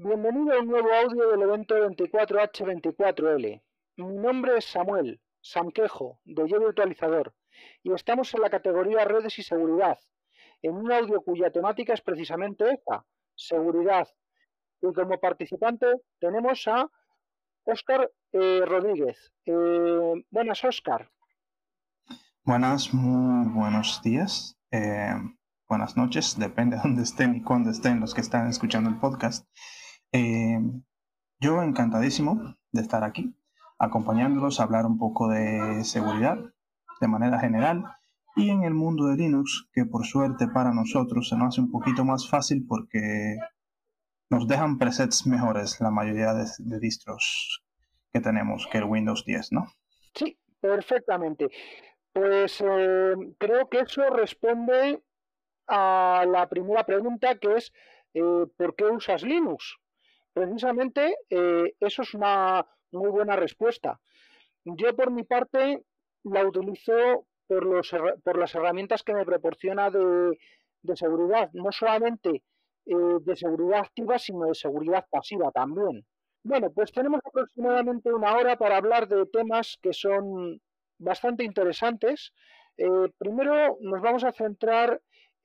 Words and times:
Bienvenido 0.00 0.54
a 0.54 0.60
un 0.60 0.68
nuevo 0.68 0.92
audio 0.94 1.28
del 1.28 1.42
evento 1.42 1.74
24H24L. 1.74 3.62
Mi 3.96 4.16
nombre 4.16 4.56
es 4.58 4.66
Samuel, 4.66 5.20
Samquejo, 5.40 6.20
de 6.24 6.48
Yo 6.48 6.60
Virtualizador, 6.60 7.34
y 7.82 7.92
estamos 7.92 8.32
en 8.32 8.42
la 8.42 8.48
categoría 8.48 9.04
Redes 9.04 9.36
y 9.40 9.42
Seguridad, 9.42 9.98
en 10.62 10.76
un 10.76 10.92
audio 10.92 11.20
cuya 11.22 11.50
temática 11.50 11.94
es 11.94 12.00
precisamente 12.00 12.70
esta, 12.70 13.04
seguridad. 13.34 14.06
Y 14.80 14.92
como 14.92 15.18
participante 15.18 15.86
tenemos 16.20 16.68
a 16.68 16.88
Óscar 17.64 18.08
eh, 18.34 18.62
Rodríguez. 18.64 19.32
Eh, 19.46 20.24
buenas, 20.30 20.62
Óscar. 20.62 21.10
Buenas, 22.44 22.94
muy 22.94 23.48
buenos 23.48 24.00
días. 24.04 24.56
Eh, 24.70 25.16
buenas 25.68 25.96
noches, 25.96 26.38
depende 26.38 26.76
de 26.76 26.82
dónde 26.82 27.02
estén 27.02 27.34
y 27.34 27.42
cuándo 27.42 27.70
estén 27.70 27.98
los 27.98 28.14
que 28.14 28.20
están 28.20 28.46
escuchando 28.46 28.90
el 28.90 29.00
podcast. 29.00 29.44
Eh, 30.12 30.58
yo 31.40 31.62
encantadísimo 31.62 32.56
de 32.72 32.80
estar 32.80 33.04
aquí, 33.04 33.34
acompañándolos 33.78 34.58
a 34.58 34.64
hablar 34.64 34.86
un 34.86 34.98
poco 34.98 35.28
de 35.28 35.84
seguridad 35.84 36.38
de 37.00 37.08
manera 37.08 37.38
general 37.38 37.84
y 38.36 38.50
en 38.50 38.62
el 38.62 38.74
mundo 38.74 39.06
de 39.06 39.16
Linux, 39.16 39.68
que 39.72 39.84
por 39.84 40.06
suerte 40.06 40.48
para 40.48 40.72
nosotros 40.72 41.28
se 41.28 41.36
nos 41.36 41.48
hace 41.48 41.60
un 41.60 41.70
poquito 41.70 42.04
más 42.04 42.28
fácil 42.28 42.64
porque 42.66 43.36
nos 44.30 44.46
dejan 44.46 44.78
presets 44.78 45.26
mejores 45.26 45.80
la 45.80 45.90
mayoría 45.90 46.34
de, 46.34 46.78
distros 46.80 47.62
que 48.12 48.20
tenemos 48.20 48.66
que 48.70 48.78
el 48.78 48.84
Windows 48.84 49.24
10, 49.24 49.52
¿no? 49.52 49.66
Sí, 50.14 50.38
perfectamente. 50.60 51.48
Pues 52.12 52.60
eh, 52.60 53.14
creo 53.38 53.68
que 53.68 53.80
eso 53.80 54.08
responde 54.10 55.02
a 55.66 56.24
la 56.26 56.48
primera 56.48 56.84
pregunta 56.84 57.38
que 57.38 57.56
es 57.56 57.72
eh, 58.14 58.46
¿por 58.56 58.74
qué 58.74 58.84
usas 58.84 59.22
Linux? 59.22 59.78
Precisamente 60.38 61.16
eh, 61.30 61.74
eso 61.80 62.02
es 62.02 62.14
una 62.14 62.64
muy 62.92 63.10
buena 63.10 63.34
respuesta. 63.34 63.98
Yo 64.64 64.94
por 64.94 65.10
mi 65.10 65.24
parte 65.24 65.82
la 66.22 66.46
utilizo 66.46 67.26
por, 67.48 67.66
los, 67.66 67.90
por 68.22 68.38
las 68.38 68.54
herramientas 68.54 69.02
que 69.02 69.14
me 69.14 69.24
proporciona 69.24 69.90
de, 69.90 70.38
seguridad, 70.94 71.50
no 71.54 71.72
solamente 71.72 72.44
eh, 72.86 72.94
de 73.20 73.36
seguridad 73.36 73.80
activa, 73.80 74.16
sino 74.20 74.46
de 74.46 74.54
seguridad 74.54 75.04
pasiva 75.10 75.50
también. 75.50 76.06
Bueno, 76.44 76.70
pues 76.70 76.92
tenemos 76.92 77.20
aproximadamente 77.24 78.12
una 78.12 78.36
hora 78.36 78.56
para 78.56 78.76
hablar 78.76 79.08
de 79.08 79.26
temas 79.26 79.76
que 79.82 79.92
son 79.92 80.60
bastante 80.98 81.42
interesantes. 81.42 82.32
primero 83.18 83.76
nos 83.80 84.00
vamos 84.00 84.22
a 84.22 84.30
centrar 84.30 85.00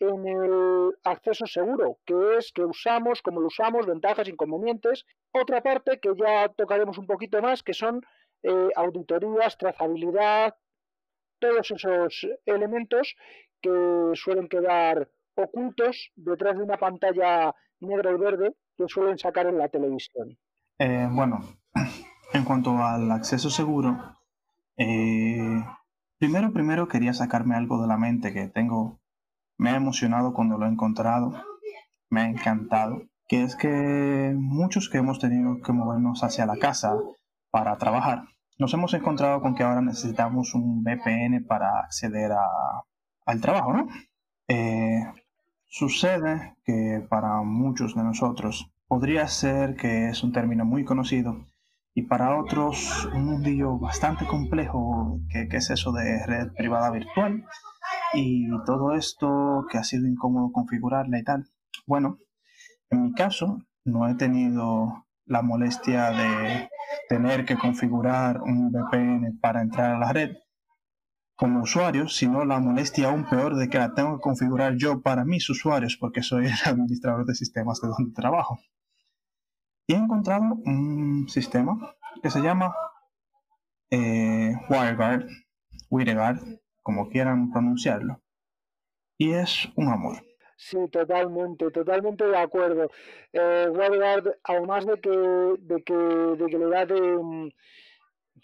en 0.10 0.28
el 0.28 0.92
acceso 1.04 1.46
seguro, 1.46 1.98
que 2.06 2.38
es 2.38 2.52
que 2.54 2.64
usamos, 2.64 3.22
como 3.22 3.42
lo 3.42 3.48
usamos, 3.48 3.86
ventajas, 3.86 4.28
inconvenientes. 4.28 5.06
Otra 5.32 5.62
parte 5.62 6.00
que 6.00 6.10
ya 6.16 6.50
tocaremos 6.50 6.98
un 6.98 7.08
poquito 7.08 7.42
más, 7.42 7.64
que 7.64 7.74
son 7.74 8.02
eh, 8.44 8.70
auditorías, 8.76 9.58
trazabilidad, 9.58 10.56
todos 11.40 11.72
esos 11.72 12.28
elementos 12.46 13.16
que 13.62 14.12
suelen 14.16 14.48
quedar 14.48 15.10
ocultos 15.36 16.12
detrás 16.16 16.58
de 16.58 16.64
una 16.64 16.78
pantalla 16.78 17.54
negra 17.80 18.12
y 18.12 18.18
verde 18.18 18.56
que 18.78 18.88
suelen 18.88 19.18
sacar 19.18 19.48
en 19.48 19.58
la 19.58 19.70
televisión. 19.70 20.38
Eh, 20.80 21.08
bueno, 21.12 21.40
en 22.34 22.44
cuanto 22.44 22.78
al 22.78 23.12
acceso 23.12 23.50
seguro, 23.50 23.98
eh, 24.78 25.64
primero, 26.18 26.52
primero 26.52 26.88
quería 26.88 27.14
sacarme 27.14 27.56
algo 27.56 27.82
de 27.82 27.88
la 27.88 27.98
mente 27.98 28.34
que 28.34 28.48
tengo 28.48 29.03
me 29.64 29.70
ha 29.70 29.78
emocionado 29.78 30.34
cuando 30.34 30.58
lo 30.58 30.66
he 30.66 30.70
encontrado, 30.70 31.42
me 32.10 32.20
ha 32.20 32.28
encantado, 32.28 33.04
que 33.30 33.44
es 33.44 33.56
que 33.56 34.36
muchos 34.36 34.90
que 34.90 34.98
hemos 34.98 35.20
tenido 35.20 35.62
que 35.62 35.72
movernos 35.72 36.22
hacia 36.22 36.46
la 36.46 36.58
casa 36.58 36.98
para 37.50 37.78
trabajar, 37.78 38.26
nos 38.60 38.74
hemos 38.74 38.94
encontrado 38.94 39.40
con 39.40 39.56
que 39.56 39.64
ahora 39.64 39.80
necesitamos 39.80 40.54
un 40.54 40.84
VPN 40.84 41.46
para 41.48 41.80
acceder 41.80 42.32
al 43.26 43.40
trabajo, 43.40 43.72
¿no? 43.72 43.88
Eh, 44.50 45.00
sucede 45.66 46.58
que 46.66 47.02
para 47.10 47.42
muchos 47.44 47.96
de 47.96 48.04
nosotros 48.04 48.70
podría 48.86 49.30
ser 49.30 49.78
que 49.78 50.10
es 50.10 50.24
un 50.24 50.34
término 50.34 50.66
muy 50.66 50.84
conocido 50.84 51.48
y 51.94 52.02
para 52.02 52.38
otros 52.38 53.06
un 53.14 53.28
mundillo 53.28 53.80
bastante 53.80 54.28
complejo 54.28 55.22
que, 55.30 55.48
que 55.48 55.56
es 55.56 55.70
eso 55.70 55.94
de 55.94 56.26
red 56.26 56.52
privada 56.52 56.92
virtual 56.92 57.46
y 58.14 58.48
todo 58.66 58.94
esto 58.94 59.66
que 59.70 59.78
ha 59.78 59.84
sido 59.84 60.08
incómodo 60.08 60.52
configurarla 60.52 61.20
y 61.20 61.24
tal. 61.24 61.48
Bueno, 61.86 62.20
en 62.90 63.04
mi 63.04 63.14
caso 63.14 63.60
no 63.84 64.08
he 64.08 64.16
tenido 64.16 65.06
la 65.26 65.42
molestia 65.42 66.12
de 66.12 66.70
tener 67.10 67.46
que 67.46 67.58
configurar 67.58 68.42
un 68.42 68.72
VPN 68.72 69.40
para 69.40 69.62
entrar 69.62 69.96
a 69.96 70.00
la 70.00 70.14
red 70.14 70.38
como 71.36 71.64
usuario, 71.64 72.08
sino 72.08 72.46
la 72.46 72.60
molestia 72.60 73.10
aún 73.10 73.28
peor 73.28 73.56
de 73.56 73.68
que 73.68 73.80
la 73.80 73.94
tengo 73.94 74.18
que 74.18 74.22
configurar 74.22 74.76
yo 74.76 75.02
para 75.02 75.26
mis 75.26 75.50
usuarios 75.50 75.98
porque 75.98 76.22
soy 76.22 76.46
el 76.46 76.54
administrador 76.66 77.26
de 77.26 77.36
sistemas 77.36 77.82
de 77.82 77.90
donde 77.90 78.14
trabajo. 78.14 78.60
Y 79.88 79.94
he 79.94 79.98
encontrado 79.98 80.44
un 80.66 81.28
sistema 81.28 81.96
que 82.22 82.30
se 82.30 82.42
llama 82.42 82.74
eh, 83.90 84.54
WireGuard, 84.70 85.28
WireGuard, 85.90 86.40
como 86.84 87.10
quieran 87.10 87.52
pronunciarlo. 87.52 88.22
Y 89.18 89.32
es 89.32 89.68
un 89.76 89.90
amor. 89.90 90.24
Sí, 90.58 90.78
totalmente, 90.92 91.72
totalmente 91.72 92.26
de 92.26 92.38
acuerdo. 92.38 92.90
Eh, 93.34 93.68
además 94.44 94.86
de 94.86 95.00
que, 95.00 95.10
de 95.10 95.84
que, 95.84 95.94
de 95.94 96.46
que 96.46 96.58
le 96.58 96.70
da 96.70 96.86
de, 96.86 97.52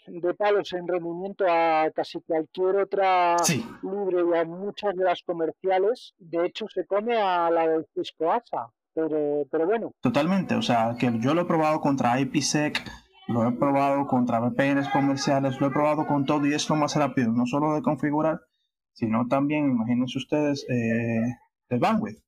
de 0.06 0.34
palos 0.34 0.72
en 0.72 0.88
rendimiento 0.88 1.44
a 1.48 1.90
casi 1.94 2.20
cualquier 2.20 2.76
otra 2.76 3.36
libre 3.82 4.24
y 4.28 4.38
a 4.38 4.44
muchas 4.44 4.94
de 4.96 5.04
las 5.04 5.22
comerciales, 5.22 6.14
de 6.18 6.46
hecho 6.46 6.66
se 6.68 6.86
come 6.86 7.16
a 7.16 7.50
la 7.50 7.68
del 7.68 7.86
Cisco 7.94 8.30
ASA, 8.30 8.70
pero, 8.92 9.46
pero 9.50 9.66
bueno. 9.66 9.92
Totalmente, 10.00 10.54
o 10.54 10.62
sea, 10.62 10.96
que 10.98 11.10
yo 11.20 11.34
lo 11.34 11.42
he 11.42 11.46
probado 11.46 11.80
contra 11.80 12.20
IPsec, 12.20 12.82
lo 13.30 13.46
he 13.46 13.52
probado 13.52 14.06
contra 14.06 14.40
VPNs 14.40 14.88
comerciales, 14.88 15.60
lo 15.60 15.68
he 15.68 15.70
probado 15.70 16.06
con 16.06 16.24
todo 16.24 16.46
y 16.46 16.54
es 16.54 16.68
lo 16.68 16.76
más 16.76 16.96
rápido, 16.96 17.32
no 17.32 17.46
solo 17.46 17.74
de 17.74 17.82
configurar, 17.82 18.40
sino 18.92 19.28
también, 19.28 19.70
imagínense 19.70 20.18
ustedes, 20.18 20.66
eh, 20.68 21.36
el 21.68 21.78
bandwidth, 21.78 22.22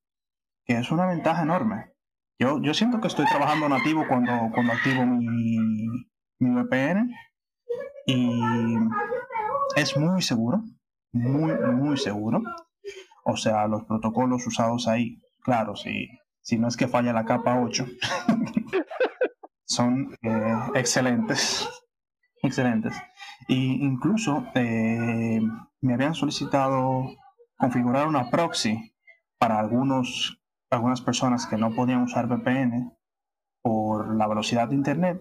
que 0.64 0.78
es 0.78 0.90
una 0.92 1.06
ventaja 1.06 1.42
enorme. 1.42 1.92
Yo, 2.38 2.60
yo 2.62 2.72
siento 2.72 3.00
que 3.00 3.08
estoy 3.08 3.26
trabajando 3.26 3.68
nativo 3.68 4.04
cuando, 4.08 4.32
cuando 4.54 4.72
activo 4.72 5.04
mi, 5.04 5.58
mi 6.38 6.62
VPN 6.62 7.10
y 8.06 8.40
es 9.76 9.96
muy 9.96 10.22
seguro, 10.22 10.62
muy, 11.12 11.52
muy 11.52 11.96
seguro. 11.96 12.42
O 13.24 13.36
sea, 13.36 13.66
los 13.66 13.84
protocolos 13.84 14.46
usados 14.46 14.88
ahí, 14.88 15.20
claro, 15.42 15.76
si, 15.76 16.08
si 16.40 16.58
no 16.58 16.68
es 16.68 16.76
que 16.76 16.88
falla 16.88 17.12
la 17.12 17.24
capa 17.24 17.60
8. 17.60 17.86
son 19.72 20.16
eh, 20.22 20.56
excelentes. 20.74 21.68
Excelentes. 22.42 23.00
Y 23.46 23.84
incluso 23.84 24.44
eh, 24.54 25.40
me 25.80 25.94
habían 25.94 26.14
solicitado 26.14 27.04
configurar 27.56 28.08
una 28.08 28.30
proxy 28.30 28.94
para 29.38 29.60
algunos, 29.60 30.40
algunas 30.70 31.00
personas 31.00 31.46
que 31.46 31.56
no 31.56 31.72
podían 31.72 32.02
usar 32.02 32.26
VPN 32.26 32.96
por 33.62 34.16
la 34.16 34.26
velocidad 34.26 34.68
de 34.68 34.74
Internet. 34.74 35.20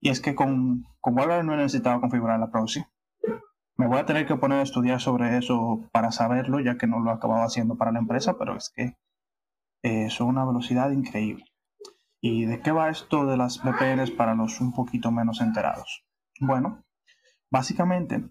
Y 0.00 0.08
es 0.08 0.20
que 0.20 0.34
con, 0.34 0.84
con 1.00 1.14
no 1.14 1.54
he 1.54 1.56
necesitado 1.56 2.00
configurar 2.00 2.40
la 2.40 2.50
proxy. 2.50 2.84
Me 3.76 3.86
voy 3.86 3.98
a 3.98 4.06
tener 4.06 4.26
que 4.26 4.36
poner 4.36 4.60
a 4.60 4.62
estudiar 4.62 5.00
sobre 5.00 5.36
eso 5.36 5.88
para 5.92 6.10
saberlo, 6.10 6.60
ya 6.60 6.78
que 6.78 6.86
no 6.86 7.00
lo 7.00 7.10
he 7.10 7.14
acabado 7.14 7.44
haciendo 7.44 7.76
para 7.76 7.92
la 7.92 7.98
empresa, 7.98 8.36
pero 8.38 8.56
es 8.56 8.70
que 8.74 8.96
eh, 9.82 10.08
son 10.08 10.28
una 10.28 10.44
velocidad 10.44 10.90
increíble. 10.90 11.51
¿Y 12.24 12.44
de 12.44 12.60
qué 12.60 12.70
va 12.70 12.88
esto 12.88 13.26
de 13.26 13.36
las 13.36 13.60
VPNs 13.64 14.12
para 14.12 14.36
los 14.36 14.60
un 14.60 14.72
poquito 14.72 15.10
menos 15.10 15.40
enterados? 15.40 16.06
Bueno, 16.38 16.84
básicamente 17.50 18.30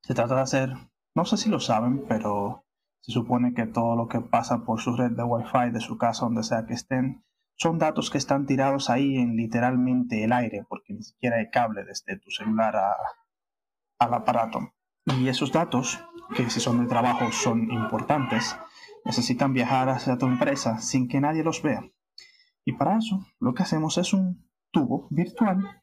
se 0.00 0.14
trata 0.14 0.36
de 0.36 0.42
hacer, 0.42 0.74
no 1.16 1.24
sé 1.24 1.36
si 1.36 1.50
lo 1.50 1.58
saben, 1.58 2.04
pero 2.08 2.64
se 3.00 3.10
supone 3.10 3.52
que 3.52 3.66
todo 3.66 3.96
lo 3.96 4.06
que 4.06 4.20
pasa 4.20 4.64
por 4.64 4.80
su 4.80 4.96
red 4.96 5.10
de 5.10 5.24
Wi-Fi 5.24 5.72
de 5.72 5.80
su 5.80 5.98
casa, 5.98 6.24
donde 6.24 6.44
sea 6.44 6.66
que 6.66 6.74
estén, 6.74 7.24
son 7.56 7.78
datos 7.78 8.10
que 8.10 8.18
están 8.18 8.46
tirados 8.46 8.88
ahí 8.90 9.16
en 9.16 9.34
literalmente 9.34 10.22
el 10.22 10.32
aire, 10.32 10.64
porque 10.68 10.92
ni 10.92 11.02
siquiera 11.02 11.38
hay 11.38 11.50
cable 11.50 11.82
desde 11.82 12.16
tu 12.16 12.30
celular 12.30 12.76
al 13.98 14.14
aparato. 14.14 14.72
Y 15.06 15.26
esos 15.26 15.50
datos, 15.50 15.98
que 16.36 16.48
si 16.48 16.60
son 16.60 16.80
de 16.80 16.86
trabajo 16.86 17.32
son 17.32 17.72
importantes, 17.72 18.56
necesitan 19.04 19.52
viajar 19.52 19.88
hacia 19.88 20.16
tu 20.16 20.26
empresa 20.26 20.78
sin 20.78 21.08
que 21.08 21.20
nadie 21.20 21.42
los 21.42 21.60
vea. 21.60 21.82
Y 22.64 22.72
para 22.72 22.98
eso 22.98 23.24
lo 23.38 23.54
que 23.54 23.62
hacemos 23.62 23.98
es 23.98 24.12
un 24.12 24.48
tubo 24.70 25.08
virtual, 25.10 25.82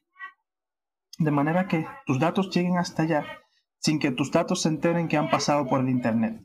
de 1.18 1.30
manera 1.30 1.66
que 1.66 1.86
tus 2.06 2.18
datos 2.18 2.50
lleguen 2.50 2.78
hasta 2.78 3.02
allá 3.02 3.24
sin 3.80 3.98
que 3.98 4.10
tus 4.10 4.30
datos 4.30 4.62
se 4.62 4.68
enteren 4.68 5.08
que 5.08 5.16
han 5.16 5.30
pasado 5.30 5.66
por 5.66 5.80
el 5.80 5.88
Internet. 5.88 6.44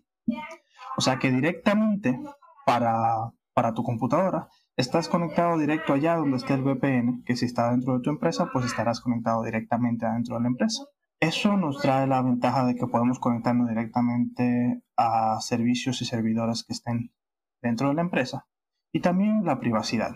O 0.98 1.02
sea 1.02 1.18
que 1.18 1.32
directamente 1.32 2.20
para, 2.66 3.32
para 3.54 3.74
tu 3.74 3.84
computadora 3.84 4.48
estás 4.76 5.08
conectado 5.10 5.58
directo 5.58 5.94
allá 5.94 6.16
donde 6.16 6.38
esté 6.38 6.54
el 6.54 6.64
VPN, 6.64 7.24
que 7.26 7.36
si 7.36 7.46
está 7.46 7.72
dentro 7.72 7.94
de 7.94 8.02
tu 8.02 8.10
empresa, 8.10 8.50
pues 8.52 8.66
estarás 8.66 9.02
conectado 9.02 9.44
directamente 9.44 10.06
adentro 10.06 10.36
de 10.36 10.42
la 10.42 10.48
empresa. 10.48 10.84
Eso 11.20 11.56
nos 11.58 11.80
trae 11.80 12.06
la 12.06 12.22
ventaja 12.22 12.66
de 12.66 12.76
que 12.76 12.88
podemos 12.88 13.20
conectarnos 13.20 13.70
directamente 13.70 14.84
a 14.98 15.40
servicios 15.40 16.02
y 16.02 16.06
servidores 16.06 16.64
que 16.66 16.74
estén 16.74 17.14
dentro 17.62 17.88
de 17.90 17.96
la 17.96 18.02
empresa 18.02 18.48
y 18.92 19.00
también 19.00 19.46
la 19.46 19.60
privacidad. 19.60 20.16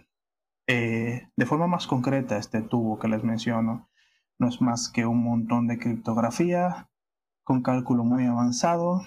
Eh, 0.67 1.29
de 1.35 1.45
forma 1.45 1.67
más 1.67 1.87
concreta, 1.87 2.37
este 2.37 2.61
tubo 2.61 2.99
que 2.99 3.07
les 3.07 3.23
menciono 3.23 3.89
no 4.37 4.49
es 4.49 4.61
más 4.61 4.89
que 4.89 5.05
un 5.05 5.23
montón 5.23 5.67
de 5.67 5.79
criptografía 5.79 6.89
con 7.43 7.63
cálculo 7.63 8.03
muy 8.03 8.25
avanzado 8.25 9.01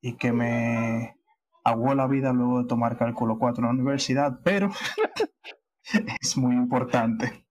y 0.00 0.16
que 0.16 0.32
me 0.32 1.16
aguó 1.62 1.94
la 1.94 2.06
vida 2.06 2.32
luego 2.32 2.62
de 2.62 2.68
tomar 2.68 2.96
cálculo 2.96 3.38
4 3.38 3.60
en 3.60 3.66
la 3.66 3.74
universidad, 3.74 4.40
pero 4.42 4.70
es 6.20 6.36
muy 6.36 6.56
importante. 6.56 7.46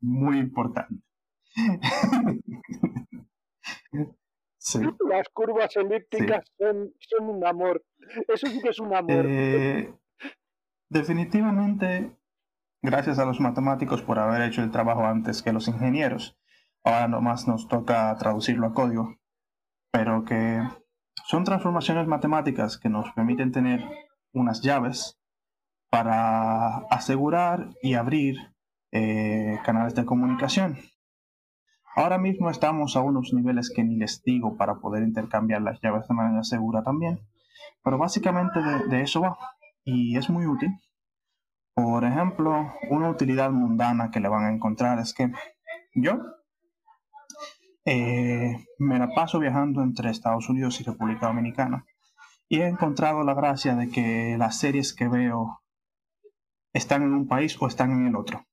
muy 0.00 0.38
importante. 0.38 0.96
Las 5.08 5.28
curvas 5.32 5.76
elípticas 5.76 6.44
son, 6.56 6.92
un 7.28 7.44
amor. 7.46 7.84
Eso 8.28 8.46
sí 8.46 8.60
que 8.60 8.68
es 8.68 8.78
un 8.78 8.94
amor. 8.94 9.26
Eh, 9.28 9.92
definitivamente, 10.92 12.16
gracias 12.82 13.18
a 13.18 13.24
los 13.24 13.40
matemáticos 13.40 14.02
por 14.02 14.18
haber 14.18 14.42
hecho 14.42 14.62
el 14.62 14.70
trabajo 14.70 15.04
antes 15.06 15.42
que 15.42 15.52
los 15.52 15.68
ingenieros. 15.68 16.38
Ahora 16.84 17.08
nomás 17.08 17.48
nos 17.48 17.68
toca 17.68 18.14
traducirlo 18.18 18.66
a 18.66 18.74
código. 18.74 19.16
Pero 19.90 20.24
que 20.24 20.62
son 21.26 21.44
transformaciones 21.44 22.06
matemáticas 22.06 22.78
que 22.78 22.88
nos 22.88 23.10
permiten 23.12 23.52
tener 23.52 23.84
unas 24.32 24.62
llaves 24.62 25.18
para 25.90 26.78
asegurar 26.90 27.70
y 27.82 27.94
abrir 27.94 28.36
eh, 28.92 29.58
canales 29.64 29.94
de 29.94 30.04
comunicación. 30.04 30.78
Ahora 31.94 32.16
mismo 32.16 32.48
estamos 32.48 32.96
a 32.96 33.02
unos 33.02 33.34
niveles 33.34 33.70
que 33.74 33.84
ni 33.84 33.96
les 33.96 34.22
digo 34.22 34.56
para 34.56 34.76
poder 34.76 35.02
intercambiar 35.02 35.60
las 35.60 35.80
llaves 35.82 36.08
de 36.08 36.14
manera 36.14 36.42
segura 36.42 36.82
también. 36.82 37.20
Pero 37.84 37.98
básicamente 37.98 38.60
de, 38.88 39.02
eso 39.02 39.20
va. 39.20 39.36
Y 39.84 40.16
es 40.16 40.30
muy 40.30 40.46
útil. 40.46 40.70
Por 41.74 42.04
ejemplo, 42.04 42.74
una 42.90 43.08
utilidad 43.08 43.50
mundana 43.50 44.10
que 44.10 44.20
le 44.20 44.28
van 44.28 44.44
a 44.44 44.52
encontrar 44.52 44.98
es 44.98 45.14
que 45.14 45.32
yo 45.94 46.18
eh, 47.84 48.64
me 48.78 48.98
la 48.98 49.08
paso 49.14 49.38
viajando 49.38 49.82
entre 49.82 50.10
Estados 50.10 50.48
Unidos 50.48 50.80
y 50.80 50.84
República 50.84 51.26
Dominicana. 51.26 51.84
Y 52.48 52.60
he 52.60 52.68
encontrado 52.68 53.24
la 53.24 53.34
gracia 53.34 53.74
de 53.74 53.88
que 53.88 54.36
las 54.38 54.58
series 54.58 54.92
que 54.94 55.08
veo 55.08 55.62
están 56.72 57.02
en 57.02 57.14
un 57.14 57.26
país 57.26 57.56
o 57.60 57.66
están 57.66 57.90
en 57.92 58.06
el 58.06 58.16
otro. 58.16 58.46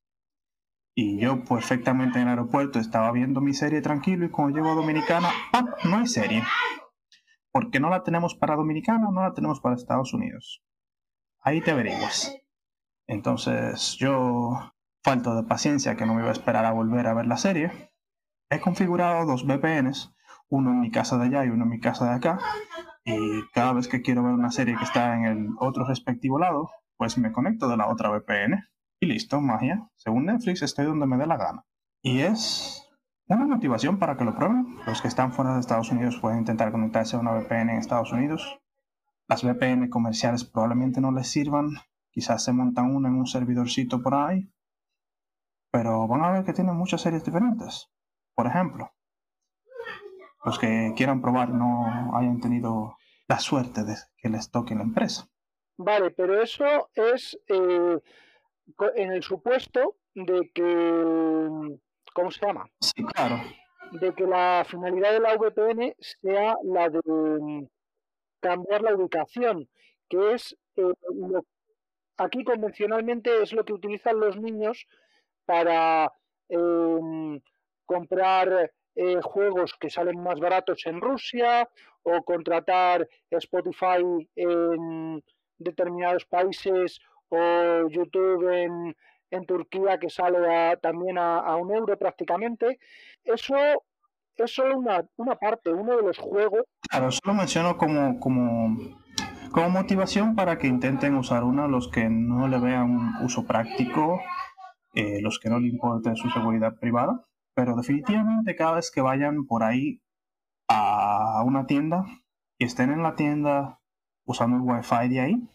Y 0.96 1.20
yo 1.20 1.44
perfectamente 1.44 2.20
en 2.20 2.24
el 2.24 2.30
aeropuerto 2.30 2.80
estaba 2.80 3.12
viendo 3.12 3.42
mi 3.42 3.54
serie 3.54 3.82
tranquilo 3.82 4.26
y 4.26 4.30
cuando 4.30 4.58
llego 4.58 4.72
a 4.72 4.76
Dominicana, 4.76 5.30
¡ah! 5.54 5.76
No 5.86 5.98
hay 5.98 6.08
serie. 6.08 6.44
Porque 7.52 7.80
no 7.80 7.90
la 7.90 8.04
tenemos 8.04 8.36
para 8.36 8.56
Dominicana, 8.56 9.10
no 9.12 9.22
la 9.22 9.34
tenemos 9.34 9.60
para 9.62 9.76
Estados 9.76 10.14
Unidos. 10.14 10.64
Ahí 11.42 11.62
te 11.62 11.72
averiguas. 11.72 12.36
Entonces 13.08 13.98
yo, 13.98 14.74
falto 15.04 15.36
de 15.36 15.48
paciencia 15.48 15.96
que 15.96 16.06
no 16.06 16.14
me 16.14 16.22
iba 16.22 16.30
a 16.30 16.34
esperar 16.34 16.66
a 16.66 16.72
volver 16.72 17.08
a 17.08 17.14
ver 17.14 17.28
la 17.28 17.38
serie, 17.38 17.92
he 18.50 18.60
configurado 18.60 19.26
dos 19.26 19.46
VPNs, 19.46 20.14
uno 20.50 20.72
en 20.72 20.80
mi 20.80 20.92
casa 20.92 21.18
de 21.18 21.26
allá 21.26 21.46
y 21.46 21.50
uno 21.50 21.64
en 21.64 21.70
mi 21.70 21.80
casa 21.80 22.10
de 22.10 22.16
acá. 22.16 22.40
Y 23.06 23.18
cada 23.54 23.74
vez 23.74 23.88
que 23.88 24.02
quiero 24.02 24.24
ver 24.24 24.34
una 24.34 24.52
serie 24.52 24.76
que 24.78 24.84
está 24.84 25.16
en 25.16 25.26
el 25.26 25.48
otro 25.60 25.86
respectivo 25.86 26.38
lado, 26.38 26.70
pues 26.98 27.18
me 27.18 27.32
conecto 27.32 27.68
de 27.68 27.78
la 27.78 27.88
otra 27.88 28.10
VPN 28.10 28.68
y 29.00 29.06
listo, 29.06 29.40
magia. 29.40 29.90
Según 29.96 30.26
Netflix, 30.26 30.62
estoy 30.62 30.86
donde 30.86 31.08
me 31.08 31.18
dé 31.18 31.26
la 31.26 31.38
gana. 31.38 31.66
Y 32.02 32.20
es 32.20 32.86
una 33.28 33.46
motivación 33.46 33.98
para 33.98 34.18
que 34.18 34.26
lo 34.26 34.36
prueben. 34.36 34.78
Los 34.86 35.02
que 35.02 35.08
están 35.08 35.32
fuera 35.32 35.54
de 35.54 35.62
Estados 35.62 35.92
Unidos 35.92 36.18
pueden 36.20 36.40
intentar 36.40 36.72
conectarse 36.72 37.16
a 37.16 37.20
una 37.20 37.32
VPN 37.32 37.70
en 37.70 37.78
Estados 37.78 38.12
Unidos. 38.12 38.59
Las 39.30 39.44
VPN 39.44 39.90
comerciales 39.90 40.44
probablemente 40.44 41.00
no 41.00 41.12
les 41.12 41.28
sirvan. 41.28 41.70
Quizás 42.10 42.44
se 42.44 42.52
montan 42.52 42.96
una 42.96 43.10
en 43.10 43.16
un 43.16 43.28
servidorcito 43.28 44.02
por 44.02 44.16
ahí. 44.16 44.50
Pero 45.72 46.08
van 46.08 46.24
a 46.24 46.32
ver 46.32 46.44
que 46.44 46.54
tienen 46.54 46.76
muchas 46.76 47.02
series 47.02 47.24
diferentes. 47.24 47.92
Por 48.34 48.48
ejemplo, 48.48 48.92
los 50.44 50.58
que 50.58 50.94
quieran 50.98 51.22
probar 51.22 51.50
no 51.50 52.18
hayan 52.18 52.40
tenido 52.40 52.98
la 53.28 53.38
suerte 53.38 53.84
de 53.84 53.96
que 54.18 54.30
les 54.30 54.50
toque 54.50 54.74
la 54.74 54.82
empresa. 54.82 55.28
Vale, 55.78 56.10
pero 56.10 56.42
eso 56.42 56.90
es 56.96 57.38
eh, 57.48 58.00
en 58.96 59.12
el 59.12 59.22
supuesto 59.22 59.98
de 60.16 60.50
que, 60.56 61.78
¿cómo 62.14 62.32
se 62.32 62.46
llama? 62.46 62.66
Sí, 62.82 63.04
claro. 63.04 63.40
De 63.92 64.12
que 64.16 64.26
la 64.26 64.66
finalidad 64.68 65.12
de 65.12 65.20
la 65.20 65.38
VPN 65.38 65.94
sea 66.00 66.56
la 66.64 66.90
de 66.90 67.70
cambiar 68.40 68.82
la 68.82 68.96
ubicación, 68.96 69.70
que 70.10 70.34
es 70.34 70.58
eh, 70.76 70.94
aquí 72.18 72.44
convencionalmente 72.44 73.42
es 73.42 73.54
lo 73.54 73.64
que 73.66 73.74
utilizan 73.74 74.20
los 74.20 74.38
niños 74.38 74.88
para 75.46 76.12
em, 76.50 77.40
comprar 77.86 78.72
eh, 78.96 79.22
juegos 79.22 79.74
que 79.80 79.90
salen 79.90 80.22
más 80.22 80.40
baratos 80.40 80.86
en 80.86 81.02
Rusia 81.02 81.70
o 82.04 82.24
contratar 82.24 83.08
Spotify 83.30 84.04
en 84.36 85.24
determinados 85.58 86.26
países 86.26 87.00
o 87.30 87.88
YouTube 87.90 88.50
en, 88.50 88.96
en 89.32 89.46
Turquía 89.46 90.00
que 90.00 90.10
sale 90.10 90.78
también 90.82 91.18
a, 91.18 91.56
un 91.56 91.74
euro 91.74 91.98
prácticamente. 91.98 92.80
Eso 93.24 93.86
es 94.44 94.54
solo 94.54 94.78
una, 94.78 95.06
una 95.18 95.36
parte, 95.36 95.72
uno 95.72 95.98
de 95.98 96.04
los 96.04 96.18
juegos. 96.18 96.64
Claro, 96.90 97.10
eso 97.10 97.20
lo 97.26 97.34
menciono 97.34 97.78
como, 97.78 98.20
como, 98.20 98.78
como 99.52 99.70
motivación 99.70 100.36
para 100.36 100.58
que 100.58 100.68
intenten 100.68 101.16
usar 101.16 101.44
uno 101.44 101.68
los 101.68 101.90
que 101.90 102.10
no 102.10 102.48
le 102.48 102.60
vean 102.60 102.90
un 102.90 103.16
uso 103.24 103.46
práctico, 103.46 104.22
eh, 104.94 105.22
los 105.22 105.40
que 105.40 105.50
no 105.50 105.60
le 105.60 105.68
importe 105.68 106.16
su 106.16 106.30
seguridad 106.30 106.80
privada. 106.80 107.26
Pero 107.54 107.76
definitivamente 107.76 108.56
cada 108.56 108.76
vez 108.76 108.92
que 108.92 109.02
vayan 109.02 109.46
por 109.46 109.64
ahí 109.64 110.02
a 110.68 111.44
una 111.46 111.66
tienda 111.66 112.06
y 112.58 112.66
estén 112.66 112.92
en 112.92 113.04
la 113.04 113.16
tienda 113.16 113.80
usando 114.26 114.58
el 114.58 114.64
wifi 114.64 115.10
de 115.10 115.20
ahí, 115.20 115.50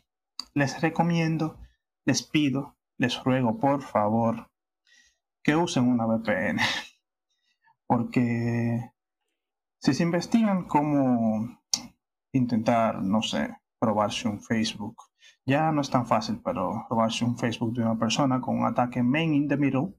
les 0.54 0.80
recomiendo 0.80 1.58
les 2.04 2.22
pido, 2.22 2.76
les 2.98 3.22
ruego, 3.24 3.58
por 3.58 3.82
favor, 3.82 4.50
que 5.42 5.56
usen 5.56 5.88
una 5.88 6.06
VPN. 6.06 6.58
Porque 7.86 8.92
si 9.78 9.94
se 9.94 10.02
investigan 10.02 10.64
cómo 10.64 11.60
intentar, 12.32 13.02
no 13.02 13.22
sé, 13.22 13.56
probarse 13.78 14.28
un 14.28 14.40
Facebook, 14.40 14.96
ya 15.46 15.70
no 15.72 15.80
es 15.82 15.90
tan 15.90 16.06
fácil, 16.06 16.40
pero 16.42 16.86
probarse 16.88 17.24
un 17.24 17.36
Facebook 17.36 17.74
de 17.74 17.82
una 17.82 17.98
persona 17.98 18.40
con 18.40 18.58
un 18.58 18.66
ataque 18.66 19.02
main 19.02 19.34
in 19.34 19.48
the 19.48 19.56
middle, 19.56 19.94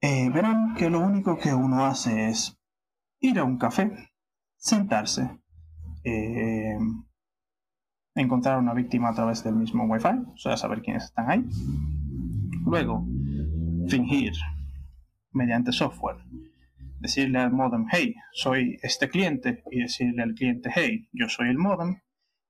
eh, 0.00 0.30
verán 0.30 0.74
que 0.74 0.90
lo 0.90 1.00
único 1.00 1.38
que 1.38 1.54
uno 1.54 1.84
hace 1.84 2.28
es 2.28 2.58
ir 3.20 3.38
a 3.38 3.44
un 3.44 3.58
café, 3.58 3.92
sentarse, 4.56 5.40
eh, 6.04 6.76
encontrar 8.14 8.58
una 8.58 8.74
víctima 8.74 9.10
a 9.10 9.14
través 9.14 9.44
del 9.44 9.54
mismo 9.54 9.84
Wi-Fi, 9.84 10.32
o 10.32 10.36
sea, 10.36 10.56
saber 10.56 10.82
quiénes 10.82 11.04
están 11.04 11.30
ahí. 11.30 11.48
Luego, 12.64 13.06
fingir 13.88 14.32
mediante 15.32 15.72
software. 15.72 16.18
Decirle 17.00 17.38
al 17.38 17.52
modem, 17.52 17.86
hey, 17.90 18.14
soy 18.32 18.78
este 18.82 19.08
cliente, 19.08 19.62
y 19.70 19.80
decirle 19.82 20.22
al 20.22 20.34
cliente, 20.34 20.70
hey, 20.74 21.08
yo 21.12 21.28
soy 21.28 21.48
el 21.48 21.58
modem. 21.58 22.00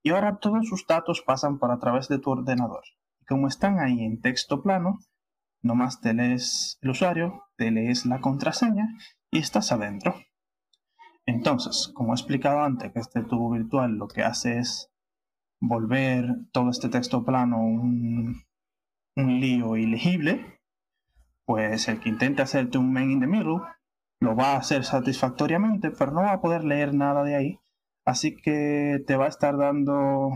Y 0.01 0.11
ahora 0.11 0.37
todos 0.37 0.67
sus 0.67 0.85
datos 0.87 1.21
pasan 1.21 1.59
por 1.59 1.71
a 1.71 1.79
través 1.79 2.07
de 2.07 2.19
tu 2.19 2.31
ordenador. 2.31 2.83
Y 3.21 3.25
como 3.25 3.47
están 3.47 3.79
ahí 3.79 4.03
en 4.03 4.21
texto 4.21 4.63
plano, 4.63 4.99
nomás 5.61 6.01
te 6.01 6.13
lees 6.13 6.77
el 6.81 6.91
usuario, 6.91 7.43
te 7.57 7.71
lees 7.71 8.05
la 8.05 8.21
contraseña 8.21 8.87
y 9.29 9.39
estás 9.39 9.71
adentro. 9.71 10.15
Entonces, 11.25 11.91
como 11.93 12.13
he 12.13 12.15
explicado 12.15 12.61
antes, 12.61 12.91
que 12.91 12.99
este 12.99 13.21
tubo 13.23 13.51
virtual 13.51 13.97
lo 13.97 14.07
que 14.07 14.23
hace 14.23 14.57
es 14.57 14.91
volver 15.59 16.25
todo 16.51 16.69
este 16.69 16.89
texto 16.89 17.23
plano 17.23 17.61
un, 17.61 18.43
un 19.15 19.39
lío 19.39 19.75
ilegible, 19.75 20.58
pues 21.49 21.87
el 21.87 21.99
que 21.99 22.09
intente 22.09 22.43
hacerte 22.43 22.77
un 22.77 22.93
main 22.93 23.09
in 23.09 23.21
the 23.21 23.25
middle 23.25 23.61
lo 24.19 24.35
va 24.35 24.51
a 24.53 24.57
hacer 24.57 24.83
satisfactoriamente, 24.83 25.89
pero 25.89 26.11
no 26.11 26.21
va 26.21 26.33
a 26.33 26.41
poder 26.41 26.63
leer 26.63 26.93
nada 26.93 27.23
de 27.23 27.35
ahí. 27.35 27.59
Así 28.05 28.35
que 28.35 28.99
te 29.07 29.17
va 29.17 29.25
a 29.25 29.29
estar 29.29 29.57
dando 29.57 30.29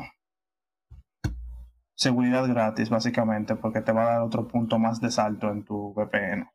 seguridad 1.93 2.47
gratis, 2.47 2.89
básicamente, 2.89 3.55
porque 3.55 3.81
te 3.81 3.91
va 3.91 4.01
a 4.01 4.13
dar 4.13 4.21
otro 4.23 4.47
punto 4.47 4.79
más 4.79 5.01
de 5.01 5.11
salto 5.11 5.51
en 5.51 5.63
tu 5.63 5.93
VPN. 5.93 6.49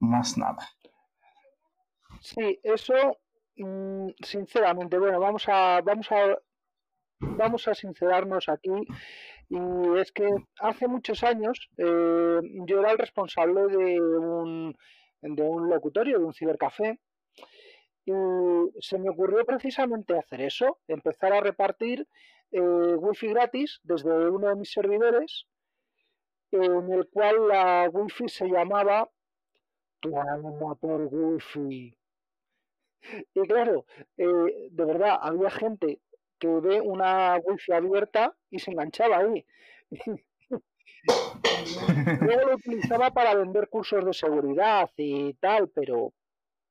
Más 0.00 0.36
nada. 0.36 0.68
Sí, 2.20 2.60
eso, 2.62 3.16
mm, 3.56 4.08
sinceramente, 4.22 4.98
bueno, 4.98 5.20
vamos 5.20 5.48
a, 5.48 5.80
vamos 5.80 6.12
a 6.12 6.36
vamos 7.22 7.66
a 7.68 7.74
sincerarnos 7.74 8.48
aquí 8.48 8.70
y 9.48 9.98
es 9.98 10.12
que 10.12 10.28
hace 10.60 10.88
muchos 10.88 11.22
años 11.22 11.68
eh, 11.76 12.40
yo 12.66 12.80
era 12.80 12.92
el 12.92 12.98
responsable 12.98 13.66
de 13.66 14.00
un, 14.00 14.76
de 15.20 15.42
un 15.42 15.68
locutorio, 15.68 16.18
de 16.18 16.24
un 16.24 16.34
cibercafé, 16.34 16.98
y 18.04 18.12
se 18.80 18.98
me 18.98 19.10
ocurrió 19.10 19.44
precisamente 19.44 20.18
hacer 20.18 20.40
eso, 20.40 20.78
empezar 20.88 21.32
a 21.32 21.40
repartir 21.40 22.08
eh, 22.50 22.60
wifi 22.60 23.28
gratis 23.28 23.80
desde 23.84 24.10
uno 24.28 24.48
de 24.48 24.56
mis 24.56 24.72
servidores, 24.72 25.46
en 26.50 26.92
el 26.92 27.08
cual 27.08 27.48
la 27.48 27.88
wifi 27.92 28.28
se 28.28 28.46
llamaba 28.46 29.08
tu 30.00 30.18
alma 30.18 30.74
por 30.74 31.08
wifi. 31.10 31.96
Y 33.34 33.40
claro, 33.42 33.86
eh, 34.16 34.68
de 34.70 34.84
verdad, 34.84 35.18
había 35.20 35.50
gente 35.50 36.00
que 36.42 36.48
ve 36.48 36.80
una 36.80 37.36
wifi 37.36 37.72
abierta 37.72 38.34
y 38.50 38.58
se 38.58 38.72
enganchaba 38.72 39.18
ahí. 39.18 39.46
Luego 42.20 42.48
lo 42.48 42.54
utilizaba 42.56 43.12
para 43.12 43.36
vender 43.36 43.68
cursos 43.68 44.04
de 44.04 44.12
seguridad 44.12 44.90
y 44.96 45.34
tal, 45.34 45.68
pero, 45.68 46.12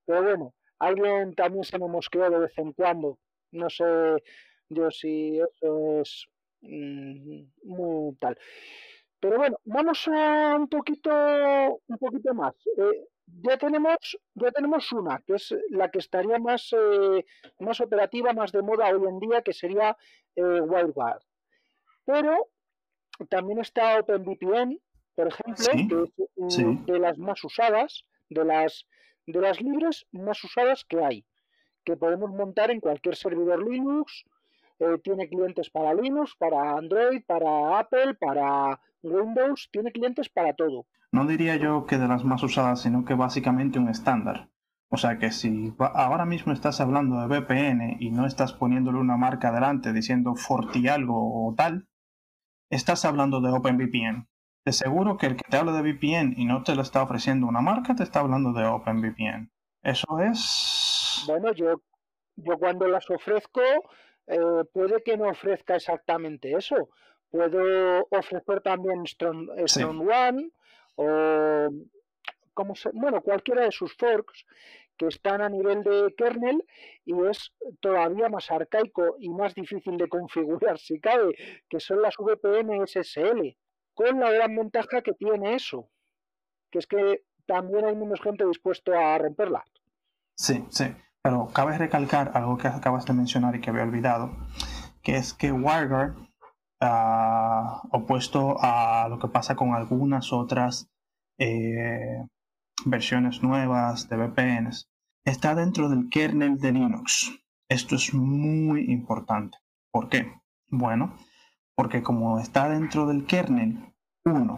pero 0.05 0.23
bueno, 0.23 0.53
alguien 0.77 1.33
también 1.35 1.63
se 1.63 1.79
me 1.79 1.87
mosqueó 1.87 2.29
de 2.29 2.39
vez 2.39 2.57
en 2.57 2.73
cuando. 2.73 3.17
No 3.51 3.69
sé 3.69 3.85
yo 4.67 4.91
si 4.91 5.39
eso 5.39 6.01
es 6.01 6.27
mm, 6.61 7.43
muy 7.63 8.13
tal. 8.17 8.37
Pero 9.21 9.37
bueno, 9.37 9.57
vamos 9.63 10.05
a 10.09 10.57
un 10.57 10.67
poquito, 10.67 11.11
un 11.87 11.97
poquito 11.97 12.33
más. 12.33 12.55
Eh, 12.77 13.07
ya 13.43 13.57
tenemos, 13.57 13.97
ya 14.35 14.51
tenemos 14.51 14.91
una, 14.91 15.19
que 15.25 15.35
es 15.35 15.55
la 15.69 15.89
que 15.89 15.99
estaría 15.99 16.37
más, 16.39 16.73
eh, 16.73 17.25
más 17.59 17.79
operativa, 17.81 18.33
más 18.33 18.51
de 18.51 18.61
moda 18.61 18.89
hoy 18.89 19.07
en 19.07 19.19
día, 19.19 19.41
que 19.41 19.53
sería 19.53 19.97
eh. 20.35 20.61
Pero 22.05 22.49
también 23.29 23.59
está 23.59 23.99
OpenVPN, 23.99 24.79
por 25.15 25.27
ejemplo, 25.27 25.65
que 26.15 26.45
es 26.47 26.85
de 26.85 26.99
las 26.99 27.17
más 27.17 27.43
usadas, 27.43 28.05
de 28.29 28.45
las, 28.45 28.87
de 29.27 29.39
las 29.39 29.61
libres 29.61 30.05
más 30.11 30.43
usadas 30.43 30.85
que 30.85 31.03
hay, 31.03 31.25
que 31.83 31.97
podemos 31.97 32.31
montar 32.31 32.71
en 32.71 32.79
cualquier 32.79 33.15
servidor 33.15 33.67
Linux. 33.67 34.23
Eh, 34.79 34.97
tiene 35.03 35.29
clientes 35.29 35.69
para 35.69 35.93
Linux, 35.93 36.35
para 36.37 36.71
Android, 36.71 37.23
para 37.27 37.77
Apple, 37.77 38.15
para 38.15 38.79
Windows, 39.03 39.69
tiene 39.71 39.91
clientes 39.91 40.29
para 40.29 40.53
todo. 40.53 40.85
No 41.11 41.25
diría 41.25 41.57
yo 41.57 41.85
que 41.85 41.97
de 41.97 42.07
las 42.07 42.23
más 42.23 42.43
usadas, 42.43 42.81
sino 42.81 43.03
que 43.05 43.13
básicamente 43.13 43.79
un 43.79 43.89
estándar. 43.89 44.49
O 44.89 44.97
sea 44.97 45.17
que 45.17 45.31
si 45.31 45.73
ahora 45.79 46.25
mismo 46.25 46.51
estás 46.51 46.81
hablando 46.81 47.19
de 47.19 47.27
VPN 47.27 47.97
y 47.99 48.11
no 48.11 48.25
estás 48.25 48.53
poniéndole 48.53 48.97
una 48.97 49.15
marca 49.15 49.49
adelante 49.49 49.93
diciendo 49.93 50.35
Forti 50.35 50.87
algo 50.89 51.47
o 51.47 51.55
tal, 51.55 51.87
estás 52.69 53.05
hablando 53.05 53.39
de 53.39 53.51
OpenVPN. 53.51 54.27
De 54.65 54.73
seguro 54.73 55.17
que 55.17 55.27
el 55.27 55.37
que 55.37 55.49
te 55.49 55.57
habla 55.57 55.71
de 55.71 55.81
VPN 55.81 56.33
y 56.37 56.45
no 56.45 56.63
te 56.63 56.75
lo 56.75 56.81
está 56.81 57.01
ofreciendo 57.01 57.47
una 57.47 57.61
marca, 57.61 57.95
te 57.95 58.03
está 58.03 58.19
hablando 58.19 58.51
de 58.53 58.65
OpenVPN. 58.65 59.51
Eso 59.81 60.19
es... 60.19 61.23
Bueno, 61.25 61.53
yo, 61.53 61.81
yo 62.35 62.57
cuando 62.59 62.87
las 62.87 63.09
ofrezco, 63.09 63.61
eh, 64.27 64.63
puede 64.73 65.01
que 65.03 65.17
no 65.17 65.29
ofrezca 65.29 65.75
exactamente 65.75 66.53
eso. 66.53 66.89
Puedo 67.31 68.07
ofrecer 68.11 68.61
también 68.61 69.05
Strong, 69.07 69.49
One 69.79 70.51
o 70.95 71.69
como 72.53 72.73
bueno, 72.93 73.21
cualquiera 73.21 73.63
de 73.63 73.71
sus 73.71 73.95
forks 73.95 74.45
que 74.97 75.07
están 75.07 75.41
a 75.41 75.49
nivel 75.49 75.81
de 75.83 76.13
kernel 76.15 76.63
y 77.05 77.13
es 77.25 77.51
todavía 77.79 78.29
más 78.29 78.51
arcaico 78.51 79.15
y 79.19 79.29
más 79.29 79.55
difícil 79.55 79.97
de 79.97 80.07
configurar 80.07 80.77
si 80.77 80.99
cabe, 80.99 81.33
que 81.69 81.79
son 81.79 82.01
las 82.01 82.15
VPN 82.17 82.85
SSL, 82.85 83.57
con 83.95 84.19
la 84.19 84.29
gran 84.29 84.55
ventaja 84.55 85.01
que 85.01 85.13
tiene 85.13 85.55
eso, 85.55 85.89
que 86.69 86.79
es 86.79 86.85
que 86.85 87.23
también 87.47 87.85
hay 87.85 87.95
menos 87.95 88.21
gente 88.21 88.45
dispuesto 88.45 88.93
a 88.93 89.17
romperla. 89.17 89.63
Sí, 90.35 90.63
sí, 90.69 90.85
pero 91.23 91.49
cabe 91.53 91.77
recalcar 91.77 92.31
algo 92.35 92.57
que 92.57 92.67
acabas 92.67 93.05
de 93.05 93.13
mencionar 93.13 93.55
y 93.55 93.61
que 93.61 93.69
había 93.69 93.83
olvidado, 93.83 94.31
que 95.01 95.15
es 95.15 95.33
que 95.33 95.51
WireGuard, 95.51 96.13
uh, 96.81 97.87
opuesto 97.91 98.57
a 98.59 99.07
lo 99.09 99.19
que 99.19 99.27
pasa 99.27 99.55
con 99.55 99.73
algunas 99.73 100.33
otras 100.33 100.89
eh, 101.37 102.25
versiones 102.85 103.41
nuevas 103.43 104.09
de 104.09 104.17
VPNs, 104.17 104.89
está 105.25 105.55
dentro 105.55 105.89
del 105.89 106.09
kernel 106.09 106.59
de 106.59 106.71
Linux. 106.71 107.31
Esto 107.69 107.95
es 107.95 108.13
muy 108.13 108.91
importante. 108.91 109.57
¿Por 109.91 110.09
qué? 110.09 110.33
Bueno, 110.69 111.15
porque 111.75 112.03
como 112.03 112.39
está 112.39 112.69
dentro 112.69 113.05
del 113.07 113.25
kernel, 113.25 113.93
uno, 114.25 114.57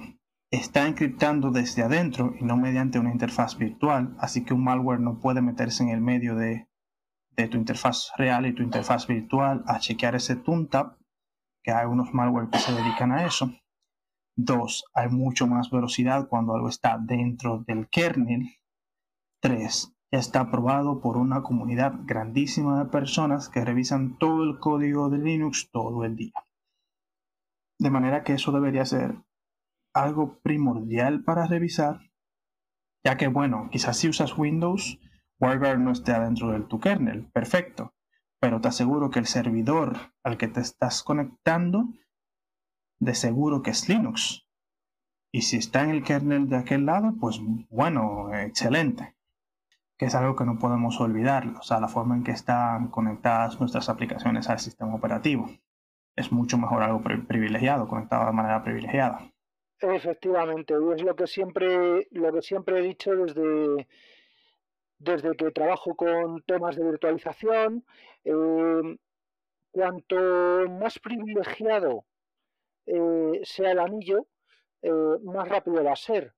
está 0.52 0.88
encriptando 0.88 1.52
desde 1.52 1.84
adentro 1.84 2.34
y 2.40 2.44
no 2.44 2.58
mediante 2.58 3.00
una 3.00 3.12
interfaz 3.12 3.58
virtual, 3.58 4.16
así 4.20 4.44
que 4.44 4.54
un 4.54 4.64
malware 4.64 5.00
no 5.00 5.20
puede 5.20 5.42
meterse 5.42 5.84
en 5.84 5.90
el 5.90 6.02
medio 6.02 6.36
de, 6.36 6.68
tu 7.50 7.58
interfaz 7.58 8.12
real 8.18 8.46
y 8.46 8.54
tu 8.54 8.62
interfaz 8.62 9.08
virtual 9.08 9.64
a 9.66 9.80
chequear 9.80 10.16
ese 10.16 10.36
tune-tap, 10.36 10.98
que 11.64 11.72
hay 11.72 11.86
unos 11.86 12.14
malware 12.14 12.50
que 12.50 12.60
se 12.60 12.74
dedican 12.74 13.12
a 13.12 13.26
eso. 13.26 13.52
Dos, 14.36 14.86
hay 14.94 15.10
mucho 15.10 15.48
más 15.48 15.70
velocidad 15.70 16.28
cuando 16.28 16.54
algo 16.54 16.70
está 16.70 16.98
dentro 17.00 17.64
del 17.66 17.88
kernel. 17.90 18.50
Tres, 19.42 19.96
está 20.12 20.42
aprobado 20.42 21.02
por 21.02 21.18
una 21.18 21.42
comunidad 21.42 21.94
grandísima 22.06 22.84
de 22.84 22.90
personas 22.90 23.50
que 23.50 23.64
revisan 23.64 24.18
todo 24.18 24.44
el 24.44 24.60
código 24.60 25.10
de 25.10 25.20
Linux 25.20 25.70
todo 25.72 26.04
el 26.04 26.16
día. 26.16 26.34
De 27.80 27.90
manera 27.90 28.24
que 28.24 28.34
eso 28.34 28.52
debería 28.52 28.86
ser 28.86 29.16
algo 29.94 30.40
primordial 30.42 31.24
para 31.24 31.46
revisar, 31.46 32.12
ya 33.04 33.18
que 33.18 33.28
bueno, 33.28 33.70
quizás 33.72 33.98
si 33.98 34.10
usas 34.10 34.38
Windows, 34.38 35.00
WireGuard 35.40 35.80
no 35.80 35.92
esté 35.92 36.18
dentro 36.20 36.52
del 36.52 36.68
tu 36.68 36.80
kernel, 36.80 37.30
perfecto, 37.32 37.94
pero 38.44 38.60
te 38.60 38.68
aseguro 38.68 39.10
que 39.10 39.20
el 39.20 39.26
servidor 39.26 39.96
al 40.22 40.38
que 40.38 40.50
te 40.50 40.60
estás 40.60 41.02
conectando, 41.02 41.86
de 43.00 43.16
seguro 43.16 43.62
que 43.62 43.70
es 43.70 43.88
Linux. 43.88 44.46
Y 45.32 45.44
si 45.44 45.56
está 45.56 45.86
en 45.86 45.92
el 45.92 46.04
kernel 46.04 46.50
de 46.50 46.58
aquel 46.58 46.86
lado, 46.86 47.14
pues 47.22 47.40
bueno, 47.70 48.36
excelente 48.36 49.16
que 49.98 50.08
es 50.08 50.16
algo 50.16 50.36
que 50.36 50.44
no 50.44 50.60
podemos 50.60 51.00
olvidar, 51.00 51.48
o 51.58 51.64
sea, 51.64 51.80
la 51.80 51.88
forma 51.88 52.18
en 52.18 52.26
que 52.26 52.32
están 52.32 52.90
conectadas 52.90 53.62
nuestras 53.62 53.88
aplicaciones 53.88 54.50
al 54.50 54.60
sistema 54.60 54.94
operativo. 54.94 55.50
Es 56.14 56.34
mucho 56.34 56.58
mejor 56.58 56.84
algo 56.84 57.02
privilegiado, 57.02 57.88
conectado 57.88 58.26
de 58.26 58.34
manera 58.34 58.62
privilegiada. 58.62 59.22
Efectivamente, 59.80 60.74
es 60.96 61.02
lo 61.02 61.16
que 61.16 61.28
siempre, 61.28 62.10
lo 62.12 62.34
que 62.34 62.42
siempre 62.42 62.80
he 62.80 62.82
dicho 62.82 63.16
desde, 63.16 63.88
desde 65.04 65.36
que 65.36 65.52
trabajo 65.52 65.96
con 65.96 66.42
temas 66.44 66.76
de 66.76 66.84
virtualización. 66.84 67.86
Eh, 68.24 68.98
cuanto 69.74 70.16
más 70.70 71.00
privilegiado 71.00 72.06
eh, 72.86 73.42
sea 73.44 73.72
el 73.72 73.80
anillo, 73.80 74.28
eh, 74.82 74.92
más 75.24 75.50
rápido 75.50 75.84
va 75.84 75.94
a 75.94 75.98
ser. 75.98 76.34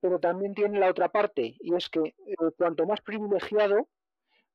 Pero 0.00 0.20
también 0.20 0.54
tiene 0.54 0.78
la 0.78 0.90
otra 0.90 1.10
parte, 1.10 1.56
y 1.60 1.74
es 1.74 1.90
que 1.90 2.00
eh, 2.00 2.34
cuanto 2.56 2.86
más 2.86 3.00
privilegiado, 3.00 3.88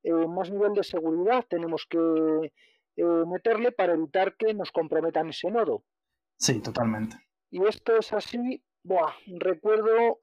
más 0.03 0.51
nivel 0.51 0.73
de 0.73 0.83
seguridad 0.83 1.43
tenemos 1.49 1.87
que 1.87 2.51
meterle 2.95 3.71
para 3.71 3.93
evitar 3.93 4.35
que 4.37 4.53
nos 4.53 4.71
comprometan 4.71 5.29
ese 5.29 5.49
nodo. 5.49 5.83
Sí, 6.37 6.61
totalmente. 6.61 7.17
Y 7.49 7.65
esto 7.65 7.97
es 7.97 8.13
así, 8.13 8.63
buah, 8.83 9.13
recuerdo, 9.25 10.19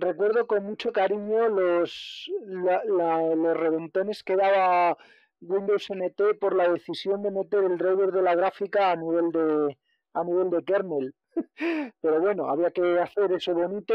recuerdo 0.00 0.46
con 0.46 0.64
mucho 0.64 0.92
cariño 0.92 1.48
los, 1.48 2.30
los 2.46 3.56
reventones 3.56 4.22
que 4.22 4.36
daba 4.36 4.96
Windows 5.40 5.88
NT 5.90 6.38
por 6.40 6.54
la 6.54 6.68
decisión 6.70 7.22
de 7.22 7.30
meter 7.30 7.64
el 7.64 7.78
driver 7.78 8.12
de 8.12 8.22
la 8.22 8.34
gráfica 8.34 8.90
a 8.90 8.96
nivel 8.96 9.30
de, 9.32 9.78
a 10.14 10.24
nivel 10.24 10.50
de 10.50 10.64
kernel. 10.64 11.14
Pero 12.00 12.20
bueno, 12.20 12.48
había 12.48 12.70
que 12.70 12.98
hacer 12.98 13.32
eso 13.32 13.54
bonito 13.54 13.94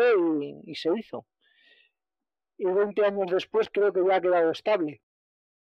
y, 0.65 0.75
se 0.75 0.89
hizo. 0.97 1.25
Y 2.57 2.65
20 2.65 3.05
años 3.05 3.31
después 3.31 3.69
creo 3.71 3.91
que 3.91 4.05
ya 4.07 4.15
ha 4.15 4.21
quedado 4.21 4.51
estable. 4.51 5.01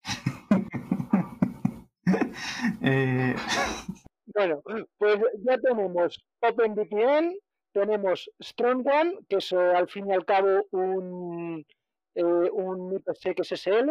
Eh, 2.82 3.34
bueno, 4.34 4.62
pues 4.98 5.20
ya 5.44 5.58
tenemos 5.58 6.22
OpenVPN, 6.40 7.34
tenemos 7.72 8.30
StrongOne, 8.42 9.18
que 9.28 9.36
es 9.36 9.52
al 9.52 9.88
fin 9.88 10.08
y 10.08 10.12
al 10.12 10.24
cabo 10.24 10.66
un, 10.70 11.66
eh, 12.14 12.24
un 12.24 12.94
IPsec 12.94 13.42
SSL. 13.42 13.90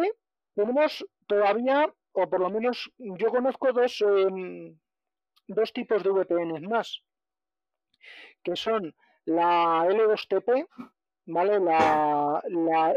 Tenemos 0.54 1.06
todavía, 1.26 1.92
o 2.12 2.28
por 2.28 2.40
lo 2.40 2.50
menos 2.50 2.90
yo 2.98 3.28
conozco 3.28 3.72
dos, 3.72 4.00
em, 4.02 4.76
dos 5.46 5.72
tipos 5.72 6.02
de 6.02 6.10
VPN 6.10 6.68
más 6.68 7.02
que 8.42 8.56
son 8.56 8.94
la 9.24 9.86
L2TP, 9.88 10.66
¿vale? 11.26 11.60
La, 11.60 12.42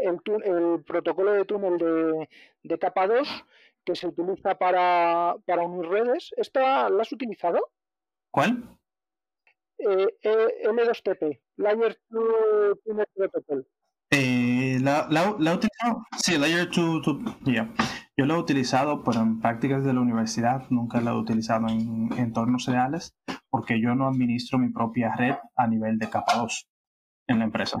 el, 0.02 0.84
protocolo 0.84 1.32
de 1.32 1.44
túnel 1.44 2.28
de, 2.62 2.78
capa 2.78 3.06
2, 3.06 3.28
que 3.84 3.94
se 3.94 4.08
utiliza 4.08 4.54
para, 4.56 5.36
para 5.46 5.62
unir 5.62 5.88
redes. 5.90 6.32
¿Esta 6.36 6.88
la 6.88 7.02
has 7.02 7.12
utilizado? 7.12 7.70
¿Cuál? 8.30 8.78
Eh, 9.78 10.08
eh, 10.22 10.48
M2TP, 10.64 11.40
Layer 11.56 11.98
2 12.08 12.78
Tunnel 12.84 13.06
Protocol. 13.14 13.66
Eh, 14.10 14.78
la, 14.80 15.08
la, 15.10 15.24
he 15.24 15.54
utilizado, 15.54 16.04
sí, 16.16 16.38
Layer 16.38 16.70
2, 16.70 17.02
yo 18.16 18.26
lo 18.26 18.34
he 18.34 18.38
utilizado, 18.38 19.02
pero 19.02 19.20
en 19.20 19.40
prácticas 19.40 19.84
de 19.84 19.92
la 19.92 20.00
universidad 20.00 20.68
nunca 20.70 21.00
lo 21.00 21.10
he 21.10 21.18
utilizado 21.18 21.66
en 21.68 22.10
entornos 22.16 22.66
reales 22.66 23.16
porque 23.50 23.80
yo 23.80 23.96
no 23.96 24.06
administro 24.06 24.58
mi 24.58 24.68
propia 24.68 25.14
red 25.16 25.34
a 25.56 25.66
nivel 25.66 25.98
de 25.98 26.10
capa 26.10 26.36
2 26.36 26.68
en 27.26 27.38
la 27.40 27.44
empresa. 27.44 27.78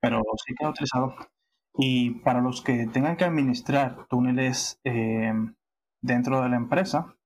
Pero 0.00 0.22
sí 0.44 0.54
que 0.54 0.64
he 0.64 0.68
utilizado. 0.68 1.14
Y 1.74 2.10
para 2.20 2.40
los 2.40 2.62
que 2.62 2.86
tengan 2.86 3.16
que 3.16 3.24
administrar 3.24 4.06
túneles 4.08 4.80
eh, 4.84 5.32
dentro 6.00 6.40
de 6.42 6.48
la 6.48 6.56
empresa, 6.56 7.16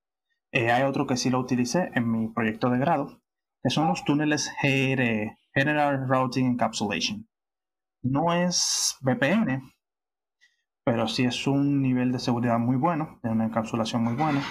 eh, 0.51 0.71
hay 0.71 0.83
otro 0.83 1.07
que 1.07 1.17
sí 1.17 1.29
lo 1.29 1.39
utilicé 1.39 1.91
en 1.93 2.11
mi 2.11 2.27
proyecto 2.27 2.69
de 2.69 2.79
grado, 2.79 3.21
que 3.65 3.71
son 3.71 3.87
los 3.87 4.05
túneles 4.05 4.53
GRE, 4.61 5.39
General 5.51 6.07
Routing 6.07 6.45
Encapsulation. 6.45 7.27
No 8.03 8.31
es 8.31 8.95
VPN, 9.01 9.73
pero 10.85 11.07
sí 11.07 11.23
es 11.23 11.47
un 11.47 11.81
nivel 11.81 12.11
de 12.11 12.19
seguridad 12.19 12.59
muy 12.59 12.75
bueno, 12.75 13.19
de 13.23 13.31
una 13.31 13.45
encapsulación 13.45 14.03
muy 14.03 14.13
buena, 14.13 14.43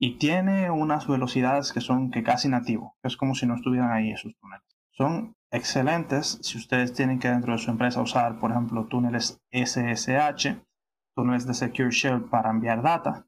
y 0.00 0.16
tiene 0.16 0.70
unas 0.70 1.06
velocidades 1.06 1.70
que 1.70 1.82
son 1.82 2.10
que 2.10 2.22
casi 2.22 2.48
nativo, 2.48 2.96
es 3.02 3.18
como 3.18 3.34
si 3.34 3.44
no 3.44 3.56
estuvieran 3.56 3.92
ahí 3.92 4.12
esos 4.12 4.34
túneles. 4.40 4.64
Son 4.92 5.36
excelentes 5.50 6.38
si 6.40 6.56
ustedes 6.56 6.94
tienen 6.94 7.18
que 7.18 7.28
dentro 7.28 7.52
de 7.52 7.58
su 7.58 7.70
empresa 7.70 8.00
usar, 8.00 8.38
por 8.38 8.52
ejemplo, 8.52 8.86
túneles 8.86 9.38
SSH, 9.52 10.62
túneles 11.14 11.46
de 11.46 11.52
Secure 11.52 11.90
Shell 11.90 12.22
para 12.30 12.48
enviar 12.48 12.80
data. 12.80 13.26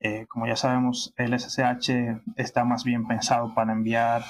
Eh, 0.00 0.26
como 0.26 0.46
ya 0.46 0.56
sabemos, 0.56 1.12
el 1.16 1.38
SSH 1.38 2.22
está 2.36 2.64
más 2.64 2.84
bien 2.84 3.06
pensado 3.06 3.54
para 3.54 3.72
enviar 3.72 4.24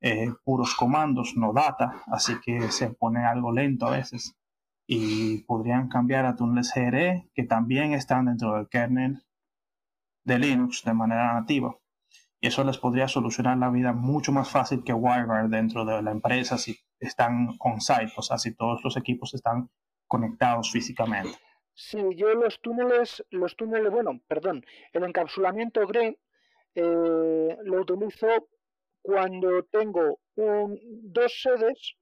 eh, 0.00 0.30
puros 0.44 0.74
comandos, 0.74 1.34
no 1.36 1.52
data, 1.52 2.02
así 2.06 2.34
que 2.44 2.70
se 2.70 2.90
pone 2.90 3.24
algo 3.24 3.50
lento 3.50 3.86
a 3.86 3.90
veces 3.90 4.36
y 4.86 5.42
podrían 5.44 5.88
cambiar 5.88 6.24
a 6.24 6.36
túneles 6.36 6.72
GRE 6.74 7.28
que 7.34 7.44
también 7.44 7.92
están 7.92 8.26
dentro 8.26 8.54
del 8.54 8.68
kernel 8.68 9.22
de 10.24 10.38
Linux 10.38 10.82
de 10.84 10.94
manera 10.94 11.34
nativa. 11.34 11.76
Y 12.40 12.46
eso 12.46 12.62
les 12.62 12.78
podría 12.78 13.08
solucionar 13.08 13.58
la 13.58 13.70
vida 13.70 13.92
mucho 13.92 14.30
más 14.30 14.48
fácil 14.48 14.84
que 14.84 14.92
WireGuard 14.92 15.50
dentro 15.50 15.84
de 15.84 16.02
la 16.02 16.12
empresa 16.12 16.56
si 16.56 16.78
están 17.00 17.56
on-site, 17.58 18.12
o 18.16 18.22
sea, 18.22 18.38
si 18.38 18.54
todos 18.54 18.80
los 18.84 18.96
equipos 18.96 19.34
están 19.34 19.70
conectados 20.06 20.70
físicamente. 20.70 21.36
Sí, 21.80 21.96
yo 22.16 22.34
los 22.34 22.60
túneles, 22.60 23.24
los 23.30 23.54
túneles, 23.54 23.92
bueno, 23.92 24.20
perdón, 24.26 24.66
el 24.92 25.04
encapsulamiento 25.04 25.86
GRE 25.86 26.18
eh, 26.74 27.56
lo 27.62 27.80
utilizo 27.80 28.48
cuando 29.00 29.62
tengo 29.62 30.18
un, 30.34 30.76
dos 31.12 31.40
sedes 31.40 31.94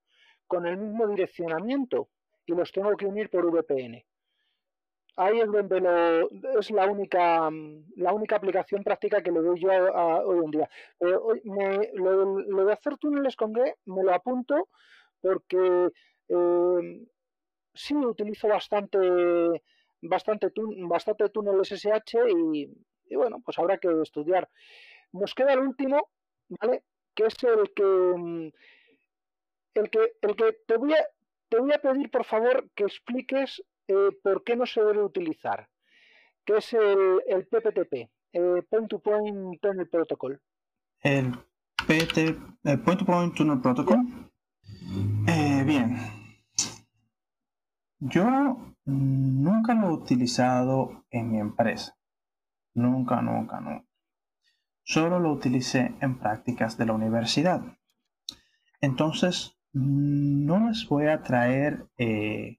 con 0.47 0.67
el 0.67 0.79
mismo 0.79 1.07
direccionamiento 1.09 2.09
y 2.47 2.55
los 2.55 2.73
tengo 2.73 2.97
que 2.97 3.05
unir 3.05 3.29
por 3.29 3.45
VPN. 3.51 4.03
Ahí 5.17 5.41
es 5.41 5.53
donde 5.53 5.79
lo, 5.79 6.31
es 6.59 6.71
la 6.71 6.87
única, 6.87 7.51
la 7.97 8.15
única 8.15 8.37
aplicación 8.37 8.83
práctica 8.83 9.23
que 9.23 9.31
le 9.31 9.41
doy 9.41 9.61
yo 9.61 9.69
hoy 9.69 10.43
en 10.43 10.51
día. 10.53 10.71
me, 11.45 11.91
lo, 11.93 12.65
de 12.65 12.73
hacer 12.73 12.97
túneles 12.97 13.37
con 13.37 13.53
G 13.53 13.75
me 13.85 14.03
lo 14.03 14.15
apunto 14.15 14.71
porque 15.21 15.91
eh, 16.29 17.07
sí 17.77 17.95
utilizo 17.95 18.49
bastante, 18.49 18.99
bastante, 20.03 20.53
bastante 20.89 21.29
túneles 21.31 21.69
SSH 21.69 22.17
y, 22.29 22.71
y, 23.09 23.17
bueno, 23.17 23.41
pues 23.45 23.59
habrá 23.59 23.79
que 23.79 23.89
estudiar. 24.03 24.49
Nos 25.13 25.35
queda 25.35 25.53
el 25.53 25.61
último, 25.61 26.11
¿vale? 26.61 26.83
Que 27.15 27.27
es 27.27 27.37
el 27.45 27.73
que, 27.75 28.53
el 29.75 29.91
que, 29.91 30.13
el 30.23 30.37
que 30.37 30.57
te 30.67 30.77
voy 30.77 30.95
a, 30.95 31.07
te 31.49 31.59
voy 31.59 31.73
a 31.73 31.79
pedir, 31.81 32.11
por 32.11 32.25
favor, 32.25 32.69
que 32.75 32.85
expliques 32.85 33.63
eh, 33.89 34.11
por 34.23 34.43
qué 34.45 34.57
no 34.57 34.67
se 34.67 34.83
debe 34.83 35.03
utilizar, 35.03 35.69
que 36.45 36.57
es 36.57 36.73
el, 36.73 37.23
el 37.27 37.47
PPTP, 37.47 38.11
el 38.33 38.65
Point 38.65 38.89
to 38.89 38.99
Point 38.99 39.61
Tunnel 39.61 39.89
Protocol. 39.89 40.41
El, 41.03 41.33
PT, 41.87 42.35
Point 42.85 42.99
to 42.99 43.05
Point 43.05 43.35
Tunnel 43.37 43.61
Protocol. 43.61 44.01
Eh, 45.29 45.63
bien. 45.65 46.16
Yo 47.99 48.75
nunca 48.85 49.75
lo 49.75 49.89
he 49.89 49.93
utilizado 49.93 51.05
en 51.11 51.33
mi 51.33 51.39
empresa. 51.39 51.97
Nunca, 52.75 53.23
nunca, 53.23 53.61
nunca. 53.61 53.87
Solo 54.85 55.19
lo 55.19 55.33
utilicé 55.33 55.95
en 56.01 56.19
prácticas 56.19 56.77
de 56.77 56.87
la 56.87 56.93
universidad. 56.93 57.63
Entonces, 58.81 59.57
no 59.73 60.69
les 60.69 60.87
voy 60.89 61.07
a 61.07 61.23
traer 61.23 61.89
eh, 61.99 62.59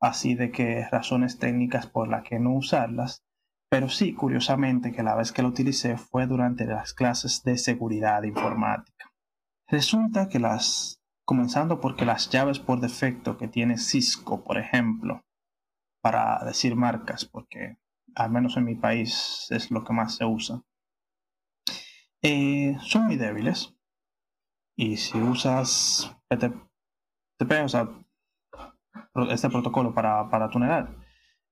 así 0.00 0.34
de 0.34 0.50
que 0.50 0.86
razones 0.90 1.38
técnicas 1.38 1.86
por 1.86 2.08
las 2.08 2.22
que 2.22 2.38
no 2.38 2.54
usarlas, 2.54 3.24
pero 3.68 3.88
sí, 3.88 4.14
curiosamente, 4.14 4.90
que 4.90 5.02
la 5.02 5.14
vez 5.14 5.32
que 5.32 5.42
lo 5.42 5.48
utilicé 5.48 5.96
fue 5.96 6.26
durante 6.26 6.64
las 6.64 6.94
clases 6.94 7.42
de 7.44 7.58
seguridad 7.58 8.22
informática. 8.22 9.12
Resulta 9.68 10.28
que 10.28 10.40
las, 10.40 10.99
comenzando 11.30 11.80
porque 11.80 12.04
las 12.04 12.28
llaves 12.28 12.58
por 12.58 12.80
defecto 12.80 13.38
que 13.38 13.46
tiene 13.46 13.78
Cisco, 13.78 14.42
por 14.42 14.58
ejemplo, 14.58 15.24
para 16.02 16.40
decir 16.44 16.74
marcas, 16.74 17.24
porque 17.24 17.76
al 18.16 18.32
menos 18.32 18.56
en 18.56 18.64
mi 18.64 18.74
país 18.74 19.46
es 19.50 19.70
lo 19.70 19.84
que 19.84 19.92
más 19.92 20.16
se 20.16 20.24
usa, 20.24 20.64
eh, 22.20 22.76
son 22.80 23.06
muy 23.06 23.14
débiles. 23.14 23.76
Y 24.76 24.96
si 24.96 25.18
usas 25.18 26.16
este 26.28 26.50
protocolo 29.48 29.94
para, 29.94 30.28
para 30.30 30.50
tunelar, 30.50 30.96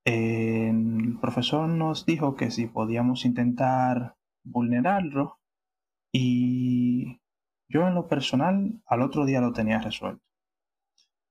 el 0.04 1.18
profesor 1.20 1.68
nos 1.68 2.04
dijo 2.04 2.34
que 2.34 2.50
si 2.50 2.66
podíamos 2.66 3.24
intentar 3.24 4.16
vulnerarlo 4.42 5.38
y 6.12 7.20
yo 7.68 7.86
en 7.86 7.94
lo 7.94 8.08
personal 8.08 8.82
al 8.86 9.02
otro 9.02 9.24
día 9.24 9.40
lo 9.40 9.52
tenía 9.52 9.80
resuelto. 9.80 10.24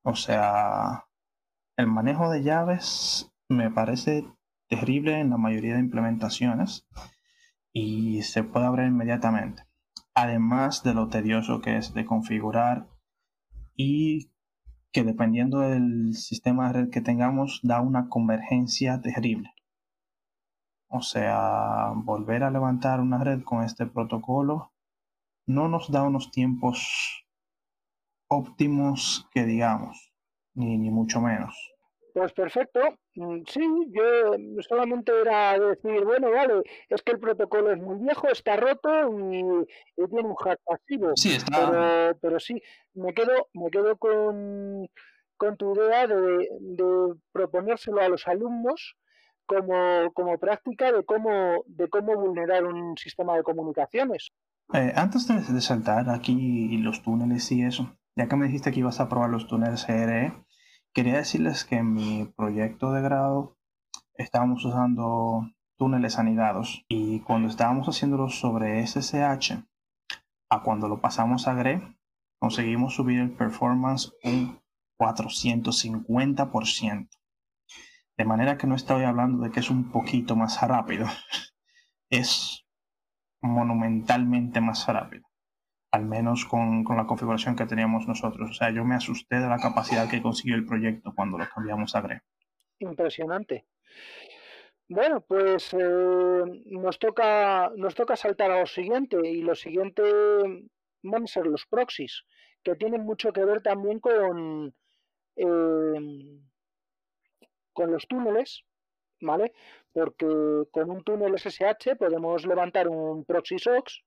O 0.04 0.16
sea, 0.16 1.06
el 1.76 1.88
manejo 1.88 2.30
de 2.30 2.44
llaves 2.44 3.32
me 3.50 3.72
parece 3.72 4.26
terrible 4.68 5.20
en 5.20 5.30
la 5.30 5.38
mayoría 5.38 5.74
de 5.74 5.82
implementaciones 5.82 6.88
y 7.74 8.22
se 8.24 8.44
puede 8.44 8.66
abrir 8.66 8.88
inmediatamente 8.88 9.68
además 10.18 10.82
de 10.82 10.96
lo 10.96 11.10
tedioso 11.10 11.62
que 11.62 11.78
es 11.78 11.94
de 11.94 12.04
configurar 12.04 12.88
y 13.76 14.32
que 14.92 15.04
dependiendo 15.04 15.60
del 15.60 16.16
sistema 16.16 16.68
de 16.68 16.74
red 16.74 16.90
que 16.90 17.02
tengamos 17.02 17.60
da 17.62 17.82
una 17.82 18.10
convergencia 18.10 19.00
terrible. 19.00 19.54
O 20.88 21.04
sea, 21.04 21.92
volver 21.94 22.42
a 22.42 22.50
levantar 22.50 23.00
una 23.00 23.24
red 23.24 23.44
con 23.44 23.64
este 23.64 23.86
protocolo 23.86 24.74
no 25.48 25.68
nos 25.68 25.92
da 25.92 26.04
unos 26.04 26.30
tiempos 26.32 27.26
óptimos 28.30 29.28
que 29.32 29.46
digamos, 29.46 30.14
ni, 30.54 30.78
ni 30.78 30.92
mucho 30.92 31.22
menos. 31.22 31.56
Pues 32.18 32.34
perfecto. 32.34 32.80
Mm, 33.14 33.44
sí, 33.48 33.62
yo 33.92 34.64
solamente 34.68 35.12
era 35.22 35.60
decir, 35.60 36.04
bueno, 36.04 36.32
vale, 36.32 36.64
es 36.90 37.04
que 37.04 37.12
el 37.12 37.20
protocolo 37.20 37.72
es 37.72 37.78
muy 37.78 38.00
viejo, 38.00 38.28
está 38.30 38.56
roto 38.56 38.90
y, 39.32 39.44
tiene 39.96 40.28
un 40.28 40.36
hack 40.36 40.60
pasivo. 40.66 41.12
Sí, 41.16 41.36
está. 41.36 42.16
Pero, 42.20 42.40
sí, 42.40 42.60
me 42.96 43.14
quedo, 43.14 43.50
me 43.54 43.70
quedo 43.70 43.98
con, 43.98 44.90
tu 45.60 45.76
idea 45.76 46.08
de, 46.08 46.50
proponérselo 47.32 48.02
a 48.02 48.10
los 48.10 48.28
alumnos 48.28 48.96
como, 49.46 50.12
como 50.14 50.40
práctica 50.40 50.92
de 50.92 51.06
cómo, 51.06 51.64
de 51.68 51.88
cómo 51.88 52.16
vulnerar 52.16 52.66
un 52.66 52.98
sistema 52.98 53.38
de 53.38 53.44
comunicaciones. 53.44 54.32
Eh, 54.74 54.94
antes 54.96 55.28
de, 55.28 55.62
saltar 55.62 56.10
aquí 56.10 56.78
los 56.78 57.02
túneles 57.02 57.52
y 57.52 57.64
eso, 57.64 57.98
ya 58.16 58.28
que 58.28 58.36
me 58.36 58.48
dijiste 58.48 58.72
que 58.72 58.82
ibas 58.82 59.00
a 59.00 59.08
probar 59.08 59.30
los 59.30 59.48
túneles 59.48 59.88
GRE, 59.88 60.34
Quería 60.98 61.18
decirles 61.18 61.64
que 61.64 61.76
en 61.76 61.94
mi 61.94 62.26
proyecto 62.36 62.92
de 62.92 63.04
grado 63.04 63.56
estábamos 64.16 64.66
usando 64.66 65.48
túneles 65.78 66.18
anidados 66.18 66.84
y 66.88 67.20
cuando 67.20 67.50
estábamos 67.50 67.88
haciéndolo 67.88 68.30
sobre 68.30 68.82
SSH 68.82 69.64
a 70.50 70.64
cuando 70.64 70.88
lo 70.88 71.00
pasamos 71.00 71.48
a 71.48 71.54
GRE 71.54 72.00
conseguimos 72.40 72.96
subir 72.96 73.20
el 73.20 73.30
performance 73.30 74.12
un 74.24 74.60
450%. 75.00 77.10
De 78.18 78.26
manera 78.26 78.58
que 78.58 78.66
no 78.66 78.74
estoy 78.74 79.04
hablando 79.04 79.44
de 79.44 79.52
que 79.52 79.60
es 79.60 79.70
un 79.70 79.92
poquito 79.92 80.36
más 80.36 80.60
rápido, 80.64 81.06
es 82.10 82.66
monumentalmente 83.42 84.62
más 84.62 84.88
rápido 84.88 85.28
al 85.92 86.06
menos 86.06 86.46
con, 86.46 86.84
la 86.84 87.08
configuración 87.08 87.56
que 87.56 87.66
teníamos 87.66 88.08
nosotros. 88.08 88.50
O 88.52 88.54
sea, 88.54 88.70
yo 88.72 88.84
me 88.84 88.96
asusté 88.96 89.38
de 89.38 89.48
la 89.48 89.58
capacidad 89.58 90.10
que 90.10 90.22
consiguió 90.22 90.56
el 90.56 90.66
proyecto 90.66 91.14
cuando 91.16 91.38
lo 91.38 91.46
cambiamos 91.48 91.96
a 91.96 92.02
GRE. 92.02 92.22
Impresionante. 92.80 93.66
Bueno, 94.90 95.22
pues 95.22 95.74
eh, 95.74 96.64
nos 96.66 96.98
toca 97.00 97.72
nos 97.76 97.94
toca 97.96 98.16
saltar 98.16 98.52
a 98.52 98.62
lo 98.62 98.68
siguiente 98.68 99.18
y 99.28 99.42
lo 99.42 99.56
siguiente 99.56 100.02
van 101.04 101.24
a 101.24 101.28
ser 101.28 101.46
los 101.46 101.66
proxies, 101.66 102.24
que 102.64 102.76
tienen 102.76 103.04
mucho 103.04 103.34
que 103.34 103.44
ver 103.44 103.62
también 103.62 104.00
con 104.00 104.74
eh, 105.36 106.40
con 107.74 107.92
los 107.92 108.08
túneles, 108.08 108.64
¿vale? 109.20 109.52
Porque 109.98 110.28
con 110.70 110.92
un 110.92 111.04
túnel 111.04 111.40
SSH 111.40 111.96
podemos 111.98 112.46
levantar 112.46 112.88
un 112.88 113.26
proxy 113.26 113.58
SOX 113.58 114.04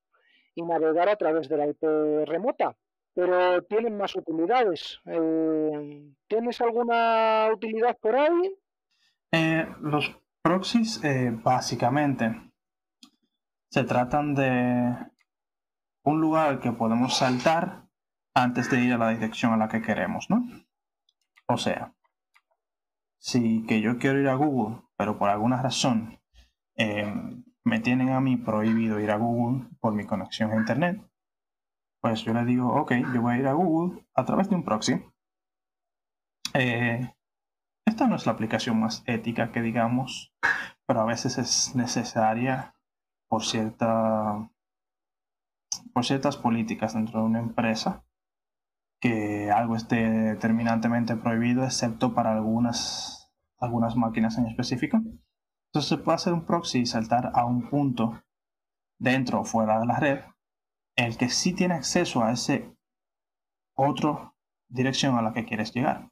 y 0.54 0.62
navegar 0.62 1.08
a 1.08 1.16
través 1.16 1.48
de 1.48 1.56
la 1.56 1.66
IP 1.66 1.82
remota, 2.26 2.76
pero 3.12 3.60
tienen 3.64 3.96
más 3.96 4.14
utilidades. 4.14 5.00
Eh, 5.06 6.12
¿Tienes 6.28 6.60
alguna 6.60 7.48
utilidad 7.52 7.98
por 7.98 8.14
ahí? 8.14 8.54
Eh, 9.32 9.66
los 9.80 10.16
proxies, 10.42 11.02
eh, 11.02 11.32
básicamente, 11.32 12.40
se 13.68 13.82
tratan 13.82 14.36
de 14.36 14.94
un 16.04 16.20
lugar 16.20 16.60
que 16.60 16.70
podemos 16.70 17.16
saltar 17.16 17.88
antes 18.32 18.70
de 18.70 18.80
ir 18.80 18.92
a 18.92 18.98
la 18.98 19.10
dirección 19.10 19.54
a 19.54 19.56
la 19.56 19.68
que 19.68 19.82
queremos, 19.82 20.30
¿no? 20.30 20.44
O 21.48 21.56
sea, 21.56 21.94
si 23.18 23.66
que 23.66 23.80
yo 23.80 23.98
quiero 23.98 24.20
ir 24.20 24.28
a 24.28 24.34
Google, 24.34 24.82
pero 25.00 25.16
por 25.16 25.30
alguna 25.30 25.62
razón 25.62 26.20
eh, 26.76 27.10
me 27.64 27.80
tienen 27.80 28.10
a 28.10 28.20
mí 28.20 28.36
prohibido 28.36 29.00
ir 29.00 29.10
a 29.10 29.16
Google 29.16 29.66
por 29.80 29.94
mi 29.94 30.04
conexión 30.04 30.52
a 30.52 30.56
Internet, 30.56 31.00
pues 32.02 32.22
yo 32.22 32.34
le 32.34 32.44
digo, 32.44 32.68
ok, 32.74 32.92
yo 33.14 33.22
voy 33.22 33.36
a 33.36 33.38
ir 33.38 33.46
a 33.46 33.54
Google 33.54 34.04
a 34.14 34.26
través 34.26 34.50
de 34.50 34.56
un 34.56 34.62
proxy. 34.62 35.02
Eh, 36.52 37.14
esta 37.86 38.08
no 38.08 38.16
es 38.16 38.26
la 38.26 38.32
aplicación 38.32 38.78
más 38.78 39.02
ética 39.06 39.52
que 39.52 39.62
digamos, 39.62 40.34
pero 40.86 41.00
a 41.00 41.06
veces 41.06 41.38
es 41.38 41.74
necesaria 41.74 42.74
por 43.26 43.42
cierta 43.42 44.50
por 45.94 46.04
ciertas 46.04 46.36
políticas 46.36 46.92
dentro 46.92 47.20
de 47.20 47.26
una 47.26 47.38
empresa 47.38 48.04
que 49.00 49.50
algo 49.50 49.76
esté 49.76 50.10
determinantemente 50.10 51.16
prohibido, 51.16 51.64
excepto 51.64 52.12
para 52.12 52.32
algunas, 52.32 53.19
algunas 53.60 53.96
máquinas 53.96 54.38
en 54.38 54.46
específico. 54.46 54.96
Entonces 54.96 55.88
se 55.88 55.98
puede 55.98 56.16
hacer 56.16 56.32
un 56.32 56.46
proxy 56.46 56.80
y 56.80 56.86
saltar 56.86 57.30
a 57.34 57.44
un 57.44 57.68
punto 57.68 58.22
dentro 58.98 59.40
o 59.40 59.44
fuera 59.44 59.78
de 59.78 59.86
la 59.86 59.98
red, 59.98 60.20
el 60.96 61.16
que 61.16 61.28
sí 61.28 61.54
tiene 61.54 61.74
acceso 61.74 62.24
a 62.24 62.32
ese 62.32 62.76
otro 63.74 64.34
dirección 64.68 65.16
a 65.16 65.22
la 65.22 65.32
que 65.32 65.44
quieres 65.44 65.72
llegar. 65.72 66.10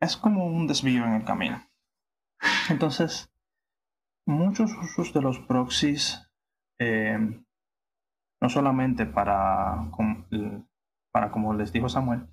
Es 0.00 0.16
como 0.16 0.46
un 0.46 0.66
desvío 0.66 1.04
en 1.04 1.14
el 1.14 1.24
camino. 1.24 1.62
Entonces, 2.70 3.32
muchos 4.26 4.72
usos 4.72 5.12
de 5.12 5.22
los 5.22 5.38
proxies, 5.38 6.28
eh, 6.78 7.18
no 8.40 8.48
solamente 8.48 9.06
para, 9.06 9.90
para, 11.12 11.30
como 11.30 11.54
les 11.54 11.72
dijo 11.72 11.88
Samuel, 11.88 12.26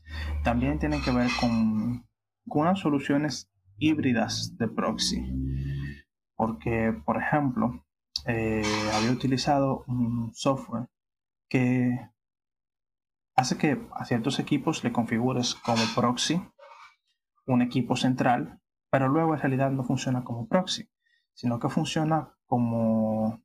también 0.44 0.80
tienen 0.80 1.02
que 1.02 1.12
ver 1.12 1.30
con, 1.40 2.06
unas 2.46 2.80
soluciones 2.80 3.50
híbridas 3.88 4.58
de 4.58 4.68
proxy. 4.68 5.24
Porque, 6.36 6.94
por 7.06 7.18
ejemplo, 7.18 7.86
eh, 8.26 8.64
había 8.94 9.12
utilizado 9.12 9.84
un 9.88 10.32
software 10.34 10.90
que 11.50 12.10
hace 13.36 13.58
que 13.58 13.88
a 13.94 14.06
ciertos 14.06 14.40
equipos 14.40 14.84
le 14.84 14.92
configures 14.92 15.56
como 15.56 15.84
proxy 15.96 16.42
un 17.46 17.62
equipo 17.62 17.96
central, 17.96 18.62
pero 18.90 19.10
luego 19.10 19.34
en 19.34 19.42
realidad 19.42 19.72
no 19.72 19.84
funciona 19.84 20.24
como 20.24 20.48
proxy, 20.48 20.90
sino 21.34 21.60
que 21.60 21.70
funciona 21.70 22.36
como 22.46 23.44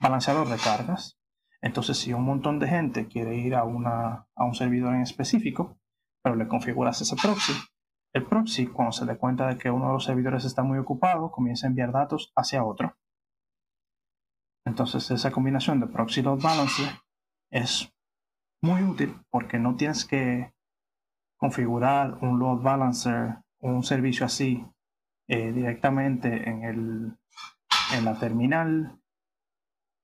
balanceador 0.00 0.48
de 0.48 0.56
cargas 0.56 1.22
entonces, 1.62 1.96
si 1.96 2.12
un 2.12 2.24
montón 2.24 2.58
de 2.58 2.68
gente 2.68 3.06
quiere 3.06 3.36
ir 3.36 3.54
a, 3.54 3.62
una, 3.62 4.26
a 4.34 4.44
un 4.44 4.54
servidor 4.54 4.94
en 4.94 5.02
específico, 5.02 5.78
pero 6.20 6.34
le 6.34 6.48
configuras 6.48 7.00
ese 7.00 7.14
proxy, 7.16 7.52
el 8.14 8.26
proxy, 8.26 8.66
cuando 8.66 8.92
se 8.92 9.06
dé 9.06 9.16
cuenta 9.16 9.48
de 9.48 9.58
que 9.58 9.70
uno 9.70 9.86
de 9.86 9.92
los 9.94 10.04
servidores 10.04 10.44
está 10.44 10.62
muy 10.62 10.78
ocupado, 10.78 11.30
comienza 11.30 11.66
a 11.66 11.70
enviar 11.70 11.92
datos 11.92 12.32
hacia 12.36 12.64
otro. 12.64 12.96
Entonces, 14.64 15.10
esa 15.10 15.30
combinación 15.30 15.80
de 15.80 15.86
proxy 15.86 16.22
load 16.22 16.40
balancer 16.40 16.92
es 17.50 17.92
muy 18.62 18.82
útil 18.82 19.16
porque 19.30 19.58
no 19.58 19.76
tienes 19.76 20.04
que 20.04 20.52
configurar 21.36 22.18
un 22.22 22.38
load 22.38 22.62
balancer 22.62 23.42
un 23.62 23.82
servicio 23.84 24.26
así 24.26 24.66
eh, 25.28 25.52
directamente 25.52 26.48
en, 26.48 26.64
el, 26.64 27.16
en 27.96 28.04
la 28.04 28.18
terminal 28.18 28.98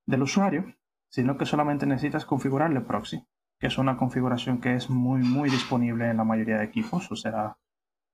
del 0.06 0.22
usuario, 0.22 0.74
sino 1.10 1.36
que 1.36 1.44
solamente 1.44 1.84
necesitas 1.84 2.24
configurarle 2.24 2.80
proxy, 2.80 3.26
que 3.58 3.66
es 3.66 3.78
una 3.78 3.96
configuración 3.96 4.60
que 4.60 4.74
es 4.74 4.88
muy, 4.88 5.20
muy 5.22 5.50
disponible 5.50 6.08
en 6.08 6.16
la 6.16 6.24
mayoría 6.24 6.58
de 6.58 6.64
equipos, 6.64 7.10
o 7.10 7.16
sea, 7.16 7.58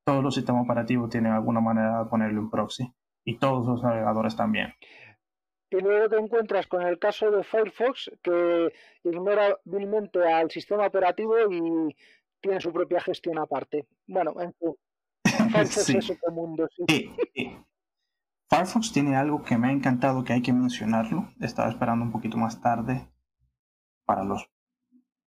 todos 0.04 0.22
los 0.22 0.34
sistemas 0.34 0.64
operativos 0.64 1.10
tienen 1.10 1.32
alguna 1.32 1.60
manera 1.60 2.04
de 2.04 2.10
ponerle 2.10 2.38
un 2.38 2.50
proxy 2.50 2.92
y 3.24 3.38
todos 3.38 3.66
los 3.66 3.82
navegadores 3.82 4.36
también. 4.36 4.74
Y 5.70 5.80
luego 5.80 6.08
te 6.08 6.18
encuentras 6.18 6.66
con 6.66 6.82
el 6.82 6.98
caso 6.98 7.30
de 7.30 7.42
Firefox 7.42 8.10
que 8.22 8.72
ignora 9.02 9.58
vilmente 9.64 10.20
al 10.20 10.50
sistema 10.50 10.86
operativo 10.86 11.34
y 11.50 11.96
tiene 12.40 12.60
su 12.60 12.72
propia 12.72 13.00
gestión 13.00 13.38
aparte. 13.38 13.86
Bueno, 14.06 14.34
en 14.40 14.54
fin, 14.54 14.74
Firefox 15.50 15.88
es 15.90 16.10
otro 16.10 16.32
mundo. 16.32 16.68
Sí. 16.86 17.10
Firefox 18.50 18.92
tiene 18.92 19.16
algo 19.16 19.42
que 19.42 19.56
me 19.56 19.68
ha 19.68 19.72
encantado 19.72 20.22
que 20.22 20.34
hay 20.34 20.42
que 20.42 20.52
mencionarlo. 20.52 21.32
Estaba 21.40 21.70
esperando 21.70 22.04
un 22.04 22.12
poquito 22.12 22.36
más 22.36 22.60
tarde 22.60 23.08
para 24.04 24.22
los 24.22 24.48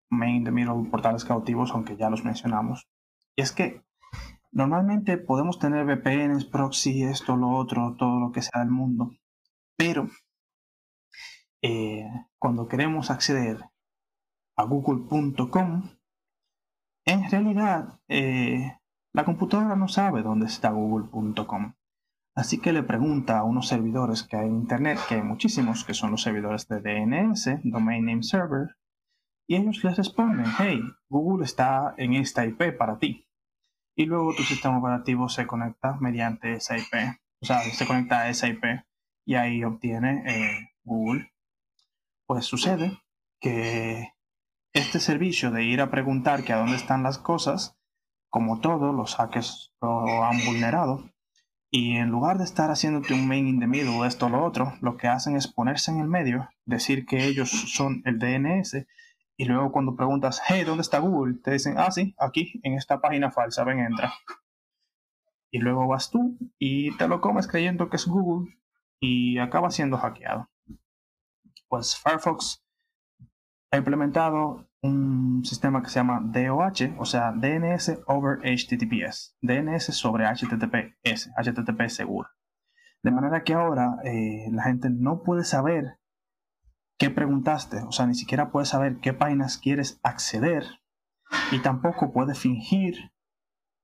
main 0.09 0.43
de 0.43 0.51
middle 0.51 0.89
portales 0.89 1.25
cautivos, 1.25 1.71
aunque 1.71 1.97
ya 1.97 2.09
los 2.09 2.23
mencionamos. 2.23 2.87
Y 3.35 3.41
es 3.41 3.51
que 3.51 3.87
normalmente 4.51 5.17
podemos 5.17 5.60
tener 5.60 5.86
VPNs, 5.86 6.45
proxy, 6.45 7.03
esto, 7.03 7.36
lo 7.36 7.49
otro, 7.49 7.95
todo 7.97 8.19
lo 8.19 8.31
que 8.31 8.41
sea 8.41 8.62
del 8.62 8.71
mundo. 8.71 9.12
Pero 9.77 10.10
eh, 11.62 12.05
cuando 12.39 12.67
queremos 12.67 13.12
acceder 13.12 13.60
a 14.55 14.63
google.com, 14.63 15.89
en 17.05 17.31
realidad 17.31 17.99
eh, 18.07 18.77
la 19.13 19.25
computadora 19.25 19.75
no 19.75 19.88
sabe 19.88 20.23
dónde 20.23 20.47
está 20.47 20.71
google.com. 20.71 21.73
Así 22.36 22.60
que 22.60 22.71
le 22.71 22.83
pregunta 22.83 23.39
a 23.39 23.43
unos 23.43 23.67
servidores 23.67 24.23
que 24.23 24.38
hay 24.38 24.47
en 24.47 24.57
Internet, 24.57 24.99
que 25.10 25.15
hay 25.15 25.23
muchísimos, 25.23 25.83
que 25.83 25.95
son 25.95 26.12
los 26.12 26.21
servidores 26.21 26.67
de 26.67 26.81
DNS, 26.81 27.62
Domain 27.63 28.05
Name 28.05 28.21
Server, 28.21 28.75
y 29.47 29.55
ellos 29.55 29.83
les 29.83 29.97
responden, 29.97 30.45
hey, 30.60 30.81
Google 31.10 31.45
está 31.45 31.95
en 31.97 32.13
esta 32.13 32.45
IP 32.45 32.77
para 32.77 32.99
ti. 32.99 33.26
Y 33.97 34.05
luego 34.05 34.36
tu 34.36 34.43
sistema 34.43 34.77
operativo 34.77 35.27
se 35.27 35.47
conecta 35.47 35.97
mediante 35.99 36.53
esa 36.53 36.77
IP, 36.77 36.93
o 37.41 37.45
sea, 37.45 37.62
se 37.62 37.88
conecta 37.88 38.19
a 38.19 38.29
esa 38.29 38.47
IP 38.47 38.63
y 39.25 39.33
ahí 39.33 39.63
obtiene 39.63 40.23
eh, 40.27 40.69
Google. 40.83 41.33
Pues 42.27 42.45
sucede 42.45 43.01
que 43.39 44.13
este 44.71 44.99
servicio 44.99 45.49
de 45.49 45.63
ir 45.63 45.81
a 45.81 45.89
preguntar 45.89 46.43
que 46.43 46.53
a 46.53 46.57
dónde 46.57 46.75
están 46.75 47.01
las 47.01 47.17
cosas, 47.17 47.75
como 48.29 48.62
todo, 48.62 48.93
los 48.93 49.15
hackers 49.15 49.73
lo 49.81 50.23
han 50.23 50.45
vulnerado 50.45 51.03
y 51.71 51.97
en 51.97 52.10
lugar 52.10 52.38
de 52.38 52.43
estar 52.43 52.69
haciéndote 52.69 53.15
un 53.15 53.27
main 53.27 53.47
in 53.47 53.60
the 53.60 53.67
middle, 53.67 54.05
esto 54.07 54.27
o 54.27 54.29
lo 54.29 54.45
otro, 54.45 54.73
lo 54.81 54.95
que 54.95 55.07
hacen 55.07 55.36
es 55.36 55.47
ponerse 55.47 55.91
en 55.91 55.99
el 55.99 56.07
medio, 56.07 56.49
decir 56.65 57.05
que 57.07 57.25
ellos 57.25 57.49
son 57.49 58.03
el 58.05 58.19
DNS, 58.19 58.86
y 59.38 59.45
luego 59.45 59.71
cuando 59.71 59.95
preguntas, 59.95 60.41
hey, 60.47 60.63
¿dónde 60.65 60.82
está 60.82 60.97
Google? 60.97 61.36
Te 61.43 61.52
dicen, 61.52 61.76
ah, 61.78 61.91
sí, 61.91 62.15
aquí, 62.17 62.60
en 62.63 62.73
esta 62.73 63.00
página 63.00 63.32
falsa, 63.32 63.63
ven, 63.63 63.80
entra. 63.80 64.12
Y 65.52 65.60
luego 65.60 65.88
vas 65.88 66.10
tú 66.10 66.38
y 66.58 66.95
te 66.97 67.08
lo 67.08 67.21
comes 67.21 67.47
creyendo 67.47 67.89
que 67.89 67.97
es 67.97 68.08
Google 68.08 68.58
y 69.00 69.38
acaba 69.38 69.69
siendo 69.69 69.97
hackeado. 69.97 70.50
Pues 71.69 71.95
Firefox 71.97 72.65
ha 73.71 73.78
implementado 73.78 74.67
un 74.82 75.45
sistema 75.45 75.84
que 75.84 75.89
se 75.89 76.00
llama 76.00 76.19
DOH, 76.21 76.95
o 77.00 77.06
sea, 77.06 77.32
DNS 77.32 78.00
over 78.08 78.39
HTTPS, 78.39 79.38
DNS 79.41 79.86
sobre 79.95 80.26
HTTPS, 80.26 81.30
HTTP 81.38 81.88
seguro. 81.89 82.30
De 83.04 83.12
manera 83.12 83.43
que 83.43 83.54
ahora 83.54 83.97
eh, 84.04 84.47
la 84.52 84.63
gente 84.63 84.89
no 84.89 85.21
puede 85.21 85.43
saber 85.43 85.96
qué 86.97 87.10
preguntaste, 87.10 87.81
o 87.83 87.91
sea, 87.91 88.07
ni 88.07 88.15
siquiera 88.15 88.51
puede 88.51 88.65
saber 88.65 88.99
qué 88.99 89.13
páginas 89.13 89.57
quieres 89.57 89.99
acceder 90.03 90.65
y 91.51 91.62
tampoco 91.62 92.12
puede 92.12 92.36
fingir 92.36 93.12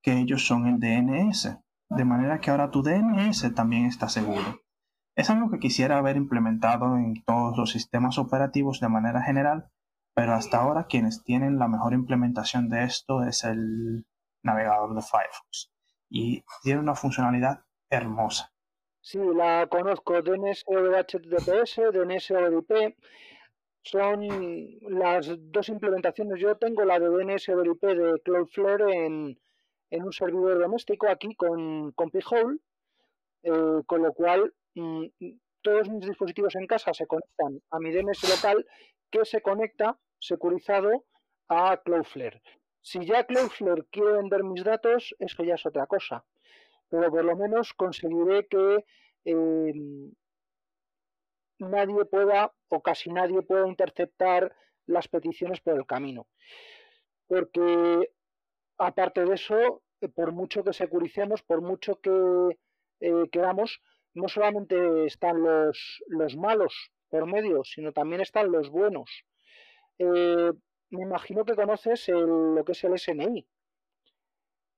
que 0.02 0.20
ellos 0.20 0.46
son 0.46 0.68
el 0.68 0.80
DNS. 0.80 1.58
De 1.90 2.06
manera 2.06 2.40
que 2.40 2.50
ahora 2.50 2.72
tu 2.72 2.82
DNS 2.82 3.54
también 3.54 3.86
está 3.86 4.10
seguro. 4.10 4.62
Es 5.16 5.30
algo 5.30 5.52
que 5.52 5.60
quisiera 5.60 5.98
haber 5.98 6.18
implementado 6.18 6.98
en 6.98 7.24
todos 7.24 7.56
los 7.56 7.72
sistemas 7.72 8.18
operativos 8.18 8.80
de 8.80 8.90
manera 8.90 9.22
general, 9.22 9.70
pero 10.16 10.34
hasta 10.34 10.60
ahora 10.60 10.88
quienes 10.88 11.24
tienen 11.24 11.60
la 11.60 11.68
mejor 11.68 11.94
implementación 11.94 12.68
de 12.70 12.84
esto 12.84 13.24
es 13.24 13.44
el 13.44 14.08
navegador 14.44 14.96
de 14.96 15.02
Firefox 15.02 15.72
y 16.10 16.44
tiene 16.64 16.80
una 16.80 16.96
funcionalidad 16.96 17.64
hermosa. 17.90 18.52
Sí, 19.06 19.20
la 19.20 19.68
conozco, 19.68 20.22
DNS 20.22 20.64
over 20.66 20.96
HTTPS, 21.06 21.92
DNS 21.92 22.32
over 22.32 22.54
IP. 22.54 22.96
Son 23.84 24.20
las 24.98 25.28
dos 25.52 25.68
implementaciones. 25.68 26.40
Yo 26.40 26.56
tengo 26.56 26.86
la 26.86 27.00
de 27.02 27.10
DNS 27.10 27.50
over 27.50 27.68
IP 27.68 27.84
de 27.84 28.22
Cloudflare 28.22 29.06
en, 29.06 29.38
en 29.90 30.04
un 30.04 30.14
servidor 30.14 30.58
doméstico 30.58 31.10
aquí 31.10 31.36
con, 31.36 31.92
con 31.92 32.12
P-Hole, 32.12 32.60
eh, 33.44 33.82
con 33.86 34.04
lo 34.04 34.14
cual 34.14 34.54
mm, 34.76 35.08
todos 35.62 35.90
mis 35.90 36.08
dispositivos 36.08 36.56
en 36.56 36.66
casa 36.66 36.94
se 36.94 37.06
conectan 37.06 37.62
a 37.72 37.80
mi 37.80 37.92
DNS 37.92 38.24
local 38.30 38.66
que 39.12 39.26
se 39.26 39.42
conecta 39.42 40.00
securizado 40.18 41.04
a 41.50 41.76
Cloudflare. 41.84 42.42
Si 42.80 43.06
ya 43.06 43.26
Cloudflare 43.26 43.84
quiere 43.92 44.14
vender 44.14 44.46
mis 44.46 44.64
datos, 44.64 45.14
eso 45.20 45.44
ya 45.44 45.56
es 45.56 45.66
otra 45.66 45.88
cosa. 45.88 46.24
Pero 46.94 47.10
por 47.10 47.26
lo 47.26 47.36
menos 47.36 47.74
conseguiré 47.74 48.46
que 48.46 48.86
nadie 51.58 52.06
pueda 52.06 52.54
o 52.70 52.84
casi 52.84 53.10
nadie 53.10 53.42
pueda 53.42 53.68
interceptar 53.68 54.56
las 54.86 55.08
peticiones 55.08 55.60
por 55.62 55.76
el 55.76 55.88
camino. 55.88 56.28
Porque 57.26 58.12
aparte 58.78 59.26
de 59.26 59.34
eso, 59.34 59.82
eh, 60.02 60.08
por 60.08 60.34
mucho 60.34 60.64
que 60.64 60.72
securicemos, 60.72 61.42
por 61.42 61.62
mucho 61.64 62.00
que 62.00 62.60
eh, 63.00 63.28
queramos, 63.32 63.82
no 64.14 64.28
solamente 64.28 65.08
están 65.08 65.42
los, 65.42 66.04
los, 66.06 66.38
malos 66.38 66.92
por 67.10 67.26
medio, 67.26 67.64
sino 67.64 67.92
también 67.92 68.22
están 68.22 68.52
los 68.52 68.70
buenos. 68.70 69.10
Eh, 69.98 70.52
me 70.92 71.02
imagino 71.02 71.44
que 71.44 71.56
conoces 71.56 72.08
lo 72.10 72.64
que 72.64 72.74
es 72.74 72.84
el 72.84 73.00
SNI. 73.00 73.48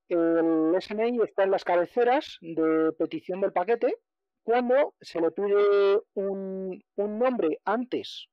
El 0.08 0.76
SNI 0.80 1.20
está 1.24 1.44
en 1.44 1.52
las 1.52 1.64
cabeceras 1.64 2.38
de 2.42 2.92
petición 2.94 3.42
del 3.42 3.54
paquete 3.54 3.96
cuando 4.44 4.94
se 5.02 5.20
le 5.20 5.32
pide 5.32 6.00
un, 6.14 6.84
nombre 6.96 7.60
antes, 7.66 8.28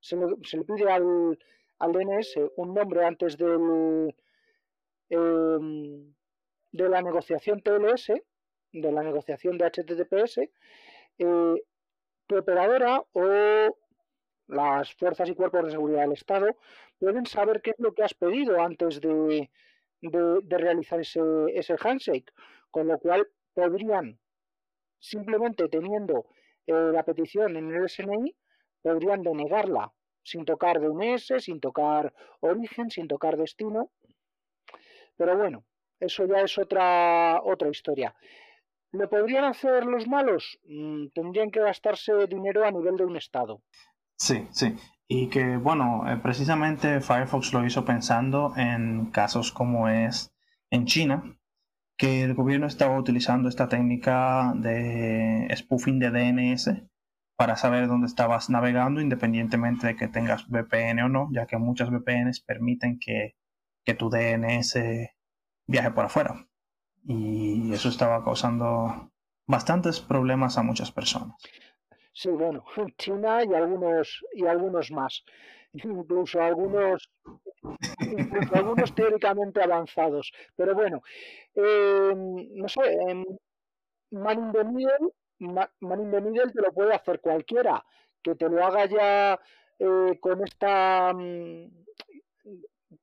se 0.00 0.16
le, 0.16 0.64
pide 0.64 0.90
al, 0.90 1.38
DNS 1.78 2.34
un 2.56 2.74
nombre 2.74 3.04
antes 3.04 3.36
del, 3.36 4.12
em, 5.10 6.12
de 6.72 6.88
la 6.88 7.00
negociación 7.00 7.60
TLS, 7.62 8.12
de 8.72 8.92
la 8.92 9.04
negociación 9.04 9.56
de 9.56 9.66
HTTPS, 9.66 10.38
eh, 11.18 11.62
tu 12.26 12.36
operadora 12.36 13.04
o 13.12 13.76
las 14.48 14.92
fuerzas 14.94 15.28
y 15.28 15.34
cuerpos 15.36 15.66
de 15.66 15.70
seguridad 15.70 16.02
del 16.02 16.12
Estado 16.12 16.56
pueden 16.98 17.26
saber 17.26 17.62
qué 17.62 17.70
es 17.70 17.78
lo 17.78 17.94
que 17.94 18.02
has 18.02 18.14
pedido 18.14 18.60
antes 18.60 19.00
de, 19.00 19.48
de 20.02 20.58
realizar 20.58 21.00
ese, 21.00 21.20
ese 21.54 21.76
handshake, 21.80 22.32
con 22.70 22.88
lo 22.88 22.98
cual 22.98 23.28
podrían 23.54 24.18
simplemente 24.98 25.68
teniendo 25.68 26.26
eh, 26.66 26.72
la 26.72 27.02
petición 27.04 27.56
en 27.56 27.72
el 27.74 27.88
SNI, 27.88 28.34
podrían 28.82 29.22
denegarla 29.22 29.92
sin 30.22 30.44
tocar 30.44 30.80
DNS, 30.80 31.42
sin 31.42 31.60
tocar 31.60 32.14
origen, 32.40 32.90
sin 32.90 33.08
tocar 33.08 33.36
destino. 33.36 33.90
Pero 35.16 35.36
bueno, 35.36 35.64
eso 35.98 36.26
ya 36.26 36.40
es 36.40 36.56
otra, 36.58 37.40
otra 37.42 37.68
historia. 37.68 38.14
¿Lo 38.92 39.08
podrían 39.08 39.44
hacer 39.44 39.84
los 39.84 40.06
malos? 40.06 40.58
Mm, 40.64 41.08
tendrían 41.14 41.50
que 41.50 41.60
gastarse 41.60 42.26
dinero 42.26 42.64
a 42.64 42.70
nivel 42.70 42.96
de 42.96 43.04
un 43.04 43.16
estado. 43.16 43.62
Sí, 44.16 44.46
sí. 44.52 44.74
Y 45.14 45.26
que, 45.26 45.58
bueno, 45.58 46.10
eh, 46.10 46.16
precisamente 46.16 47.02
Firefox 47.02 47.52
lo 47.52 47.66
hizo 47.66 47.84
pensando 47.84 48.54
en 48.56 49.10
casos 49.10 49.52
como 49.52 49.90
es 49.90 50.32
en 50.70 50.86
China, 50.86 51.36
que 51.98 52.22
el 52.22 52.32
gobierno 52.32 52.66
estaba 52.66 52.98
utilizando 52.98 53.50
esta 53.50 53.68
técnica 53.68 54.54
de 54.56 55.54
spoofing 55.54 55.98
de 55.98 56.10
DNS 56.10 56.84
para 57.36 57.56
saber 57.56 57.88
dónde 57.88 58.06
estabas 58.06 58.48
navegando 58.48 59.02
independientemente 59.02 59.88
de 59.88 59.96
que 59.96 60.08
tengas 60.08 60.48
VPN 60.48 61.02
o 61.02 61.10
no, 61.10 61.28
ya 61.30 61.44
que 61.44 61.58
muchas 61.58 61.90
VPNs 61.90 62.40
permiten 62.40 62.98
que, 62.98 63.36
tu 63.98 64.08
DNS 64.08 64.78
viaje 65.66 65.90
por 65.90 66.06
afuera. 66.06 66.48
Y 67.04 67.70
eso 67.74 67.90
estaba 67.90 68.24
causando 68.24 69.12
bastantes 69.46 70.00
problemas 70.00 70.56
a 70.56 70.62
muchas 70.62 70.90
personas. 70.90 71.36
Sí, 72.12 72.28
bueno, 72.30 72.64
China 72.98 73.44
y 73.44 73.54
algunos, 73.54 74.24
y 74.32 74.46
algunos 74.46 74.90
más 74.90 75.24
incluso 75.72 76.40
algunos, 76.40 77.10
algunos 78.52 78.94
teóricamente 78.94 79.62
avanzados. 79.62 80.32
Pero 80.56 80.74
bueno, 80.74 81.02
em, 81.54 82.48
no 82.60 82.68
sé, 82.68 82.80
eh, 82.92 83.24
Man 84.12 84.38
in 84.38 84.52
the 84.52 84.64
Middle, 84.64 85.10
Man 85.80 86.00
in 86.02 86.10
the 86.10 86.20
Middle 86.20 86.52
te 86.52 86.62
lo 86.62 86.72
puede 86.72 86.94
hacer 86.94 87.20
cualquiera, 87.20 87.84
que 88.22 88.34
te 88.34 88.48
lo 88.48 88.64
haga 88.64 88.86
ya 88.86 89.40
eh, 89.78 90.18
con 90.20 90.44
esta, 90.44 91.12
mm, 91.14 91.66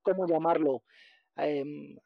¿cómo 0.01 0.25
llamarlo? 0.27 0.83
Em, 1.37 1.97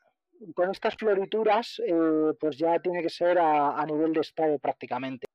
con 0.56 0.72
estas 0.72 0.96
florituras, 0.96 1.82
eh, 1.86 2.34
pues 2.40 2.58
ya 2.58 2.80
tiene 2.80 3.02
que 3.02 3.10
ser 3.10 3.40
a, 3.40 3.80
a 3.82 3.86
nivel 3.86 4.14
de 4.14 4.22
estado 4.22 4.60
prácticamente. 4.60 5.28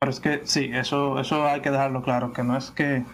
Pero 0.00 0.10
es 0.10 0.20
que 0.20 0.40
sí, 0.46 0.70
eso, 0.72 1.20
eso 1.20 1.46
hay 1.46 1.60
que 1.60 1.70
dejarlo 1.70 2.02
claro, 2.02 2.32
que 2.32 2.42
no 2.42 2.56
es 2.56 2.70
que 2.70 3.04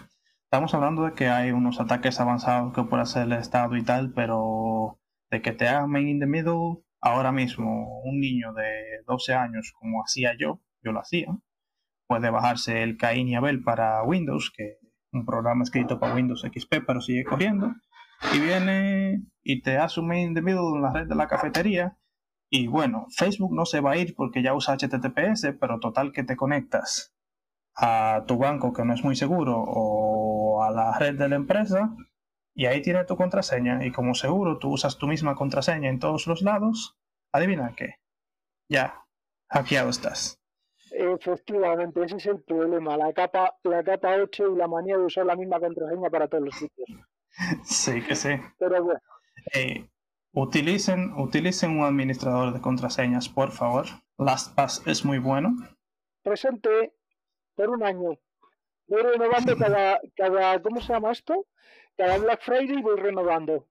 Estamos 0.47 0.73
hablando 0.73 1.03
de 1.03 1.13
que 1.13 1.27
hay 1.27 1.51
unos 1.51 1.81
ataques 1.81 2.21
avanzados 2.21 2.73
que 2.73 2.83
puede 2.83 3.03
hacer 3.03 3.23
el 3.23 3.33
Estado 3.33 3.75
y 3.75 3.83
tal, 3.83 4.13
pero 4.13 4.97
de 5.29 5.41
que 5.41 5.51
te 5.51 5.67
hagan 5.67 5.91
main 5.91 6.07
in 6.07 6.19
the 6.21 6.25
middle, 6.25 6.85
ahora 7.01 7.33
mismo 7.33 7.99
un 8.03 8.21
niño 8.21 8.53
de 8.53 9.03
12 9.05 9.33
años, 9.33 9.73
como 9.77 10.01
hacía 10.01 10.37
yo, 10.39 10.61
yo 10.81 10.93
lo 10.93 11.01
hacía, 11.01 11.37
puede 12.07 12.29
bajarse 12.29 12.81
el 12.81 12.95
Cain 12.95 13.27
y 13.27 13.35
Abel 13.35 13.61
para 13.61 14.01
Windows, 14.03 14.53
que 14.55 14.77
un 15.11 15.25
programa 15.25 15.63
escrito 15.63 15.99
para 15.99 16.15
Windows 16.15 16.43
XP, 16.43 16.75
pero 16.87 17.01
sigue 17.01 17.25
corriendo, 17.25 17.73
y 18.33 18.39
viene 18.39 19.25
y 19.43 19.61
te 19.61 19.79
hace 19.79 19.99
un 19.99 20.07
main 20.07 20.29
in 20.29 20.33
the 20.33 20.41
middle 20.41 20.77
en 20.77 20.81
la 20.81 20.93
red 20.93 21.07
de 21.07 21.15
la 21.15 21.27
cafetería. 21.27 21.97
Y 22.49 22.67
bueno, 22.67 23.07
Facebook 23.09 23.53
no 23.53 23.65
se 23.65 23.81
va 23.81 23.91
a 23.91 23.97
ir 23.97 24.15
porque 24.15 24.41
ya 24.41 24.53
usa 24.53 24.77
HTTPS, 24.77 25.55
pero 25.59 25.79
total 25.79 26.11
que 26.13 26.23
te 26.23 26.35
conectas 26.35 27.13
a 27.75 28.23
tu 28.27 28.37
banco 28.37 28.73
que 28.73 28.83
no 28.83 28.93
es 28.93 29.03
muy 29.03 29.15
seguro 29.15 29.55
o 29.57 30.63
a 30.63 30.71
la 30.71 30.97
red 30.97 31.17
de 31.17 31.29
la 31.29 31.35
empresa 31.35 31.95
y 32.55 32.65
ahí 32.65 32.81
tienes 32.81 33.05
tu 33.05 33.15
contraseña 33.15 33.85
y 33.85 33.91
como 33.91 34.15
seguro 34.15 34.57
tú 34.57 34.71
usas 34.71 34.97
tu 34.97 35.05
misma 35.07 35.35
contraseña 35.35 35.89
en 35.89 35.99
todos 35.99 36.25
los 36.25 36.41
lados, 36.41 36.97
adivina 37.31 37.75
qué, 37.75 37.95
ya, 38.67 39.05
hackeado 39.49 39.89
estás. 39.89 40.39
Efectivamente, 40.91 42.03
ese 42.03 42.15
es 42.15 42.25
el 42.25 42.41
problema, 42.41 42.97
la 42.97 43.13
capa, 43.13 43.55
la 43.63 43.83
capa 43.83 44.15
8 44.15 44.53
y 44.53 44.57
la 44.57 44.67
manía 44.67 44.97
de 44.97 45.05
usar 45.05 45.25
la 45.25 45.35
misma 45.35 45.59
contraseña 45.59 46.09
para 46.09 46.27
todos 46.27 46.45
los 46.45 46.55
sitios. 46.55 46.89
sí, 47.63 48.01
que 48.01 48.15
sí. 48.15 48.29
Pero 48.57 48.83
bueno. 48.83 49.01
Eh, 49.53 49.87
utilicen, 50.39 51.13
utilicen 51.17 51.79
un 51.79 51.85
administrador 51.85 52.53
de 52.53 52.61
contraseñas, 52.61 53.27
por 53.27 53.51
favor. 53.51 53.87
LastPass 54.19 54.83
es 54.85 55.03
muy 55.03 55.17
bueno. 55.17 55.55
Presente 56.23 56.93
por 57.55 57.69
un 57.69 57.83
año. 57.83 58.19
Voy 58.87 59.01
renovando 59.01 59.57
cada, 59.59 59.99
cada, 60.15 60.61
¿cómo 60.61 60.79
se 60.79 60.93
llama 60.93 61.11
esto? 61.11 61.47
Cada 61.97 62.19
Black 62.19 62.41
Friday 62.43 62.81
voy 62.81 62.99
renovando. 62.99 63.67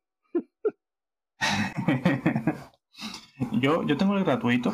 yo, 3.52 3.84
yo 3.84 3.96
tengo 3.96 4.16
el 4.16 4.24
gratuito 4.24 4.72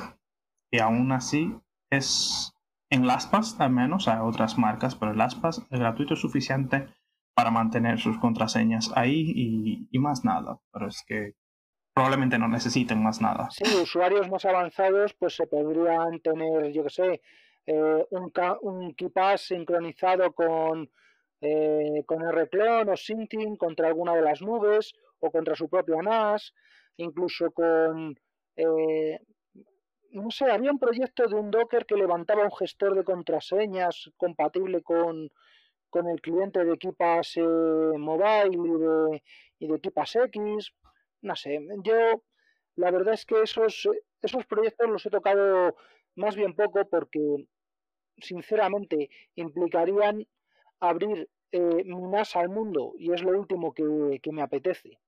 y 0.70 0.78
aún 0.78 1.12
así 1.12 1.54
es 1.90 2.54
en 2.88 3.06
LastPass 3.06 3.60
al 3.60 3.70
menos, 3.70 4.08
hay 4.08 4.18
otras 4.20 4.56
marcas, 4.56 4.94
pero 4.94 5.12
el 5.12 5.18
LastPass 5.18 5.66
el 5.70 5.80
gratuito 5.80 6.14
es 6.14 6.20
suficiente 6.20 6.88
para 7.34 7.50
mantener 7.50 7.98
sus 7.98 8.18
contraseñas 8.18 8.92
ahí 8.94 9.32
y, 9.34 9.88
y, 9.90 9.98
más 9.98 10.24
nada. 10.24 10.58
Pero 10.72 10.88
es 10.88 11.02
que 11.06 11.34
probablemente 11.94 12.38
no 12.38 12.48
necesiten 12.48 13.02
más 13.02 13.20
nada. 13.20 13.48
Sí, 13.50 13.64
usuarios 13.82 14.30
más 14.30 14.44
avanzados 14.44 15.14
pues 15.14 15.36
se 15.36 15.46
podrían 15.46 16.20
tener, 16.20 16.72
yo 16.72 16.84
qué 16.84 16.90
sé, 16.90 17.22
eh, 17.66 18.06
un, 18.10 18.32
un 18.62 18.94
KeePass 18.94 19.42
sincronizado 19.42 20.32
con, 20.32 20.90
eh, 21.40 22.02
con 22.06 22.22
o 22.22 22.96
Syncing 22.96 23.56
contra 23.56 23.88
alguna 23.88 24.14
de 24.14 24.22
las 24.22 24.40
nubes 24.40 24.92
o 25.20 25.30
contra 25.30 25.54
su 25.54 25.68
propia 25.68 26.02
NAS, 26.02 26.54
incluso 26.96 27.50
con... 27.50 28.18
Eh, 28.56 29.18
no 30.14 30.30
sé, 30.30 30.50
había 30.50 30.70
un 30.70 30.78
proyecto 30.78 31.26
de 31.26 31.34
un 31.34 31.50
Docker 31.50 31.86
que 31.86 31.96
levantaba 31.96 32.44
un 32.44 32.52
gestor 32.52 32.94
de 32.94 33.02
contraseñas 33.02 34.10
compatible 34.18 34.82
con, 34.82 35.30
con 35.88 36.06
el 36.06 36.20
cliente 36.20 36.62
de 36.66 36.76
KeePass 36.76 37.38
Mobile 37.38 38.50
y 38.50 38.78
de, 38.78 39.22
y 39.60 39.66
de 39.68 39.80
KeePass 39.80 40.16
X. 40.16 40.74
No 41.22 41.36
sé, 41.36 41.60
yo 41.84 42.22
la 42.76 42.90
verdad 42.90 43.14
es 43.14 43.24
que 43.24 43.40
esos, 43.42 43.88
esos 44.20 44.46
proyectos 44.46 44.88
los 44.88 45.06
he 45.06 45.10
tocado 45.10 45.76
más 46.16 46.36
bien 46.36 46.54
poco 46.54 46.84
porque 46.88 47.46
sinceramente 48.18 49.10
implicarían 49.34 50.26
abrir 50.80 51.28
eh, 51.52 51.84
mi 51.84 51.94
al 52.34 52.48
mundo 52.48 52.94
y 52.98 53.12
es 53.12 53.22
lo 53.22 53.38
último 53.38 53.72
que, 53.72 54.20
me 54.32 54.42
apetece. 54.42 54.98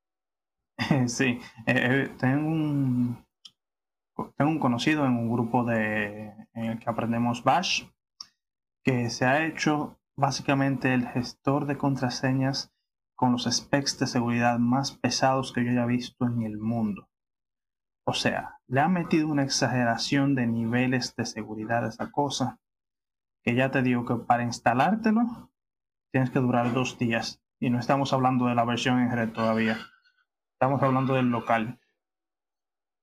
Sí, 1.06 1.40
eh, 1.66 2.04
eh, 2.06 2.10
tengo 2.18 2.48
un, 2.48 3.24
tengo 4.36 4.50
un 4.50 4.58
conocido 4.58 5.06
en 5.06 5.12
un 5.12 5.32
grupo 5.32 5.64
de, 5.64 6.34
en 6.54 6.64
el 6.64 6.78
que 6.78 6.90
aprendemos 6.90 7.44
Bash, 7.44 7.84
que 8.82 9.08
se 9.08 9.24
ha 9.24 9.46
hecho 9.46 9.98
básicamente 10.16 10.92
el 10.92 11.06
gestor 11.08 11.66
de 11.66 11.78
contraseñas 11.78 12.73
con 13.14 13.32
los 13.32 13.44
specs 13.44 13.98
de 13.98 14.06
seguridad 14.06 14.58
más 14.58 14.92
pesados 14.92 15.52
que 15.52 15.64
yo 15.64 15.70
haya 15.70 15.86
visto 15.86 16.26
en 16.26 16.42
el 16.42 16.58
mundo. 16.58 17.08
O 18.06 18.12
sea, 18.12 18.58
le 18.66 18.80
ha 18.80 18.88
metido 18.88 19.28
una 19.28 19.44
exageración 19.44 20.34
de 20.34 20.46
niveles 20.46 21.16
de 21.16 21.24
seguridad 21.24 21.84
a 21.84 21.88
esa 21.88 22.10
cosa, 22.10 22.60
que 23.42 23.54
ya 23.54 23.70
te 23.70 23.82
digo 23.82 24.04
que 24.04 24.16
para 24.16 24.42
instalártelo 24.42 25.50
tienes 26.12 26.30
que 26.30 26.40
durar 26.40 26.72
dos 26.72 26.98
días. 26.98 27.42
Y 27.60 27.70
no 27.70 27.78
estamos 27.78 28.12
hablando 28.12 28.46
de 28.46 28.54
la 28.54 28.64
versión 28.64 29.00
en 29.00 29.10
red 29.10 29.30
todavía. 29.30 29.78
Estamos 30.52 30.82
hablando 30.82 31.14
del 31.14 31.30
local. 31.30 31.80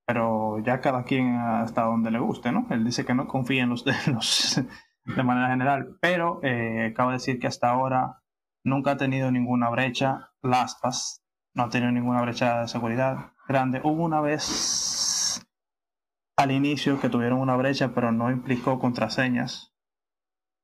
Pero 0.06 0.60
ya 0.60 0.82
cada 0.82 1.04
quien 1.04 1.36
hasta 1.36 1.84
donde 1.84 2.12
le 2.12 2.20
guste, 2.20 2.52
¿no? 2.52 2.68
Él 2.70 2.84
dice 2.84 3.06
que 3.06 3.14
no 3.14 3.28
confía 3.28 3.64
en 3.64 3.70
los 3.70 3.86
de, 3.86 3.94
los, 4.12 4.62
de 5.06 5.24
manera 5.24 5.50
general, 5.50 5.98
pero 6.00 6.40
eh, 6.44 6.90
acabo 6.92 7.10
de 7.10 7.18
decir 7.18 7.40
que 7.40 7.48
hasta 7.48 7.70
ahora 7.70 8.21
nunca 8.64 8.92
ha 8.92 8.98
tenido 8.98 9.32
ninguna 9.32 9.70
brecha. 9.70 10.32
LastPass 10.42 11.24
no 11.54 11.64
ha 11.64 11.70
tenido 11.70 11.92
ninguna 11.92 12.22
brecha 12.22 12.62
de 12.62 12.68
seguridad 12.68 13.34
grande. 13.48 13.82
Hubo 13.84 14.04
una 14.04 14.22
vez 14.22 15.46
al 16.38 16.52
inicio 16.52 17.00
que 17.00 17.10
tuvieron 17.10 17.40
una 17.40 17.56
brecha, 17.56 17.94
pero 17.94 18.12
no 18.12 18.32
implicó 18.32 18.80
contraseñas. 18.80 19.74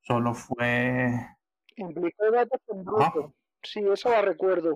Solo 0.01 0.33
fue. 0.33 1.13
Implicó 1.75 2.31
datos 2.31 2.61
en 2.69 2.83
bruto. 2.83 3.33
Sí, 3.61 3.81
eso 3.91 4.09
la 4.09 4.21
recuerdo. 4.21 4.75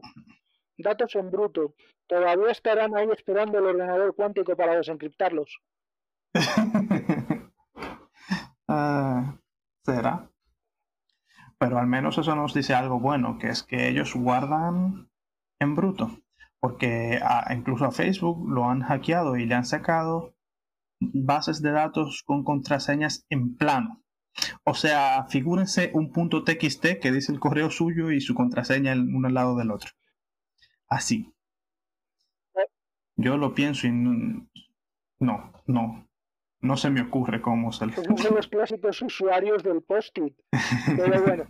Datos 0.78 1.16
en 1.16 1.32
bruto. 1.32 1.74
Todavía 2.08 2.52
estarán 2.52 2.96
ahí 2.98 3.08
esperando 3.12 3.60
el 3.60 3.66
ordenador 3.66 4.14
cuántico 4.16 4.56
para 4.56 4.76
desencriptarlos. 4.76 5.60
Ah, 8.74 9.38
¿Será? 9.84 10.31
Pero 11.62 11.78
al 11.78 11.86
menos 11.86 12.18
eso 12.18 12.36
nos 12.36 12.56
dice 12.56 12.74
algo 12.74 13.00
bueno, 13.00 13.38
que 13.38 13.50
es 13.50 13.62
que 13.62 13.88
ellos 13.88 14.16
guardan 14.16 15.12
en 15.60 15.76
bruto. 15.76 16.10
Porque 16.60 17.22
incluso 17.52 17.86
a 17.86 17.92
Facebook 17.92 18.50
lo 18.50 18.68
han 18.68 18.82
hackeado 18.82 19.38
y 19.38 19.46
le 19.46 19.54
han 19.54 19.66
sacado 19.66 20.34
bases 21.00 21.62
de 21.62 21.72
datos 21.72 22.24
con 22.26 22.44
contraseñas 22.44 23.28
en 23.30 23.58
plano. 23.58 24.02
O 24.64 24.74
sea, 24.74 25.28
figúrense 25.30 25.92
un 25.94 26.12
punto 26.12 26.44
TXT 26.44 27.00
que 27.00 27.12
dice 27.12 27.32
el 27.32 27.40
correo 27.40 27.70
suyo 27.70 28.10
y 28.10 28.22
su 28.22 28.34
contraseña 28.34 28.94
en 28.94 29.14
uno 29.14 29.28
al 29.28 29.36
lado 29.36 29.56
del 29.56 29.70
otro. 29.70 29.92
Así. 30.88 31.32
Yo 33.18 33.38
lo 33.38 33.54
pienso 33.54 33.86
y 33.86 33.92
no, 33.92 34.50
no, 35.68 36.10
no 36.62 36.78
se 36.78 36.90
me 36.90 37.02
ocurre 37.02 37.42
cómo 37.42 37.72
se 37.72 37.86
Esos 37.86 38.06
son 38.22 38.36
los 38.36 38.48
clásicos 38.48 39.02
usuarios 39.02 39.64
del 39.64 39.82
post-it. 39.82 40.36
Pero 40.96 41.24
bueno, 41.24 41.48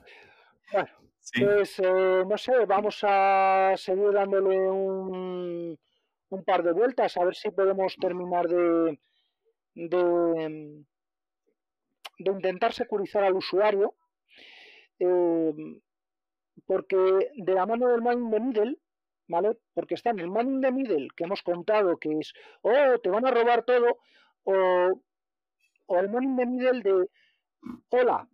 pues 1.39 1.79
eh, 1.79 2.23
no 2.27 2.37
sé, 2.37 2.65
vamos 2.65 2.99
a 3.03 3.73
seguir 3.77 4.11
dándole 4.11 4.57
un, 4.69 5.77
un, 6.29 6.43
par 6.43 6.63
de 6.63 6.71
vueltas 6.71 7.17
a 7.17 7.25
ver 7.25 7.35
si 7.35 7.51
podemos 7.51 7.95
terminar 7.97 8.47
de, 8.47 8.99
de, 9.75 10.83
de 12.19 12.31
intentar 12.31 12.73
securizar 12.73 13.23
al 13.23 13.35
usuario. 13.35 13.95
Eh, 14.99 15.53
porque 16.65 17.31
de 17.35 17.53
la 17.53 17.65
mano 17.65 17.87
del 17.89 18.01
man 18.01 18.19
in 18.19 18.31
the 18.31 18.39
middle, 18.39 18.77
¿vale? 19.27 19.57
Porque 19.73 19.95
está 19.95 20.11
en 20.11 20.19
el 20.19 20.29
man 20.29 20.47
in 20.47 20.61
the 20.61 20.71
middle 20.71 21.07
que 21.15 21.23
hemos 21.23 21.41
contado 21.41 21.97
que 21.97 22.19
es, 22.19 22.33
oh, 22.61 22.99
te 23.01 23.09
van 23.09 23.25
a 23.25 23.31
robar 23.31 23.63
todo, 23.63 23.99
o, 24.43 25.01
o 25.87 25.99
el 25.99 26.09
morning 26.09 26.35
de 26.35 26.45
middle 26.45 26.81
de 26.81 27.09
hola, 27.89 28.27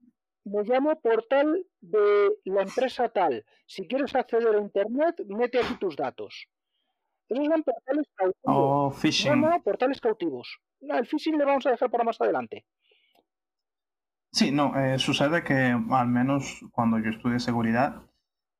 me 0.46 0.64
llamo 0.64 1.00
portal 1.00 1.66
de 1.82 2.38
la 2.46 2.62
empresa 2.62 3.10
tal. 3.10 3.46
Si 3.66 3.88
quieres 3.88 4.16
acceder 4.16 4.56
a 4.56 4.60
internet, 4.60 5.22
mete 5.28 5.60
aquí 5.60 5.76
tus 5.76 5.96
datos. 5.96 6.48
Esos 7.28 7.46
son 7.46 7.64
portales 7.64 8.08
cautivos. 8.16 8.42
Oh, 8.44 8.92
phishing. 8.92 9.42
No, 9.42 9.62
portales 9.62 10.00
cautivos. 10.00 10.60
No, 10.80 10.98
el 10.98 11.06
phishing 11.06 11.38
le 11.38 11.46
vamos 11.46 11.66
a 11.66 11.72
dejar 11.72 11.92
para 11.92 12.06
más 12.06 12.22
adelante. 12.22 12.66
Sí, 14.32 14.52
no, 14.52 14.78
eh, 14.80 15.00
sucede 15.00 15.44
que 15.44 15.76
al 15.90 16.08
menos 16.08 16.62
cuando 16.72 17.00
yo 17.00 17.10
estudié 17.10 17.40
seguridad, 17.40 18.04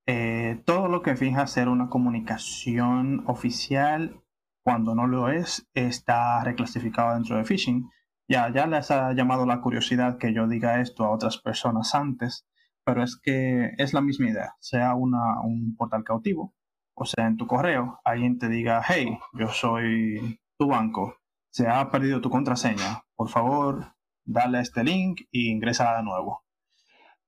eh, 0.06 0.62
todo 0.66 0.88
lo 0.88 1.02
que 1.02 1.16
finja 1.16 1.48
ser 1.48 1.70
una 1.70 1.90
comunicación 1.90 3.24
oficial 3.28 4.22
cuando 4.68 4.96
no 4.96 5.08
lo 5.08 5.30
es, 5.30 5.66
está 5.74 6.44
reclasificado 6.44 7.14
dentro 7.14 7.38
de 7.38 7.46
phishing. 7.46 7.90
Ya, 8.28 8.52
ya 8.52 8.68
les 8.68 8.92
ha 8.92 9.14
llamado 9.14 9.46
la 9.46 9.62
curiosidad 9.62 10.18
que 10.18 10.34
yo 10.34 10.46
diga 10.46 10.82
esto 10.82 11.06
a 11.06 11.12
otras 11.12 11.38
personas 11.38 11.96
antes, 11.96 12.46
pero 12.84 13.02
es 13.02 13.18
que 13.18 13.72
es 13.78 13.94
la 13.94 14.02
misma 14.02 14.30
idea, 14.30 14.56
sea 14.60 14.94
una, 14.94 15.40
un 15.42 15.74
portal 15.78 16.04
cautivo, 16.04 16.54
o 16.96 17.06
sea, 17.06 17.28
en 17.28 17.38
tu 17.38 17.48
correo, 17.48 18.02
alguien 18.04 18.38
te 18.40 18.50
diga, 18.50 18.84
hey, 18.86 19.18
yo 19.32 19.48
soy 19.48 20.38
tu 20.58 20.68
banco, 20.68 21.16
se 21.50 21.70
ha 21.70 21.90
perdido 21.90 22.20
tu 22.20 22.30
contraseña, 22.30 23.04
por 23.16 23.30
favor, 23.30 23.94
dale 24.26 24.60
este 24.60 24.84
link 24.84 25.22
y 25.32 25.50
ingresa 25.50 25.96
de 25.96 26.04
nuevo. 26.04 26.44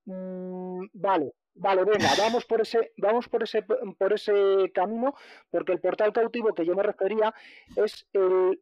Mm, 0.04 0.88
vale, 0.92 1.32
Vale, 1.60 1.84
venga, 1.84 2.10
vamos 2.18 2.46
por 2.46 2.62
ese, 2.62 2.94
vamos 2.98 3.28
por 3.28 3.44
ese, 3.44 3.64
por 3.64 4.14
ese 4.14 4.72
camino, 4.74 5.14
porque 5.52 5.74
el 5.74 5.82
portal 5.82 6.14
cautivo 6.14 6.54
que 6.54 6.66
yo 6.66 6.74
me 6.74 6.84
refería 6.84 7.34
es 7.76 8.08
el, 8.14 8.58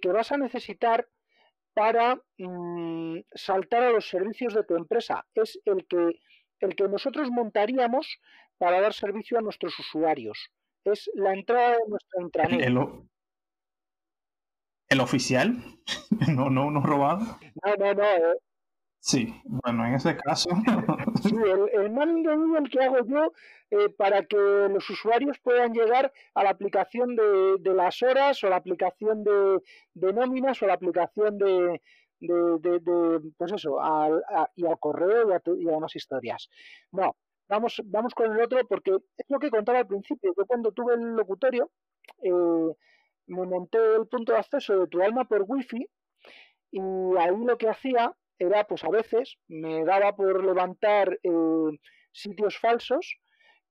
que 0.00 0.08
vas 0.08 0.30
a 0.30 0.38
necesitar 0.38 1.08
para 1.74 2.22
mm, 2.38 3.18
saltar 3.34 3.82
a 3.82 3.90
los 3.90 4.08
servicios 4.08 4.54
de 4.54 4.62
tu 4.62 4.76
empresa. 4.76 5.26
Es 5.34 5.58
el 5.64 5.84
que, 5.86 6.20
el 6.60 6.76
que 6.76 6.84
nosotros 6.84 7.30
montaríamos 7.30 8.20
para 8.58 8.80
dar 8.80 8.92
servicio 8.92 9.38
a 9.38 9.42
nuestros 9.42 9.76
usuarios. 9.78 10.50
Es 10.84 11.10
la 11.14 11.34
entrada 11.34 11.70
de 11.70 11.88
nuestra 11.88 12.22
intranet. 12.22 12.60
¿El, 14.88 15.00
oficial? 15.00 15.56
no, 16.28 16.50
no, 16.50 16.70
no 16.70 16.82
robado. 16.82 17.38
No, 17.64 17.76
no, 17.78 17.94
no. 17.94 18.04
Eh, 18.04 18.36
Sí, 19.04 19.34
bueno, 19.44 19.84
en 19.84 19.94
ese 19.94 20.16
caso. 20.16 20.48
sí, 21.24 21.34
el, 21.34 21.82
el 21.82 21.90
manning 21.90 22.22
que 22.70 22.78
hago 22.84 23.04
yo 23.04 23.32
eh, 23.72 23.88
para 23.88 24.24
que 24.24 24.36
los 24.36 24.88
usuarios 24.88 25.40
puedan 25.40 25.72
llegar 25.72 26.12
a 26.34 26.44
la 26.44 26.50
aplicación 26.50 27.16
de, 27.16 27.56
de 27.58 27.74
las 27.74 28.00
horas 28.04 28.44
o 28.44 28.48
la 28.48 28.56
aplicación 28.56 29.24
de, 29.24 29.60
de, 29.94 30.12
nóminas 30.12 30.62
o 30.62 30.66
la 30.66 30.74
aplicación 30.74 31.36
de, 31.36 31.82
de, 32.20 33.32
pues 33.36 33.52
eso, 33.52 33.80
al, 33.80 34.22
y 34.54 34.66
al 34.66 34.78
correo 34.78 35.30
y 35.30 35.32
a, 35.32 35.42
y 35.58 35.68
a 35.68 35.72
demás 35.72 35.96
historias. 35.96 36.48
No, 36.92 37.16
vamos, 37.48 37.82
vamos 37.86 38.14
con 38.14 38.30
el 38.30 38.40
otro 38.40 38.60
porque 38.68 38.92
es 39.16 39.26
lo 39.28 39.40
que 39.40 39.50
contaba 39.50 39.80
al 39.80 39.88
principio. 39.88 40.32
Yo 40.38 40.46
cuando 40.46 40.70
tuve 40.70 40.94
el 40.94 41.16
locutorio, 41.16 41.72
eh, 42.22 42.72
me 43.26 43.46
monté 43.46 43.78
el 43.96 44.06
punto 44.06 44.32
de 44.32 44.38
acceso 44.38 44.78
de 44.78 44.86
tu 44.86 45.02
alma 45.02 45.24
por 45.24 45.42
wifi 45.48 45.88
y 46.70 46.80
ahí 47.18 47.36
lo 47.44 47.58
que 47.58 47.68
hacía 47.68 48.14
era, 48.42 48.64
pues 48.64 48.84
a 48.84 48.90
veces 48.90 49.38
me 49.48 49.84
daba 49.84 50.14
por 50.14 50.44
levantar 50.44 51.18
eh, 51.22 51.78
sitios 52.12 52.58
falsos 52.58 53.18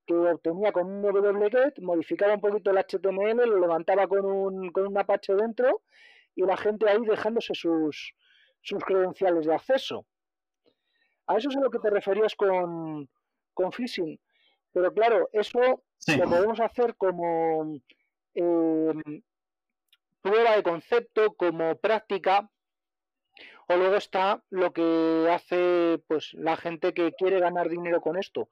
que 0.06 0.14
obtenía 0.14 0.72
con 0.72 0.86
un 0.86 1.04
wget, 1.04 1.78
modificaba 1.80 2.34
un 2.34 2.40
poquito 2.40 2.70
el 2.70 2.78
HTML, 2.78 3.48
lo 3.48 3.60
levantaba 3.60 4.06
con 4.06 4.24
un, 4.24 4.70
con 4.72 4.86
un 4.88 4.98
Apache 4.98 5.34
dentro 5.34 5.82
y 6.34 6.42
la 6.42 6.56
gente 6.56 6.88
ahí 6.88 7.04
dejándose 7.04 7.54
sus, 7.54 8.14
sus 8.60 8.84
credenciales 8.84 9.46
de 9.46 9.54
acceso. 9.54 10.06
A 11.26 11.36
eso 11.36 11.50
es 11.50 11.56
a 11.56 11.60
lo 11.60 11.70
que 11.70 11.78
te 11.78 11.90
referías 11.90 12.34
con, 12.34 13.08
con 13.54 13.72
phishing. 13.72 14.18
Pero 14.72 14.92
claro, 14.92 15.28
eso 15.32 15.60
lo 15.60 16.24
podemos 16.28 16.58
hacer 16.60 16.96
como 16.96 17.78
eh, 18.34 19.22
prueba 20.20 20.56
de 20.56 20.62
concepto, 20.62 21.34
como 21.34 21.76
práctica, 21.76 22.50
o 23.68 23.76
luego 23.76 23.96
está 23.96 24.42
lo 24.50 24.72
que 24.72 25.28
hace 25.30 26.02
pues 26.08 26.32
la 26.34 26.56
gente 26.56 26.92
que 26.94 27.12
quiere 27.12 27.40
ganar 27.40 27.68
dinero 27.68 28.00
con 28.00 28.18
esto, 28.18 28.48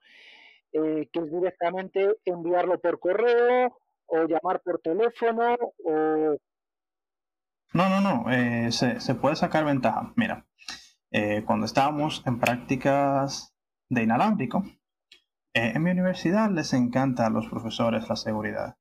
eh, 0.73 1.09
que 1.11 1.19
es 1.19 1.31
directamente 1.31 2.15
enviarlo 2.25 2.79
por 2.79 2.99
correo 2.99 3.77
o 4.07 4.23
llamar 4.25 4.61
por 4.63 4.79
teléfono 4.79 5.55
o... 5.83 6.37
No, 7.73 7.89
no, 7.89 8.01
no, 8.01 8.31
eh, 8.31 8.71
se, 8.71 9.15
puede 9.15 9.37
sacar 9.37 9.63
ventaja. 9.63 10.11
Mira, 10.17 10.45
eh, 11.11 11.43
cuando 11.45 11.65
estábamos 11.65 12.21
en 12.25 12.39
prácticas 12.39 13.53
de 13.89 14.03
inalámbrico, 14.03 14.63
en 15.53 15.83
mi 15.83 15.91
universidad 15.91 16.49
les 16.49 16.73
encanta 16.73 17.25
a 17.25 17.29
los 17.29 17.47
profesores 17.47 18.07
la 18.09 18.15
seguridad. 18.15 18.77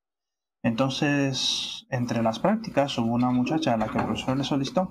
Entonces, 0.62 1.86
entre 1.90 2.22
las 2.22 2.38
prácticas 2.38 2.98
hubo 2.98 3.14
una 3.14 3.30
muchacha 3.30 3.74
a 3.74 3.76
la 3.76 3.88
que 3.88 3.98
el 3.98 4.04
profesor 4.04 4.36
le 4.36 4.44
solicitó 4.44 4.88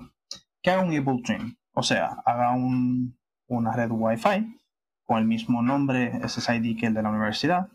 que 0.62 0.70
haga 0.70 0.82
un 0.82 0.92
Evil 0.92 1.22
Dream, 1.22 1.56
o 1.72 1.82
sea, 1.82 2.22
haga 2.24 2.52
un, 2.52 3.18
una 3.48 3.72
red 3.72 3.90
Wi-Fi 3.90 4.56
con 5.04 5.18
el 5.18 5.26
mismo 5.26 5.62
nombre 5.62 6.20
SSID 6.28 6.78
que 6.78 6.86
el 6.86 6.94
de 6.94 7.02
la 7.02 7.10
universidad, 7.10 7.68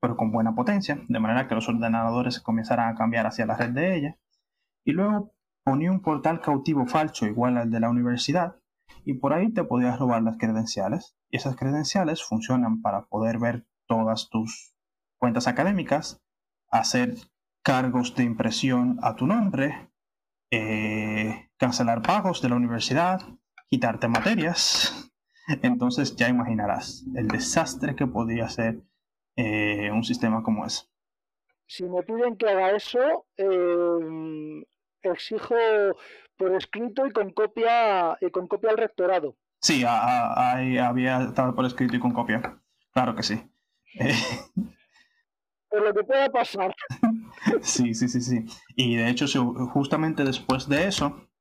pero 0.00 0.16
con 0.16 0.32
buena 0.32 0.54
potencia, 0.54 0.98
de 1.08 1.20
manera 1.20 1.46
que 1.46 1.54
los 1.54 1.68
ordenadores 1.68 2.40
comenzaran 2.40 2.88
a 2.88 2.96
cambiar 2.96 3.26
hacia 3.26 3.46
la 3.46 3.56
red 3.56 3.70
de 3.70 3.96
ella. 3.96 4.18
Y 4.84 4.92
luego 4.92 5.32
ponía 5.64 5.92
un 5.92 6.02
portal 6.02 6.40
cautivo 6.40 6.86
falso 6.86 7.26
igual 7.26 7.56
al 7.56 7.70
de 7.70 7.80
la 7.80 7.90
universidad 7.90 8.56
y 9.04 9.14
por 9.14 9.32
ahí 9.32 9.52
te 9.52 9.64
podías 9.64 9.98
robar 9.98 10.22
las 10.22 10.38
credenciales. 10.38 11.16
Y 11.30 11.36
esas 11.36 11.56
credenciales 11.56 12.22
funcionan 12.22 12.82
para 12.82 13.06
poder 13.06 13.38
ver 13.38 13.66
todas 13.86 14.28
tus 14.28 14.74
cuentas 15.18 15.46
académicas, 15.46 16.20
hacer 16.68 17.14
cargos 17.62 18.14
de 18.16 18.24
impresión 18.24 18.98
a 19.02 19.14
tu 19.14 19.26
nombre, 19.26 19.90
eh, 20.50 21.48
cancelar 21.62 22.02
pagos 22.02 22.42
de 22.42 22.48
la 22.48 22.56
universidad, 22.56 23.20
quitarte 23.70 24.08
materias. 24.08 25.12
Entonces 25.62 26.16
ya 26.16 26.28
imaginarás 26.28 27.04
el 27.14 27.28
desastre 27.28 27.94
que 27.94 28.08
podría 28.08 28.48
ser 28.48 28.80
eh, 29.36 29.88
un 29.92 30.02
sistema 30.02 30.42
como 30.42 30.66
ese. 30.66 30.86
Si 31.68 31.84
me 31.84 32.02
piden 32.02 32.36
que 32.36 32.48
haga 32.48 32.72
eso, 32.72 33.26
eh, 33.36 34.64
exijo 35.02 35.54
por 36.36 36.52
escrito 36.56 37.06
y 37.06 37.12
con 37.12 37.30
copia 37.30 38.18
y 38.20 38.30
con 38.30 38.48
copia 38.48 38.70
al 38.70 38.78
rectorado. 38.78 39.36
Sí, 39.60 39.84
había 39.84 41.22
estado 41.22 41.54
por 41.54 41.64
escrito 41.64 41.94
y 41.94 42.00
con 42.00 42.10
copia. 42.12 42.60
Claro 42.92 43.14
que 43.14 43.22
sí. 43.22 43.40
Por 45.70 45.82
lo 45.86 45.94
que 45.94 46.04
pueda 46.04 46.28
pasar. 46.28 46.74
sí, 47.62 47.94
sí, 47.94 48.06
sí, 48.08 48.20
sí. 48.20 48.44
Y 48.76 48.96
de 48.96 49.08
hecho, 49.08 49.26
justamente 49.72 50.22
después 50.22 50.68
de 50.68 50.86
eso, 50.86 51.31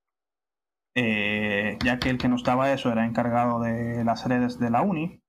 eh, 0.96 1.78
ya 1.84 2.00
que 2.00 2.10
el 2.10 2.18
que 2.18 2.28
nos 2.28 2.44
daba 2.44 2.72
eso 2.72 2.92
era 2.92 3.06
encargado 3.06 3.60
de 3.60 4.04
las 4.04 4.28
redes 4.28 4.60
de 4.60 4.70
la 4.70 4.82
uni, 4.82 5.22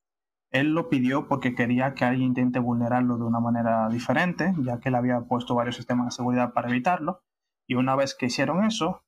él 0.51 0.75
lo 0.75 0.89
pidió 0.89 1.29
porque 1.29 1.55
quería 1.55 1.95
que 1.95 2.05
alguien 2.05 2.29
intente 2.29 2.59
vulnerarlo 2.59 3.17
de 3.17 3.25
una 3.25 3.41
manera 3.41 3.89
diferente, 3.89 4.55
ya 4.59 4.81
que 4.81 4.91
él 4.91 4.95
había 4.95 5.21
puesto 5.23 5.55
varios 5.55 5.77
sistemas 5.77 6.07
de 6.07 6.11
seguridad 6.13 6.53
para 6.53 6.69
evitarlo. 6.69 7.23
Y 7.67 7.75
una 7.75 7.97
vez 7.97 8.15
que 8.15 8.27
hicieron 8.27 8.65
eso, 8.65 9.03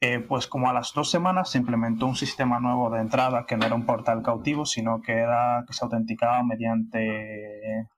eh, 0.00 0.20
pues 0.20 0.46
como 0.46 0.70
a 0.70 0.72
las 0.72 0.92
dos 0.94 1.10
semanas 1.10 1.50
se 1.50 1.58
implementó 1.58 2.06
un 2.06 2.16
sistema 2.16 2.60
nuevo 2.60 2.90
de 2.90 3.00
entrada 3.00 3.44
que 3.46 3.56
no 3.56 3.66
era 3.66 3.74
un 3.74 3.84
portal 3.84 4.22
cautivo, 4.22 4.64
sino 4.64 5.02
que 5.02 5.12
era 5.12 5.64
que 5.66 5.74
se 5.74 5.84
autenticaba 5.84 6.42
mediante, 6.42 7.88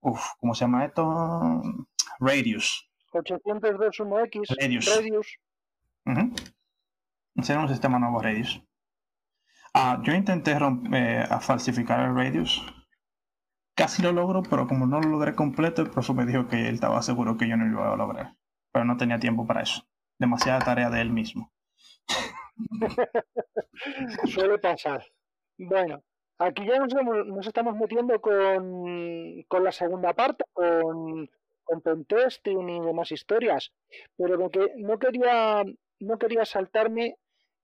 uf, 0.00 0.22
¿cómo 0.38 0.54
se 0.54 0.64
llama 0.64 0.84
esto? 0.84 1.62
Radius. 2.18 2.90
802.1x. 3.12 4.56
Radius. 4.60 4.96
Radius. 4.96 6.46
Era 7.48 7.60
un 7.60 7.68
sistema 7.68 7.98
nuevo 7.98 8.20
Radius. 8.20 8.62
Ah, 9.74 10.00
yo 10.02 10.14
intenté 10.14 10.52
eh, 10.52 11.24
a 11.28 11.40
falsificar 11.40 12.00
el 12.00 12.14
Radius. 12.14 12.64
Casi 13.76 14.02
lo 14.02 14.12
logro, 14.12 14.42
pero 14.42 14.66
como 14.66 14.86
no 14.86 15.00
lo 15.00 15.10
logré 15.10 15.34
completo, 15.34 15.82
el 15.82 15.90
profesor 15.90 16.16
me 16.16 16.24
dijo 16.24 16.48
que 16.48 16.68
él 16.68 16.76
estaba 16.76 17.02
seguro 17.02 17.36
que 17.36 17.46
yo 17.46 17.56
no 17.56 17.66
lo 17.66 17.72
iba 17.72 17.92
a 17.92 17.96
lograr. 17.96 18.36
Pero 18.72 18.84
no 18.86 18.96
tenía 18.96 19.18
tiempo 19.18 19.46
para 19.46 19.62
eso 19.62 19.86
demasiada 20.18 20.60
tarea 20.60 20.90
de 20.90 21.00
él 21.00 21.10
mismo. 21.10 21.52
Suele 24.24 24.58
pasar. 24.58 25.04
Bueno, 25.58 26.02
aquí 26.38 26.66
ya 26.66 26.78
nos, 26.78 27.46
estamos 27.46 27.76
metiendo 27.76 28.20
con, 28.20 29.42
con, 29.48 29.64
la 29.64 29.72
segunda 29.72 30.14
parte, 30.14 30.44
con, 30.52 31.28
con 31.64 31.80
pentesting 31.82 32.68
y 32.68 32.80
demás 32.80 33.12
historias, 33.12 33.72
pero 34.16 34.36
lo 34.36 34.50
que 34.50 34.72
no 34.76 34.98
quería, 34.98 35.64
no 36.00 36.18
quería 36.18 36.44
saltarme 36.44 37.16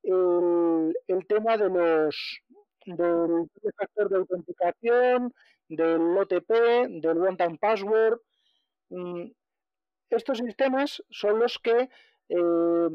el, 0.02 0.96
el 1.06 1.26
tema 1.26 1.56
de 1.56 1.68
los 1.68 2.40
del 2.84 3.48
factor 3.76 4.08
de 4.08 4.16
autenticación, 4.16 5.32
del 5.68 6.18
OTP, 6.18 6.50
del 7.00 7.18
One 7.18 7.36
Time 7.36 7.58
Password. 7.58 8.20
Mm, 8.90 9.30
estos 10.10 10.38
sistemas 10.38 11.02
son 11.10 11.38
los 11.38 11.58
que 11.58 11.88
eh, 12.28 12.88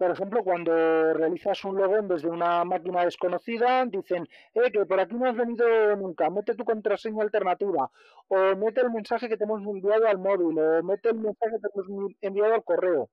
por 0.00 0.10
ejemplo, 0.10 0.42
cuando 0.42 0.72
realizas 1.12 1.62
un 1.62 1.76
login 1.76 2.08
desde 2.08 2.26
una 2.26 2.64
máquina 2.64 3.04
desconocida, 3.04 3.84
dicen, 3.84 4.26
eh, 4.54 4.72
que 4.72 4.86
por 4.86 4.98
aquí 4.98 5.14
no 5.14 5.28
has 5.28 5.36
venido 5.36 5.94
nunca, 5.94 6.30
mete 6.30 6.54
tu 6.54 6.64
contraseña 6.64 7.22
alternativa, 7.22 7.90
o 8.28 8.56
mete 8.56 8.80
el 8.80 8.90
mensaje 8.90 9.28
que 9.28 9.36
te 9.36 9.44
hemos 9.44 9.60
enviado 9.60 10.06
al 10.06 10.16
móvil, 10.16 10.58
o 10.58 10.82
mete 10.82 11.10
el 11.10 11.16
mensaje 11.16 11.56
que 11.60 11.68
te 11.68 11.80
hemos 11.80 12.14
enviado 12.22 12.54
al 12.54 12.64
correo. 12.64 13.10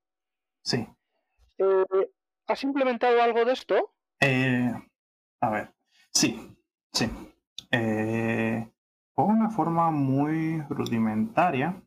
Sí. 0.62 0.88
Eh, 1.58 2.10
¿Has 2.48 2.64
implementado 2.64 3.22
algo 3.22 3.44
de 3.44 3.54
esto? 3.54 3.94
Eh, 4.22 4.74
a 5.42 5.50
ver, 5.50 5.74
sí, 6.14 6.58
sí. 6.94 7.10
Eh, 7.72 8.72
una 9.16 9.50
forma 9.50 9.92
muy 9.92 10.62
rudimentaria, 10.70 11.82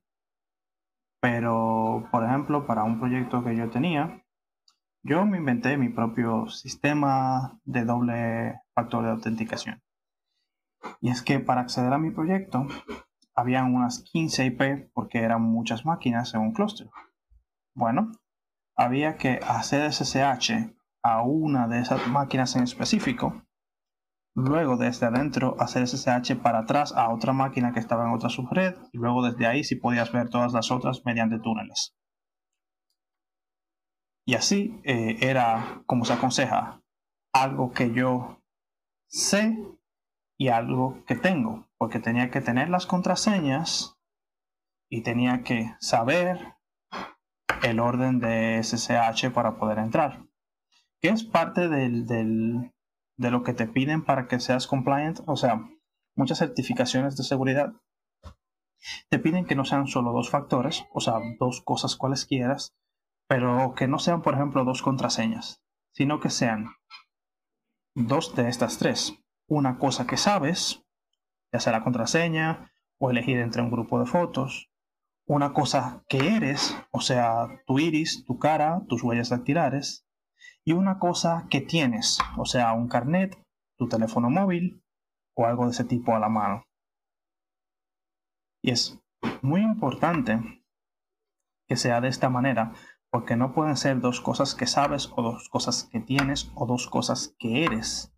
pero, 1.20 2.08
por 2.10 2.24
ejemplo, 2.24 2.66
para 2.66 2.84
un 2.84 2.98
proyecto 2.98 3.42
que 3.44 3.56
yo 3.56 3.70
tenía, 3.70 4.24
yo 5.02 5.24
me 5.24 5.38
inventé 5.38 5.76
mi 5.76 5.88
propio 5.88 6.48
sistema 6.48 7.58
de 7.64 7.84
doble 7.84 8.60
factor 8.74 9.04
de 9.04 9.10
autenticación. 9.10 9.82
Y 11.00 11.10
es 11.10 11.22
que 11.22 11.40
para 11.40 11.62
acceder 11.62 11.92
a 11.92 11.98
mi 11.98 12.10
proyecto, 12.10 12.66
había 13.34 13.64
unas 13.64 14.02
15 14.02 14.46
IP 14.46 14.90
porque 14.92 15.20
eran 15.20 15.42
muchas 15.42 15.86
máquinas 15.86 16.34
en 16.34 16.40
un 16.40 16.52
clúster. 16.52 16.88
Bueno, 17.74 18.12
había 18.76 19.16
que 19.16 19.40
hacer 19.46 19.92
SSH 19.92 20.74
a 21.02 21.22
una 21.22 21.68
de 21.68 21.80
esas 21.80 22.06
máquinas 22.08 22.56
en 22.56 22.64
específico 22.64 23.42
luego 24.34 24.76
desde 24.76 25.06
adentro 25.06 25.56
hacer 25.58 25.86
SSH 25.86 26.36
para 26.36 26.60
atrás 26.60 26.92
a 26.92 27.12
otra 27.12 27.32
máquina 27.32 27.72
que 27.72 27.80
estaba 27.80 28.06
en 28.06 28.14
otra 28.14 28.28
subred 28.28 28.74
y 28.92 28.98
luego 28.98 29.22
desde 29.22 29.46
ahí 29.46 29.64
si 29.64 29.76
podías 29.76 30.12
ver 30.12 30.28
todas 30.28 30.52
las 30.52 30.70
otras 30.70 31.02
mediante 31.04 31.38
túneles. 31.38 31.96
Y 34.26 34.34
así 34.34 34.80
eh, 34.84 35.16
era, 35.20 35.82
como 35.86 36.04
se 36.04 36.12
aconseja, 36.12 36.82
algo 37.32 37.72
que 37.72 37.92
yo 37.92 38.42
sé 39.08 39.56
y 40.38 40.48
algo 40.48 41.04
que 41.06 41.16
tengo, 41.16 41.68
porque 41.78 41.98
tenía 41.98 42.30
que 42.30 42.40
tener 42.40 42.68
las 42.68 42.86
contraseñas 42.86 43.98
y 44.88 45.02
tenía 45.02 45.42
que 45.42 45.74
saber 45.80 46.54
el 47.62 47.80
orden 47.80 48.18
de 48.18 48.62
SSH 48.62 49.30
para 49.32 49.56
poder 49.58 49.78
entrar, 49.78 50.24
que 51.00 51.08
es 51.08 51.24
parte 51.24 51.68
de 51.68 53.30
lo 53.30 53.42
que 53.42 53.54
te 53.54 53.66
piden 53.66 54.04
para 54.04 54.26
que 54.28 54.40
seas 54.40 54.66
compliant, 54.66 55.20
o 55.26 55.36
sea, 55.36 55.68
muchas 56.16 56.38
certificaciones 56.38 57.16
de 57.16 57.24
seguridad 57.24 57.72
te 59.10 59.18
piden 59.18 59.44
que 59.44 59.54
no 59.54 59.64
sean 59.64 59.86
solo 59.86 60.12
dos 60.12 60.30
factores, 60.30 60.86
o 60.92 61.00
sea, 61.00 61.14
dos 61.38 61.60
cosas 61.62 61.98
quieras, 62.26 62.74
pero 63.28 63.74
que 63.76 63.86
no 63.86 63.98
sean, 63.98 64.22
por 64.22 64.34
ejemplo, 64.34 64.64
dos 64.64 64.82
contraseñas, 64.82 65.62
sino 65.92 66.18
que 66.18 66.30
sean 66.30 66.66
dos 67.94 68.34
de 68.34 68.48
estas 68.48 68.78
tres. 68.78 69.14
Una 69.48 69.78
cosa 69.78 70.06
que 70.06 70.16
sabes, 70.16 70.82
ya 71.52 71.60
sea 71.60 71.72
la 71.72 71.84
contraseña 71.84 72.72
o 72.98 73.10
elegir 73.10 73.38
entre 73.38 73.60
un 73.62 73.70
grupo 73.70 74.00
de 74.00 74.06
fotos. 74.06 74.69
Una 75.32 75.52
cosa 75.52 76.02
que 76.08 76.34
eres, 76.34 76.76
o 76.90 77.00
sea, 77.00 77.62
tu 77.64 77.78
iris, 77.78 78.24
tu 78.24 78.40
cara, 78.40 78.82
tus 78.88 79.04
huellas 79.04 79.28
dactilares 79.28 80.04
y 80.64 80.72
una 80.72 80.98
cosa 80.98 81.46
que 81.48 81.60
tienes, 81.60 82.18
o 82.36 82.46
sea, 82.46 82.72
un 82.72 82.88
carnet, 82.88 83.40
tu 83.78 83.88
teléfono 83.88 84.28
móvil 84.28 84.82
o 85.36 85.46
algo 85.46 85.66
de 85.66 85.70
ese 85.70 85.84
tipo 85.84 86.16
a 86.16 86.18
la 86.18 86.28
mano. 86.28 86.64
Y 88.60 88.72
es 88.72 89.00
muy 89.40 89.60
importante 89.60 90.64
que 91.68 91.76
sea 91.76 92.00
de 92.00 92.08
esta 92.08 92.28
manera, 92.28 92.72
porque 93.08 93.36
no 93.36 93.54
pueden 93.54 93.76
ser 93.76 94.00
dos 94.00 94.20
cosas 94.20 94.56
que 94.56 94.66
sabes 94.66 95.12
o 95.14 95.22
dos 95.22 95.48
cosas 95.48 95.88
que 95.92 96.00
tienes 96.00 96.50
o 96.56 96.66
dos 96.66 96.88
cosas 96.88 97.36
que 97.38 97.64
eres, 97.64 98.12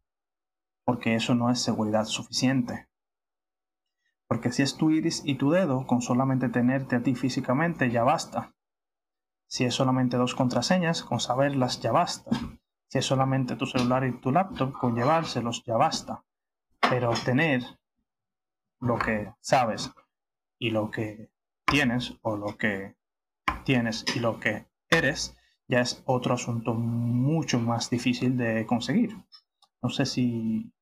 porque 0.87 1.15
eso 1.15 1.35
no 1.35 1.51
es 1.51 1.61
seguridad 1.61 2.07
suficiente. 2.07 2.89
Porque 4.33 4.51
si 4.51 4.63
es 4.63 4.79
tu 4.79 4.91
iris 4.91 5.21
y 5.27 5.35
tu 5.35 5.51
dedo, 5.51 5.87
con 5.87 6.01
solamente 6.01 6.49
tenerte 6.49 6.97
a 6.97 7.03
ti 7.03 7.15
físicamente 7.15 7.91
ya 7.91 8.03
basta. 8.03 8.55
Si 9.47 9.65
es 9.65 9.75
solamente 9.75 10.17
dos 10.17 10.35
contraseñas, 10.35 11.03
con 11.03 11.21
saberlas 11.21 11.83
ya 11.83 11.93
basta. 11.93 12.31
Si 12.89 12.97
es 12.97 13.05
solamente 13.05 13.57
tu 13.57 13.67
celular 13.67 14.07
y 14.07 14.19
tu 14.23 14.33
laptop, 14.33 14.73
con 14.73 14.95
llevárselos 14.95 15.63
ya 15.67 15.77
basta. 15.77 16.25
Pero 16.81 17.11
tener 17.11 17.63
lo 18.81 18.99
que 18.99 19.35
sabes 19.43 19.93
y 20.59 20.71
lo 20.71 20.91
que 20.91 21.31
tienes, 21.67 22.15
o 22.23 22.39
lo 22.39 22.57
que 22.57 22.97
tienes 23.67 24.03
y 24.17 24.21
lo 24.21 24.41
que 24.41 24.67
eres, 24.89 25.37
ya 25.69 25.83
es 25.83 26.03
otro 26.07 26.33
asunto 26.33 26.73
mucho 26.73 27.61
más 27.61 27.91
difícil 27.91 28.39
de 28.39 28.65
conseguir. 28.65 29.15
No 29.83 29.91
sé 29.91 30.07
si, 30.07 30.73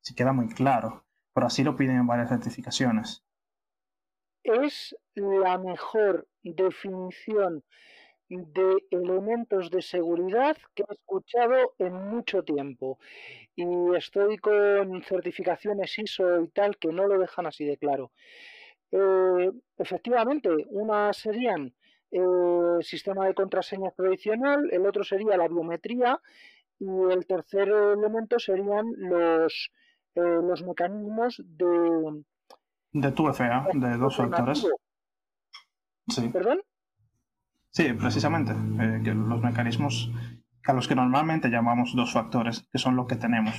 si 0.00 0.14
queda 0.14 0.32
muy 0.32 0.48
claro, 0.48 1.04
así 1.46 1.64
lo 1.64 1.76
piden 1.76 1.96
en 1.96 2.06
varias 2.06 2.28
certificaciones. 2.28 3.24
Es 4.42 4.96
la 5.14 5.58
mejor 5.58 6.26
definición 6.42 7.62
de 8.30 8.84
elementos 8.90 9.70
de 9.70 9.82
seguridad 9.82 10.56
que 10.74 10.84
he 10.88 10.92
escuchado 10.94 11.74
en 11.78 11.92
mucho 11.92 12.42
tiempo. 12.44 12.98
Y 13.56 13.64
estoy 13.96 14.38
con 14.38 15.02
certificaciones 15.02 15.98
ISO 15.98 16.42
y 16.42 16.48
tal 16.48 16.76
que 16.78 16.92
no 16.92 17.06
lo 17.06 17.18
dejan 17.18 17.46
así 17.46 17.64
de 17.64 17.76
claro. 17.76 18.12
Eh, 18.92 19.50
efectivamente, 19.78 20.48
unas 20.68 21.16
serían 21.16 21.74
eh, 22.12 22.82
sistema 22.82 23.26
de 23.26 23.34
contraseña 23.34 23.90
tradicional, 23.90 24.68
el 24.72 24.86
otro 24.86 25.04
sería 25.04 25.36
la 25.36 25.48
biometría 25.48 26.20
y 26.78 26.88
el 27.12 27.26
tercer 27.26 27.68
elemento 27.68 28.38
serían 28.38 28.92
los, 28.96 29.70
eh, 30.14 30.40
los 30.42 30.62
mecanismos 30.62 31.42
de... 31.44 32.24
De 32.92 33.12
tu 33.12 33.32
FA, 33.32 33.68
de 33.72 33.96
dos 33.96 34.16
factores. 34.16 34.66
Sí. 36.08 36.28
¿Perdón? 36.28 36.60
Sí, 37.70 37.92
precisamente. 37.92 38.52
Eh, 38.52 39.00
que 39.04 39.14
los 39.14 39.40
mecanismos 39.40 40.10
a 40.70 40.72
los 40.72 40.88
que 40.88 40.94
normalmente 40.94 41.48
llamamos 41.48 41.94
dos 41.94 42.12
factores, 42.12 42.66
que 42.72 42.78
son 42.78 42.96
los 42.96 43.06
que 43.06 43.16
tenemos. 43.16 43.54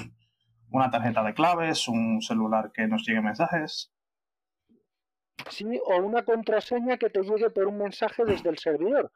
Una 0.69 0.89
tarjeta 0.89 1.23
de 1.23 1.33
claves, 1.33 1.87
un 1.87 2.21
celular 2.21 2.71
que 2.73 2.87
nos 2.87 3.05
llegue 3.05 3.21
mensajes. 3.21 3.91
Sí, 5.49 5.65
o 5.85 5.97
una 5.97 6.23
contraseña 6.23 6.97
que 6.97 7.09
te 7.09 7.21
llegue 7.21 7.49
por 7.49 7.67
un 7.67 7.77
mensaje 7.77 8.23
desde 8.23 8.49
el 8.49 8.57
servidor, 8.57 9.11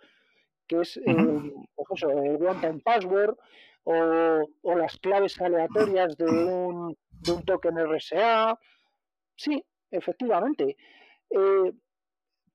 que 0.68 0.82
es 0.82 0.98
el, 0.98 1.54
pues 1.76 2.04
el 2.04 2.46
one 2.46 2.60
time 2.60 2.80
password 2.80 3.38
o, 3.84 4.50
o, 4.64 4.76
las 4.76 4.98
claves 4.98 5.40
aleatorias 5.40 6.18
de 6.18 6.26
un, 6.26 6.98
de 7.22 7.32
un 7.32 7.44
token 7.44 7.78
RSA. 7.78 8.58
Sí, 9.36 9.64
efectivamente. 9.92 10.78
Eh, 11.30 11.74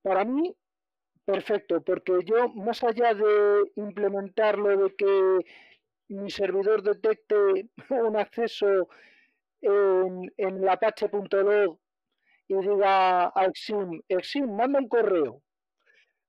para 0.03 0.25
mí 0.25 0.57
Perfecto, 1.31 1.81
porque 1.83 2.13
yo, 2.25 2.49
más 2.49 2.83
allá 2.83 3.15
de 3.15 3.71
implementarlo 3.77 4.77
de 4.77 4.97
que 4.97 5.47
mi 6.09 6.29
servidor 6.29 6.83
detecte 6.83 7.69
un 7.91 8.17
acceso 8.17 8.89
en, 9.61 10.33
en 10.37 10.57
el 10.57 10.69
apache.log 10.69 11.79
y 12.49 12.55
diga 12.55 13.29
a 13.29 13.45
Exim, 13.47 14.03
Exim, 14.09 14.57
manda 14.57 14.81
un 14.81 14.89
correo. 14.89 15.41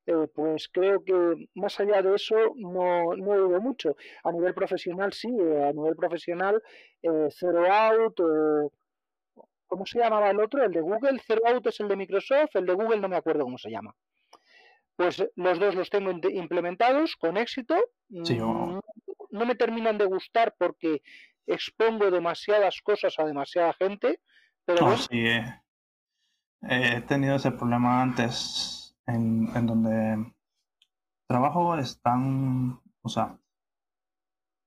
Eh, 0.07 0.27
pues 0.33 0.67
creo 0.69 1.03
que 1.03 1.47
más 1.53 1.79
allá 1.79 2.01
de 2.01 2.15
eso 2.15 2.35
no, 2.55 3.15
no 3.15 3.47
digo 3.47 3.61
mucho. 3.61 3.95
A 4.23 4.31
nivel 4.31 4.53
profesional 4.53 5.13
sí, 5.13 5.29
eh, 5.29 5.69
a 5.69 5.73
nivel 5.73 5.95
profesional 5.95 6.61
eh, 7.01 7.27
Zero 7.31 7.71
Out 7.71 8.19
o... 8.19 8.71
¿Cómo 9.67 9.85
se 9.85 9.99
llamaba 9.99 10.29
el 10.31 10.39
otro? 10.41 10.65
El 10.65 10.73
de 10.73 10.81
Google. 10.81 11.21
Zero 11.25 11.43
Out 11.47 11.67
es 11.67 11.79
el 11.79 11.87
de 11.87 11.95
Microsoft, 11.95 12.55
el 12.55 12.65
de 12.65 12.73
Google 12.73 12.99
no 12.99 13.07
me 13.07 13.15
acuerdo 13.15 13.45
cómo 13.45 13.57
se 13.57 13.69
llama. 13.69 13.95
Pues 14.97 15.23
los 15.35 15.59
dos 15.59 15.75
los 15.75 15.89
tengo 15.89 16.11
implementados 16.29 17.15
con 17.15 17.37
éxito. 17.37 17.75
Mm, 18.09 18.79
no, 19.31 19.45
me 19.45 19.55
terminan 19.55 19.97
de 19.97 20.05
gustar 20.05 20.53
porque 20.57 21.01
expongo 21.47 22.11
demasiadas 22.11 22.81
cosas 22.81 23.17
a 23.17 23.23
demasiada 23.23 23.71
gente. 23.73 24.19
Pero 24.65 24.97
sí, 24.97 25.25
eh. 25.25 25.61
he 26.63 27.01
tenido 27.01 27.37
ese 27.37 27.51
problema 27.51 28.01
antes 28.01 28.80
en, 29.15 29.65
donde 29.65 30.33
trabajo 31.27 31.75
están, 31.75 32.81
o 33.01 33.09
sea, 33.09 33.39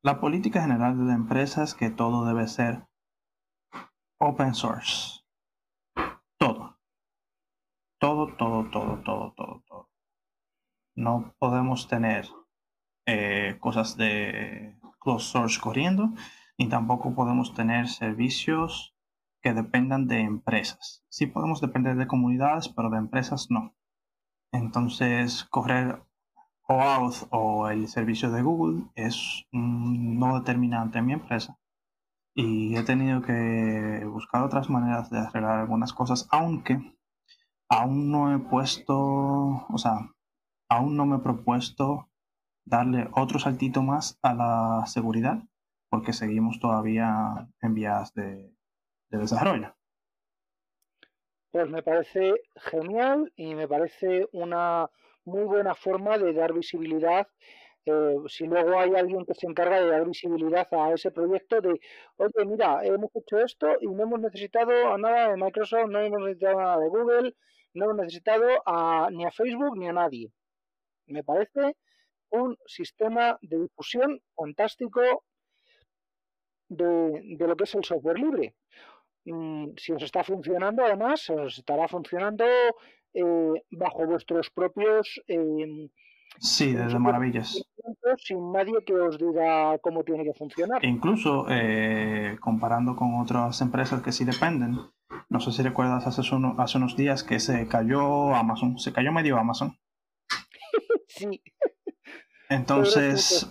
la 0.03 0.20
política 0.20 0.62
general 0.62 0.99
de 0.99 1.05
la 1.05 1.14
empresa 1.14 1.62
es 1.62 1.74
que 1.74 1.90
todo 1.90 2.24
debe 2.26 2.47
ser 2.49 2.86
open 4.18 4.55
source. 4.55 5.24
Todo. 6.38 6.78
Todo, 7.99 8.34
todo, 8.36 8.70
todo, 8.70 9.03
todo, 9.03 9.32
todo, 9.34 9.62
todo 9.66 9.95
no 10.97 11.34
podemos 11.38 11.88
tener 11.88 12.28
eh, 13.07 13.57
cosas 13.61 13.97
de 13.97 14.78
closed 15.01 15.26
source 15.26 15.61
corriendo, 15.61 16.11
ni 16.59 16.68
tampoco 16.68 17.14
podemos 17.14 17.55
tener 17.55 17.88
servicios 17.88 18.95
que 19.42 19.53
dependan 19.53 20.07
de 20.07 20.20
empresas. 20.20 21.05
Sí 21.09 21.26
podemos 21.26 21.61
depender 21.61 21.97
de 21.97 22.07
comunidades, 22.07 22.68
pero 22.68 22.90
de 22.90 22.99
empresas 22.99 23.49
no. 23.51 23.74
Entonces, 24.55 25.44
correr 25.50 26.00
OAuth 26.68 27.26
o 27.30 27.68
el 27.68 27.88
servicio 27.88 28.30
de 28.30 28.42
Google 28.42 28.84
es 28.94 29.44
no 29.50 30.38
determinante 30.38 31.00
en 31.00 31.07
mi 31.07 31.12
empresa. 31.12 31.59
Y 32.36 32.76
he 32.76 32.84
tenido 32.84 33.20
que 33.22 34.05
buscar 34.07 34.44
otras 34.44 34.70
maneras 34.70 35.11
de 35.11 35.18
arreglar 35.18 35.59
algunas 35.59 35.92
cosas, 35.92 36.28
aunque 36.30 36.96
aún 37.68 38.12
no 38.12 38.32
he 38.32 38.38
puesto, 38.38 38.96
o 38.96 39.76
sea, 39.76 40.11
aún 40.68 40.96
no 40.96 41.05
me 41.05 41.16
he 41.16 41.20
propuesto 41.20 42.09
darle 42.64 43.09
otro 43.12 43.40
saltito 43.40 43.82
más 43.82 44.20
a 44.22 44.34
la 44.34 44.86
seguridad, 44.86 45.42
porque 45.90 46.12
seguimos 46.12 46.61
todavía 46.61 47.48
en 47.61 47.74
vías 47.74 48.14
de, 48.14 48.55
desarrollo. 49.11 49.74
Pues 51.55 51.70
me 51.70 51.84
parece 51.84 52.34
genial 52.57 53.32
y 53.36 53.55
me 53.55 53.68
parece 53.68 54.26
una 54.32 54.90
muy 55.24 55.44
buena 55.44 55.76
forma 55.76 56.18
de 56.18 56.32
dar 56.32 56.52
visibilidad. 56.52 57.28
Eh, 57.86 58.16
si 58.26 58.46
luego 58.48 58.76
hay 58.76 58.96
alguien 58.96 59.24
que 59.24 59.34
se 59.34 59.46
encarga 59.46 59.80
de 59.80 59.88
dar 59.88 60.05
visibilidad 60.05 60.66
a 60.72 60.92
ese 60.92 61.12
proyecto 61.12 61.61
de, 61.61 61.80
oye, 62.16 62.44
mira, 62.44 62.84
hemos 62.84 63.14
hecho 63.14 63.38
esto 63.38 63.68
y 63.80 63.86
no 63.86 64.02
hemos 64.02 64.18
necesitado 64.18 64.98
nada 64.98 65.28
de 65.30 65.36
Microsoft, 65.36 65.90
no 65.90 66.00
hemos 66.00 66.22
necesitado 66.22 66.59
nada 66.59 66.78
de 66.78 66.88
Google, 66.88 67.36
no 67.74 67.84
hemos 67.84 67.96
necesitado 67.98 68.48
a, 68.66 69.09
ni 69.12 69.24
a 69.24 69.30
Facebook 69.30 69.78
ni 69.78 69.86
a 69.86 69.92
nadie. 69.92 70.32
Me 71.07 71.22
parece 71.22 71.76
un 72.30 72.57
sistema 72.66 73.38
de 73.42 73.61
difusión 73.61 74.20
fantástico 74.34 75.22
de, 76.68 77.36
lo 77.38 77.55
que 77.55 77.62
es 77.62 77.74
el 77.76 77.84
software 77.84 78.18
libre. 78.18 78.55
Mm, 79.25 79.70
si 79.77 79.93
os 79.93 80.03
está 80.03 80.22
funcionando, 80.22 80.85
además, 80.85 81.29
os 81.31 81.59
estará 81.59 81.89
funcionando 81.89 82.45
eh, 83.14 83.64
bajo 83.70 84.07
vuestros 84.07 84.51
propios... 84.51 85.20
Eh, 85.29 85.89
sí, 86.39 86.72
desde 86.72 86.99
maravillas. 86.99 87.64
Sin 88.18 88.53
nadie 88.53 88.85
que 88.85 88.95
os 88.95 89.18
diga 89.18 89.79
cómo 89.79 90.05
tiene 90.05 90.25
que 90.25 90.35
funcionar. 90.35 90.85
incluso 90.85 91.47
eh, 91.49 92.37
comparando 92.41 92.97
con 92.97 93.20
otras 93.20 93.61
empresas 93.61 94.03
que 94.03 94.12
sí 94.12 94.25
dependen. 94.25 94.79
No 95.29 95.41
sé 95.41 95.53
si 95.53 95.62
recuerdas 95.62 96.07
hace, 96.07 96.20
hace 96.59 96.77
unos 96.79 96.97
días 96.97 97.22
que 97.22 97.39
se 97.41 97.66
cayó 97.68 98.35
Amazon, 98.35 98.79
se 98.79 98.93
cayó 98.93 99.12
medio 99.12 99.39
Amazon. 99.39 99.77
Sí. 101.07 101.41
Entonces. 102.49 103.49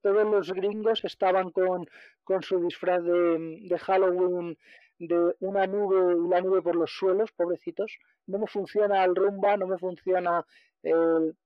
Todos 0.00 0.26
los, 0.30 0.52
gringos 0.52 1.04
estaban 1.04 1.50
con, 1.50 1.86
con 2.24 2.42
su 2.42 2.60
disfraz 2.60 3.02
de, 3.02 3.58
de, 3.68 3.78
Halloween 3.78 4.56
de 4.98 5.34
una 5.40 5.66
nube 5.66 6.14
y 6.14 6.28
la 6.28 6.40
nube 6.40 6.62
por 6.62 6.76
los 6.76 6.90
suelos, 6.90 7.32
pobrecitos. 7.32 7.98
No 8.26 8.38
me 8.38 8.46
funciona 8.46 9.04
el 9.04 9.14
rumba, 9.14 9.56
no 9.56 9.66
me 9.66 9.78
funciona 9.78 10.44
el. 10.82 11.36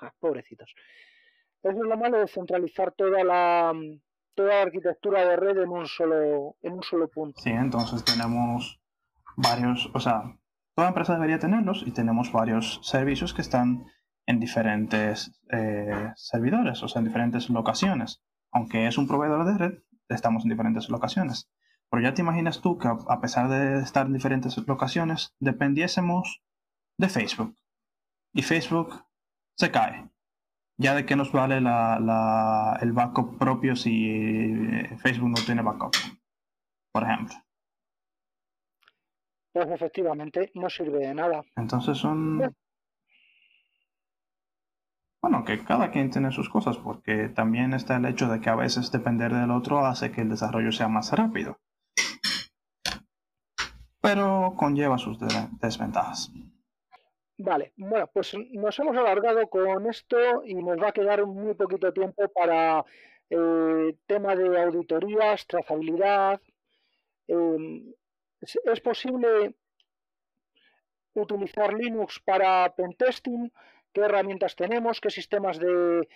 Ah, 0.00 0.12
pobrecitos. 0.18 0.74
Es 1.62 1.74
lo 1.74 1.96
malo 1.96 2.18
de 2.18 2.28
centralizar 2.28 2.92
toda 2.92 3.22
la 3.22 3.72
toda 4.34 4.54
la 4.54 4.62
arquitectura 4.62 5.28
de 5.28 5.36
red 5.36 5.58
en 5.58 5.68
un 5.68 5.86
solo 5.86 6.56
en 6.62 6.72
un 6.72 6.82
solo 6.82 7.08
punto. 7.08 7.40
Sí, 7.40 7.50
entonces 7.50 8.04
tenemos 8.04 8.80
varios, 9.36 9.90
o 9.94 10.00
sea, 10.00 10.22
toda 10.74 10.88
empresa 10.88 11.14
debería 11.14 11.38
tenerlos 11.38 11.84
y 11.86 11.92
tenemos 11.92 12.32
varios 12.32 12.80
servicios 12.82 13.34
que 13.34 13.42
están 13.42 13.84
en 14.26 14.40
diferentes 14.40 15.40
eh, 15.50 16.12
servidores, 16.16 16.82
o 16.82 16.88
sea, 16.88 17.00
en 17.00 17.06
diferentes 17.06 17.50
locaciones. 17.50 18.22
Aunque 18.52 18.86
es 18.86 18.98
un 18.98 19.06
proveedor 19.06 19.44
de 19.44 19.58
red, 19.58 19.78
estamos 20.08 20.44
en 20.44 20.50
diferentes 20.50 20.88
locaciones. 20.88 21.50
Pero 21.90 22.02
ya 22.02 22.14
te 22.14 22.22
imaginas 22.22 22.60
tú 22.60 22.78
que 22.78 22.88
a 22.88 23.20
pesar 23.20 23.48
de 23.48 23.80
estar 23.80 24.06
en 24.06 24.12
diferentes 24.12 24.56
locaciones, 24.66 25.34
dependiésemos 25.40 26.42
de 26.98 27.08
Facebook. 27.08 27.56
Y 28.32 28.42
Facebook 28.42 29.04
se 29.56 29.70
cae. 29.70 30.08
Ya 30.78 30.94
de 30.94 31.04
qué 31.04 31.16
nos 31.16 31.32
vale 31.32 31.58
el 31.58 32.92
backup 32.92 33.38
propio 33.38 33.76
si 33.76 34.08
eh, 34.08 34.96
Facebook 34.98 35.28
no 35.28 35.44
tiene 35.44 35.62
backup, 35.62 35.94
por 36.92 37.02
ejemplo. 37.02 37.34
Pues 39.52 39.68
efectivamente 39.68 40.52
no 40.54 40.70
sirve 40.70 41.00
de 41.00 41.14
nada. 41.14 41.42
Entonces 41.56 41.98
son 41.98 42.54
bueno, 45.22 45.44
que 45.44 45.62
cada 45.64 45.90
quien 45.90 46.10
tiene 46.10 46.32
sus 46.32 46.48
cosas, 46.48 46.78
porque 46.78 47.28
también 47.28 47.74
está 47.74 47.96
el 47.96 48.06
hecho 48.06 48.28
de 48.28 48.40
que 48.40 48.48
a 48.48 48.54
veces 48.54 48.90
depender 48.90 49.34
del 49.34 49.50
otro 49.50 49.84
hace 49.84 50.12
que 50.12 50.22
el 50.22 50.30
desarrollo 50.30 50.72
sea 50.72 50.88
más 50.88 51.12
rápido. 51.12 51.58
Pero 54.00 54.54
conlleva 54.56 54.98
sus 54.98 55.18
desventajas. 55.60 56.32
Vale, 57.38 57.72
bueno, 57.76 58.10
pues 58.12 58.34
nos 58.52 58.78
hemos 58.78 58.96
alargado 58.96 59.48
con 59.48 59.86
esto 59.86 60.44
y 60.44 60.54
nos 60.54 60.78
va 60.78 60.88
a 60.88 60.92
quedar 60.92 61.24
muy 61.26 61.54
poquito 61.54 61.92
tiempo 61.92 62.28
para 62.28 62.84
eh, 63.30 63.96
tema 64.06 64.36
de 64.36 64.60
auditorías, 64.62 65.46
trazabilidad. 65.46 66.40
Em, 67.28 67.92
¿Es 68.40 68.80
posible 68.80 69.54
utilizar 71.14 71.72
Linux 71.74 72.20
para 72.20 72.74
pentesting? 72.74 73.50
qué 73.92 74.02
herramientas 74.02 74.56
tenemos, 74.56 75.00
qué 75.00 75.10
sistemas 75.10 75.58
de, 75.58 76.06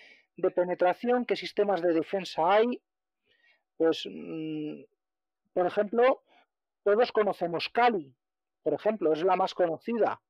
penetración, 0.55 1.25
qué 1.25 1.35
sistemas 1.35 1.81
de 1.81 1.93
defensa 1.93 2.41
hay. 2.53 2.81
Pues, 3.77 4.07
mm, 4.09 4.83
por 5.53 5.65
ejemplo, 5.67 6.23
todos 6.85 7.11
conocemos 7.11 7.67
Kali, 7.69 8.15
por 8.61 8.75
ejemplo, 8.75 9.11
es 9.11 9.23
la 9.23 9.35
más 9.35 9.55
conocida. 9.55 10.21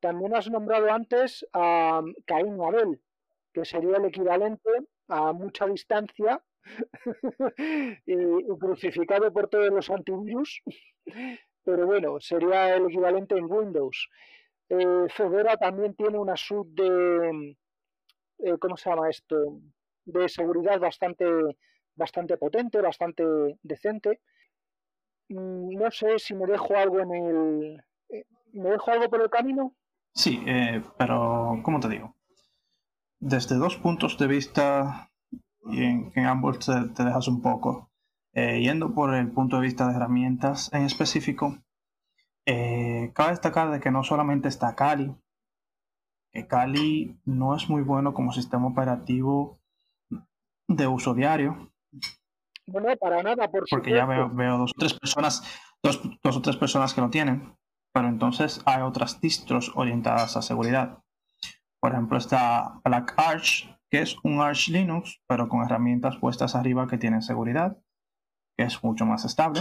también 0.00 0.34
has 0.34 0.50
nombrado 0.50 0.90
antes 0.90 1.46
a 1.52 2.02
Caín 2.26 2.60
Abel, 2.60 3.00
que 3.54 3.64
sería 3.64 3.96
el 3.96 4.04
equivalente 4.04 4.70
a 5.08 5.32
mucha 5.32 5.66
distancia 5.66 6.42
y, 8.06 8.16
crucificado 8.58 9.32
por 9.32 9.48
todos 9.48 9.70
los 9.70 9.88
antivirus, 9.88 10.60
pero 11.64 11.86
bueno, 11.86 12.18
sería 12.20 12.74
el 12.74 12.86
equivalente 12.86 13.36
en 13.36 13.50
Windows. 13.50 14.08
Eh, 14.68 15.06
Fedora 15.08 15.56
también 15.56 15.94
tiene 15.94 16.18
una 16.18 16.36
suite 16.36 16.82
de, 16.82 17.56
eh, 18.38 18.58
¿cómo 18.58 18.76
se 18.76 18.90
llama 18.90 19.08
esto? 19.08 19.60
De 20.04 20.28
seguridad 20.28 20.80
bastante, 20.80 21.26
bastante 21.94 22.36
potente, 22.36 22.80
bastante 22.80 23.24
decente. 23.62 24.20
Mm, 25.28 25.76
no 25.76 25.90
sé 25.90 26.18
si 26.18 26.34
me 26.34 26.46
dejo 26.46 26.76
algo 26.76 27.00
en 27.00 27.14
el... 27.14 27.84
Eh, 28.08 28.24
¿Me 28.52 28.70
dejo 28.70 28.90
algo 28.90 29.08
por 29.08 29.20
el 29.20 29.30
camino? 29.30 29.74
Sí, 30.14 30.42
pero 30.96 31.60
¿cómo 31.62 31.78
te 31.78 31.90
digo? 31.90 32.16
Desde 33.20 33.56
dos 33.56 33.76
puntos 33.76 34.16
de 34.16 34.26
vista 34.26 35.10
y 35.68 35.84
en, 35.84 36.26
ambos 36.26 36.58
te, 36.60 37.04
dejas 37.04 37.28
un 37.28 37.42
poco. 37.42 37.90
Eh, 38.32 38.60
yendo 38.60 38.94
por 38.94 39.14
el 39.14 39.30
punto 39.30 39.56
de 39.56 39.62
vista 39.62 39.88
de 39.88 39.96
herramientas 39.96 40.72
en 40.72 40.82
específico, 40.82 41.58
eh, 42.44 43.10
cabe 43.14 43.30
destacar 43.30 43.70
de 43.70 43.80
que 43.80 43.90
no 43.90 44.02
solamente 44.02 44.48
está 44.48 44.74
Kali, 44.74 45.14
que 46.32 46.46
Kali 46.46 47.18
no 47.24 47.56
es 47.56 47.68
muy 47.68 47.82
bueno 47.82 48.12
como 48.14 48.32
sistema 48.32 48.66
operativo 48.66 49.58
de 50.68 50.86
uso 50.86 51.14
diario. 51.14 51.72
No, 52.66 52.96
para 52.96 53.22
nada, 53.22 53.48
por 53.48 53.64
Porque 53.70 53.92
ya 53.92 54.06
veo, 54.06 54.28
veo, 54.30 54.58
dos 54.58 54.72
o 54.72 54.78
tres 54.78 54.94
personas, 54.94 55.42
dos, 55.82 56.00
dos 56.22 56.36
o 56.36 56.42
tres 56.42 56.56
personas 56.56 56.94
que 56.94 57.00
lo 57.00 57.10
tienen, 57.10 57.56
pero 57.92 58.08
entonces 58.08 58.60
hay 58.66 58.82
otras 58.82 59.20
distros 59.20 59.72
orientadas 59.74 60.36
a 60.36 60.42
seguridad. 60.42 60.98
Por 61.80 61.92
ejemplo, 61.92 62.18
está 62.18 62.80
Black 62.84 63.14
Arch, 63.16 63.72
que 63.90 64.00
es 64.00 64.16
un 64.24 64.40
Arch 64.40 64.68
Linux, 64.68 65.20
pero 65.28 65.48
con 65.48 65.62
herramientas 65.62 66.16
puestas 66.16 66.54
arriba 66.54 66.88
que 66.88 66.98
tienen 66.98 67.22
seguridad, 67.22 67.78
que 68.56 68.64
es 68.64 68.82
mucho 68.82 69.06
más 69.06 69.24
estable. 69.24 69.60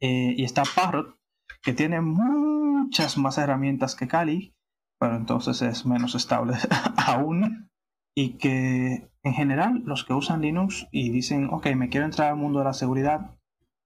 Eh, 0.00 0.34
y 0.36 0.44
está 0.44 0.62
Parrot, 0.74 1.16
que 1.62 1.72
tiene 1.72 2.00
muchas 2.00 3.16
más 3.18 3.38
herramientas 3.38 3.94
que 3.94 4.06
Kali, 4.06 4.54
pero 5.00 5.16
entonces 5.16 5.62
es 5.62 5.86
menos 5.86 6.14
estable 6.14 6.54
aún. 7.06 7.70
Y 8.18 8.38
que 8.38 9.10
en 9.22 9.32
general 9.32 9.82
los 9.84 10.04
que 10.04 10.14
usan 10.14 10.40
Linux 10.40 10.88
y 10.90 11.10
dicen, 11.10 11.48
ok, 11.52 11.68
me 11.76 11.88
quiero 11.88 12.06
entrar 12.06 12.30
al 12.30 12.36
mundo 12.36 12.58
de 12.58 12.64
la 12.64 12.72
seguridad, 12.72 13.38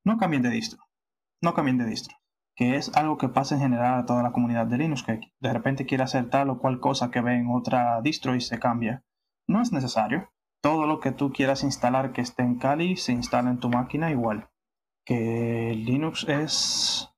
no 0.04 0.16
cambien 0.16 0.42
de 0.42 0.50
distro. 0.50 0.82
No 1.42 1.52
cambien 1.52 1.76
de 1.76 1.86
distro 1.86 2.16
que 2.54 2.76
es 2.76 2.94
algo 2.96 3.18
que 3.18 3.28
pasa 3.28 3.54
en 3.54 3.62
general 3.62 3.98
a 3.98 4.06
toda 4.06 4.22
la 4.22 4.32
comunidad 4.32 4.66
de 4.66 4.78
Linux, 4.78 5.02
que 5.02 5.20
de 5.40 5.52
repente 5.52 5.86
quiere 5.86 6.04
hacer 6.04 6.28
tal 6.28 6.50
o 6.50 6.58
cual 6.58 6.80
cosa 6.80 7.10
que 7.10 7.20
ve 7.20 7.34
en 7.36 7.48
otra 7.50 8.00
distro 8.02 8.34
y 8.34 8.40
se 8.40 8.58
cambia. 8.58 9.04
No 9.48 9.62
es 9.62 9.72
necesario. 9.72 10.30
Todo 10.62 10.86
lo 10.86 11.00
que 11.00 11.12
tú 11.12 11.32
quieras 11.32 11.64
instalar 11.64 12.12
que 12.12 12.20
esté 12.20 12.42
en 12.42 12.58
Kali 12.58 12.96
se 12.96 13.12
instala 13.12 13.50
en 13.50 13.58
tu 13.58 13.68
máquina 13.68 14.10
igual. 14.10 14.48
Que 15.04 15.74
Linux 15.74 16.24
es... 16.28 17.08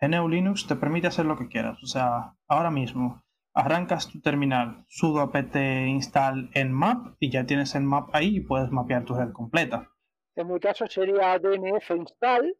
GNU 0.00 0.28
Linux 0.28 0.66
te 0.66 0.76
permite 0.76 1.06
hacer 1.08 1.26
lo 1.26 1.36
que 1.36 1.48
quieras. 1.48 1.82
O 1.82 1.86
sea, 1.86 2.36
ahora 2.48 2.70
mismo 2.70 3.22
arrancas 3.56 4.08
tu 4.08 4.20
terminal, 4.20 4.84
sudo 4.88 5.20
apt 5.20 5.56
install 5.56 6.50
en 6.54 6.72
map 6.72 7.16
y 7.18 7.30
ya 7.30 7.46
tienes 7.46 7.74
el 7.74 7.82
map 7.82 8.10
ahí 8.12 8.36
y 8.36 8.40
puedes 8.40 8.70
mapear 8.70 9.04
tu 9.04 9.14
red 9.14 9.32
completa. 9.32 9.90
En 10.36 10.52
mi 10.52 10.60
caso 10.60 10.86
sería 10.86 11.38
DNF 11.38 11.90
install, 11.90 12.54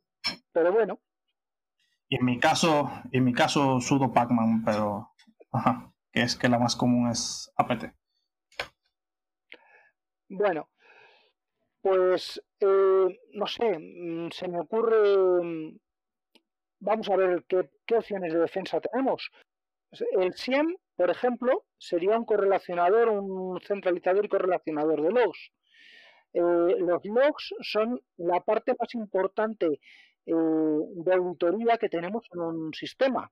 pero 0.53 0.73
bueno, 0.73 0.99
y 2.09 2.17
en 2.17 2.25
mi 2.25 2.39
caso, 2.39 2.91
en 3.11 3.25
mi 3.25 3.33
caso 3.33 3.81
sudo 3.81 4.13
pacman, 4.13 4.63
pero 4.65 5.11
que 6.13 6.23
es 6.23 6.37
que 6.37 6.49
la 6.49 6.59
más 6.59 6.77
común 6.77 7.11
es 7.11 7.53
apt. 7.57 7.85
Bueno, 10.29 10.69
pues 11.81 12.41
eh, 12.61 13.21
no 13.33 13.47
sé, 13.47 13.79
mm, 13.79 14.31
se 14.31 14.49
me 14.49 14.61
ocurre, 14.61 15.43
mm, 15.43 15.79
vamos 16.81 17.09
a 17.11 17.17
ver 17.17 17.45
qué, 17.49 17.69
opciones 17.97 18.33
de 18.33 18.41
defensa 18.41 18.81
tenemos. 18.81 19.31
El 20.13 20.35
SIEM, 20.35 20.77
por 20.97 21.11
ejemplo, 21.11 21.65
sería 21.79 22.19
un 22.19 22.25
correlacionador, 22.25 23.11
un 23.11 23.61
centralizador 23.61 24.25
y 24.25 24.29
correlacionador 24.29 25.03
de 25.03 25.11
logs. 25.11 25.53
Eh, 26.33 26.41
los 26.41 27.05
logs 27.05 27.55
son 27.61 28.01
la 28.17 28.41
parte 28.41 28.75
más 28.79 28.95
importante 28.95 29.67
eh, 30.27 30.33
de 30.35 31.15
auditoría 31.15 31.77
que 31.77 31.89
tenemos 31.89 32.27
en 32.33 32.41
un 32.41 32.75
sistema. 32.75 33.31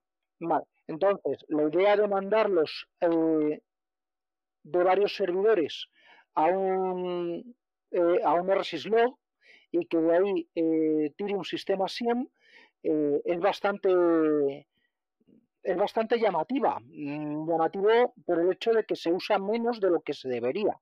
Entonces, 0.86 1.38
la 1.48 1.62
idea 1.64 1.96
de 1.96 2.06
mandarlos 2.06 2.86
eh, 3.00 3.62
de 4.62 4.82
varios 4.82 5.16
servidores 5.16 5.86
a 6.34 6.46
un, 6.46 7.56
a 8.24 8.32
un 8.34 8.50
RSysLog 8.50 9.16
y 9.70 9.86
que 9.86 9.98
de 9.98 10.16
ahí 10.16 11.12
tire 11.16 11.34
un 11.34 11.44
sistema 11.44 11.88
SIEM 11.88 12.26
es 12.82 13.40
bastante 13.40 13.88
es 15.64 15.76
bastante 15.76 16.18
llamativa. 16.18 16.78
Mm, 16.80 17.48
llamativo 17.48 18.14
por 18.24 18.40
el 18.40 18.52
hecho 18.52 18.72
de 18.72 18.84
que 18.84 18.94
se 18.94 19.12
usa 19.12 19.38
menos 19.38 19.80
de 19.80 19.90
lo 19.90 20.00
que 20.02 20.14
se 20.14 20.28
debería 20.28 20.78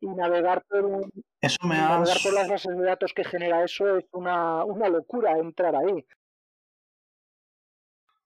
y 0.00 0.06
navegar 0.06 0.64
por 0.68 1.08
eso 1.40 1.66
me 1.66 1.76
navegar 1.76 2.18
por 2.22 2.34
las 2.34 2.48
bases 2.48 2.76
de 2.76 2.84
datos 2.84 3.12
que 3.14 3.24
genera 3.24 3.64
eso 3.64 3.98
es 3.98 4.04
una, 4.12 4.64
una 4.64 4.88
locura 4.88 5.38
entrar 5.38 5.74
ahí. 5.76 6.04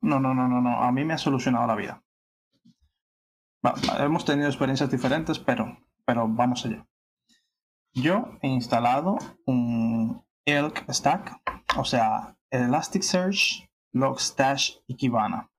No, 0.00 0.18
no, 0.18 0.34
no, 0.34 0.48
no, 0.48 0.60
no. 0.60 0.82
A 0.82 0.90
mí 0.92 1.04
me 1.04 1.14
ha 1.14 1.18
solucionado 1.18 1.66
la 1.66 1.76
vida. 1.76 2.02
hemos 3.98 4.24
tenido 4.24 4.48
experiencias 4.48 4.90
diferentes, 4.90 5.38
pero, 5.38 5.78
pero 6.04 6.26
vamos 6.26 6.64
allá. 6.64 6.86
Yo 7.92 8.38
he 8.40 8.48
instalado 8.48 9.18
un 9.44 10.24
Elk 10.46 10.90
Stack, 10.90 11.42
o 11.76 11.84
sea, 11.84 12.36
Elasticsearch, 12.50 13.69
Logstash 13.92 14.76
y 14.86 14.96
Kibana. 14.96 15.50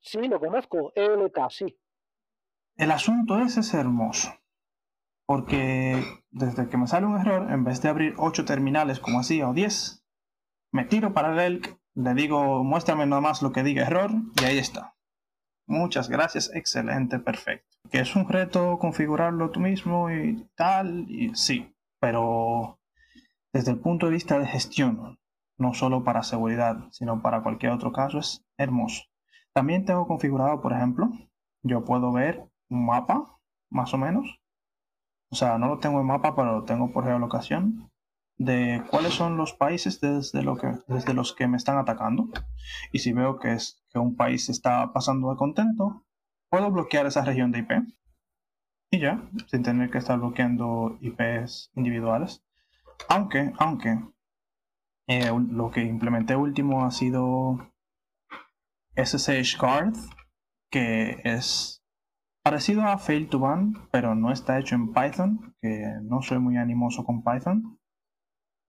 Sí, 0.00 0.20
lo 0.28 0.40
conozco, 0.40 0.92
ELK, 0.94 1.50
sí. 1.50 1.78
El 2.76 2.90
asunto 2.90 3.38
ese 3.38 3.60
es 3.60 3.74
hermoso 3.74 4.40
porque 5.30 6.02
desde 6.32 6.68
que 6.68 6.76
me 6.76 6.88
sale 6.88 7.06
un 7.06 7.16
error, 7.16 7.52
en 7.52 7.62
vez 7.62 7.80
de 7.80 7.88
abrir 7.88 8.14
8 8.18 8.44
terminales 8.44 8.98
como 8.98 9.20
hacía 9.20 9.48
o 9.48 9.54
10, 9.54 10.04
me 10.72 10.84
tiro 10.86 11.14
para 11.14 11.32
el 11.32 11.38
ELK, 11.38 11.78
le 11.94 12.14
digo 12.14 12.64
muéstrame 12.64 13.06
nomás 13.06 13.40
lo 13.40 13.52
que 13.52 13.62
diga 13.62 13.86
error 13.86 14.10
y 14.42 14.44
ahí 14.44 14.58
está. 14.58 14.96
Muchas 15.68 16.08
gracias, 16.08 16.50
excelente, 16.52 17.20
perfecto. 17.20 17.78
Que 17.92 18.00
es 18.00 18.16
un 18.16 18.28
reto 18.28 18.76
configurarlo 18.80 19.52
tú 19.52 19.60
mismo 19.60 20.10
y 20.10 20.48
tal, 20.56 21.08
y 21.08 21.32
sí, 21.36 21.76
pero 22.00 22.80
desde 23.52 23.70
el 23.70 23.78
punto 23.78 24.06
de 24.06 24.12
vista 24.14 24.36
de 24.36 24.48
gestión, 24.48 25.19
no 25.60 25.74
solo 25.74 26.02
para 26.02 26.22
seguridad, 26.22 26.88
sino 26.90 27.22
para 27.22 27.42
cualquier 27.42 27.72
otro 27.72 27.92
caso, 27.92 28.18
es 28.18 28.44
hermoso. 28.56 29.04
También 29.52 29.84
tengo 29.84 30.06
configurado, 30.06 30.60
por 30.60 30.72
ejemplo, 30.72 31.10
yo 31.62 31.84
puedo 31.84 32.12
ver 32.12 32.48
un 32.70 32.86
mapa, 32.86 33.38
más 33.68 33.92
o 33.92 33.98
menos, 33.98 34.40
o 35.30 35.36
sea, 35.36 35.58
no 35.58 35.68
lo 35.68 35.78
tengo 35.78 36.00
en 36.00 36.06
mapa, 36.06 36.34
pero 36.34 36.52
lo 36.52 36.64
tengo 36.64 36.92
por 36.92 37.04
geolocación, 37.04 37.90
de 38.38 38.82
cuáles 38.88 39.12
son 39.12 39.36
los 39.36 39.52
países 39.52 40.00
desde, 40.00 40.42
lo 40.42 40.56
que, 40.56 40.72
desde 40.88 41.12
los 41.12 41.34
que 41.34 41.46
me 41.46 41.58
están 41.58 41.76
atacando. 41.76 42.30
Y 42.90 43.00
si 43.00 43.12
veo 43.12 43.38
que, 43.38 43.52
es, 43.52 43.84
que 43.90 43.98
un 43.98 44.16
país 44.16 44.48
está 44.48 44.94
pasando 44.94 45.30
de 45.30 45.36
contento, 45.36 46.06
puedo 46.48 46.70
bloquear 46.70 47.04
esa 47.04 47.22
región 47.22 47.52
de 47.52 47.58
IP. 47.58 47.72
Y 48.90 48.98
ya, 48.98 49.22
sin 49.46 49.62
tener 49.62 49.90
que 49.90 49.98
estar 49.98 50.18
bloqueando 50.18 50.96
IPs 51.02 51.70
individuales. 51.74 52.42
Aunque, 53.08 53.52
aunque, 53.58 54.00
eh, 55.10 55.28
lo 55.50 55.72
que 55.72 55.82
implementé 55.82 56.36
último 56.36 56.84
ha 56.84 56.92
sido 56.92 57.58
SSH 58.94 59.58
Guard, 59.58 59.94
que 60.70 61.20
es 61.24 61.82
Parecido 62.44 62.82
a 62.82 62.96
Fail 62.96 63.28
to 63.28 63.40
Ban, 63.40 63.88
pero 63.90 64.14
no 64.14 64.30
está 64.30 64.60
hecho 64.60 64.76
en 64.76 64.92
Python, 64.92 65.56
que 65.60 65.84
no 66.02 66.22
soy 66.22 66.38
muy 66.38 66.56
animoso 66.58 67.04
con 67.04 67.24
Python. 67.24 67.80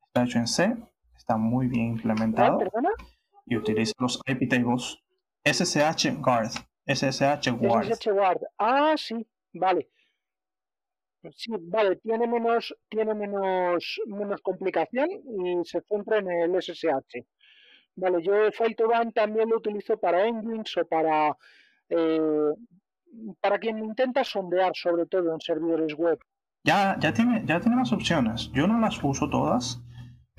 Está 0.07 0.23
hecho 0.23 0.39
en 0.39 0.47
C, 0.47 0.75
está 1.15 1.37
muy 1.37 1.67
bien 1.67 1.91
implementado. 1.91 2.59
Y 3.45 3.55
utiliza 3.55 3.93
los 3.99 4.19
IP 4.25 4.49
tables 4.49 4.97
SSH 5.45 6.17
Guard. 6.21 6.49
SSH 6.87 7.51
Guard. 7.51 7.93
SSH 7.93 8.09
Guard. 8.11 8.41
Ah, 8.57 8.95
sí, 8.97 9.27
vale. 9.53 9.91
Sí, 11.35 11.51
vale, 11.59 11.97
tiene 11.97 12.27
menos, 12.27 12.75
tiene 12.89 13.13
menos, 13.13 14.01
menos 14.07 14.41
complicación 14.41 15.07
y 15.09 15.63
se 15.63 15.81
centra 15.81 16.17
en 16.17 16.31
el 16.31 16.61
SSH. 16.61 17.25
Vale, 17.95 18.23
yo 18.23 18.51
Fail 18.51 18.75
to 18.75 18.89
también 19.13 19.49
lo 19.49 19.57
utilizo 19.57 19.97
para 19.97 20.25
engines 20.25 20.75
o 20.77 20.85
para 20.85 21.37
eh, 21.89 22.53
para 23.39 23.59
quien 23.59 23.79
intenta 23.79 24.23
sondear, 24.23 24.71
sobre 24.75 25.05
todo 25.05 25.33
en 25.33 25.41
servidores 25.41 25.93
web. 25.95 26.19
Ya, 26.63 26.97
ya, 26.99 27.13
tiene, 27.13 27.43
ya 27.45 27.59
tiene 27.59 27.75
más 27.75 27.91
opciones. 27.91 28.51
Yo 28.53 28.67
no 28.67 28.79
las 28.79 29.03
uso 29.03 29.29
todas, 29.29 29.81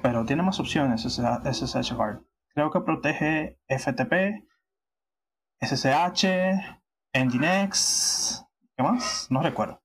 pero 0.03 0.25
tiene 0.25 0.43
más 0.43 0.61
opciones 0.61 1.03
SSH 1.03 1.95
Guard. 1.95 2.23
Creo 2.55 2.71
que 2.71 2.81
protege 2.81 3.59
FTP, 3.69 4.45
SSH, 5.61 6.27
Nginx, 7.15 8.45
¿qué 8.77 8.83
más? 8.83 9.27
No 9.31 9.43
recuerdo, 9.43 9.82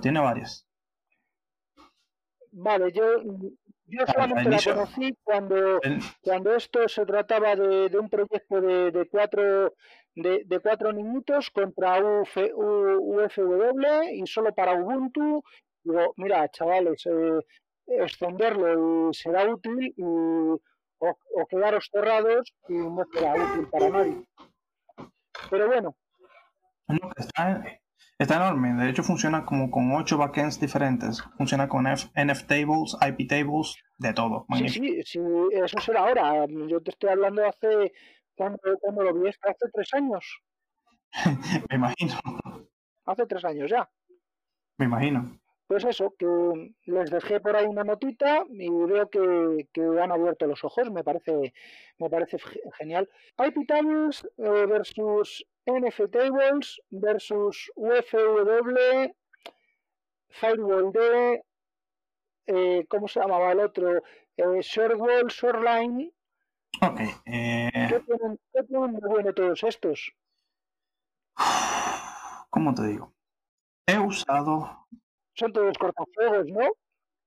tiene 0.00 0.20
varias. 0.20 0.66
Vale, 2.52 2.92
yo, 2.92 3.04
yo 3.86 4.06
solamente 4.06 4.48
la 4.48 4.58
conocí 4.62 5.16
cuando, 5.24 5.80
cuando 6.22 6.54
esto 6.54 6.88
se 6.88 7.04
trataba 7.04 7.56
de, 7.56 7.98
un 7.98 8.08
proyecto 8.08 8.60
de, 8.60 8.92
de 8.92 9.08
cuatro 9.08 9.74
de, 10.14 10.42
de, 10.46 10.60
cuatro 10.60 10.92
minutos 10.92 11.50
contra 11.50 11.98
Uf, 11.98 12.36
UFW 12.36 14.02
y 14.12 14.26
solo 14.26 14.54
para 14.54 14.80
Ubuntu. 14.80 15.42
Digo, 15.82 16.14
mira, 16.16 16.48
chavales, 16.48 17.04
eh, 17.06 17.40
extenderlo 17.86 19.10
y 19.10 19.14
será 19.14 19.52
útil 19.52 19.92
y, 19.96 20.02
o, 20.02 20.58
o, 20.98 21.46
quedaros 21.48 21.88
cerrados 21.92 22.54
y 22.68 22.74
no 22.74 23.04
será 23.12 23.34
útil 23.34 23.68
para 23.68 23.90
nadie. 23.90 24.24
Pero 25.50 25.66
bueno. 25.66 25.96
está, 27.16 27.64
está, 28.18 28.36
enorme. 28.36 28.74
De 28.82 28.90
hecho, 28.90 29.02
funciona 29.02 29.44
como 29.44 29.70
con 29.70 29.92
ocho 29.92 30.18
backends 30.18 30.60
diferentes. 30.60 31.22
Funciona 31.36 31.68
con 31.68 31.86
NF 31.86 32.46
tables, 32.46 32.96
IP 33.00 33.28
tables, 33.28 33.76
de 33.98 34.12
todo. 34.12 34.46
Sí, 34.56 34.68
sí, 34.68 35.02
sí, 35.04 35.20
eso 35.52 35.80
será 35.80 36.00
ahora. 36.00 36.46
Yo 36.68 36.80
te 36.80 36.90
estoy 36.90 37.10
hablando 37.10 37.46
hace. 37.46 37.92
cuando, 38.36 38.58
cuando 38.80 39.02
lo 39.02 39.14
vi? 39.14 39.28
Hace 39.28 39.70
tres 39.72 39.94
años. 39.94 40.40
Me 41.70 41.76
imagino. 41.76 42.14
Hace 43.04 43.26
tres 43.26 43.44
años 43.44 43.70
ya. 43.70 43.88
Me 44.78 44.86
imagino 44.86 45.43
pues 45.66 45.84
eso, 45.84 46.14
que 46.18 46.74
les 46.84 47.10
dejé 47.10 47.40
por 47.40 47.56
ahí 47.56 47.66
una 47.66 47.84
notita 47.84 48.44
y 48.50 48.68
veo 48.68 49.08
que, 49.08 49.66
han 50.00 50.12
abierto 50.12 50.46
los 50.46 50.62
ojos, 50.64 50.90
me 50.90 51.02
parece, 51.02 51.54
me 51.98 52.10
parece 52.10 52.38
genial. 52.78 53.08
IP 53.38 53.66
tables 53.66 54.28
eh, 54.36 54.66
versus 54.66 55.44
NF 55.66 56.10
tables 56.10 56.80
versus 56.90 57.70
UFW, 57.76 59.14
Firewall 60.28 60.92
D, 60.92 61.42
eh, 62.46 62.86
¿cómo 62.88 63.08
se 63.08 63.20
llamaba 63.20 63.52
el 63.52 63.60
otro? 63.60 64.02
Eh, 64.36 64.60
Shortwall, 64.60 65.28
Shoreline. 65.28 66.12
Ok. 66.82 67.00
Eh... 67.24 67.70
¿Qué, 67.72 68.00
tienen, 68.00 68.40
¿Qué 68.52 68.62
tienen 68.64 68.94
de 68.94 69.08
bueno 69.08 69.32
todos 69.32 69.62
estos? 69.62 70.12
¿Cómo 72.50 72.74
te 72.74 72.86
digo? 72.86 73.12
He 73.86 73.98
usado 73.98 74.86
son 75.34 75.52
todos 75.52 75.76
cortafuegos, 75.78 76.46
¿no? 76.48 76.60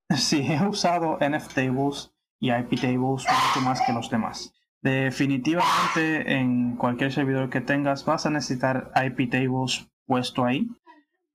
Sí, 0.16 0.46
he 0.50 0.66
usado 0.66 1.18
NFTables 1.20 2.14
y 2.40 2.52
IPTables 2.52 3.26
mucho 3.26 3.62
más 3.62 3.82
que 3.86 3.92
los 3.92 4.10
demás. 4.10 4.54
Definitivamente 4.82 6.34
en 6.34 6.78
cualquier 6.78 7.12
servidor 7.12 7.50
que 7.50 7.60
tengas 7.60 8.06
vas 8.06 8.26
a 8.26 8.30
necesitar 8.30 8.92
IPTables 8.96 9.90
puesto 10.06 10.46
ahí 10.46 10.68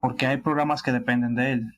porque 0.01 0.27
hay 0.27 0.39
programas 0.39 0.83
que 0.83 0.91
dependen 0.91 1.35
de 1.35 1.53
él. 1.53 1.73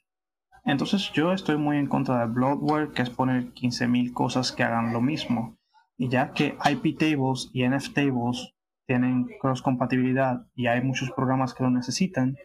Entonces 0.65 1.11
yo 1.13 1.33
estoy 1.33 1.59
muy 1.59 1.77
en 1.77 1.87
contra 1.87 2.21
de 2.21 2.33
bloatware, 2.33 2.93
que 2.93 3.03
es 3.03 3.11
poner 3.11 3.53
15.000 3.53 4.13
cosas 4.15 4.51
que 4.51 4.63
hagan 4.63 4.93
lo 4.93 5.03
mismo. 5.03 5.59
Y 5.99 6.09
ya 6.09 6.33
que 6.33 6.57
IPTables 6.65 7.51
y 7.53 7.69
NFTables 7.69 8.55
tienen 8.87 9.27
cross 9.41 9.63
compatibilidad 9.63 10.47
y 10.55 10.69
hay 10.69 10.81
muchos 10.81 11.11
programas 11.11 11.53
que 11.55 11.65
lo 11.65 11.71
necesitan, 11.71 12.37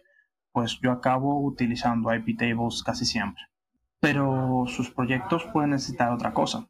pues 0.52 0.80
yo 0.82 0.92
acabo 0.92 1.42
utilizando 1.42 2.14
iptables 2.14 2.84
casi 2.84 3.06
siempre. 3.06 3.44
Pero 4.00 4.64
sus 4.68 4.90
proyectos 4.92 5.46
pueden 5.52 5.72
necesitar 5.72 6.12
otra 6.12 6.34
cosa, 6.34 6.70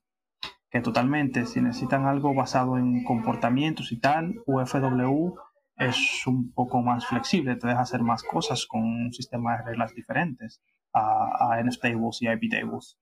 que 0.70 0.82
totalmente 0.82 1.46
si 1.46 1.62
necesitan 1.62 2.06
algo 2.06 2.34
basado 2.34 2.78
en 2.78 3.04
comportamientos 3.04 3.92
y 3.92 4.00
tal, 4.00 4.42
UFW 4.46 5.36
es 5.78 6.28
un 6.28 6.52
poco 6.54 6.82
más 6.82 7.06
flexible, 7.06 7.56
te 7.56 7.68
deja 7.68 7.82
hacer 7.82 8.02
más 8.02 8.24
cosas 8.24 8.66
con 8.66 8.82
un 8.82 9.14
sistema 9.14 9.58
de 9.58 9.64
reglas 9.64 9.94
diferentes 9.96 10.62
a, 10.94 11.54
a 11.54 11.64
NFTables 11.64 12.22
y 12.22 12.30
iptables, 12.30 12.98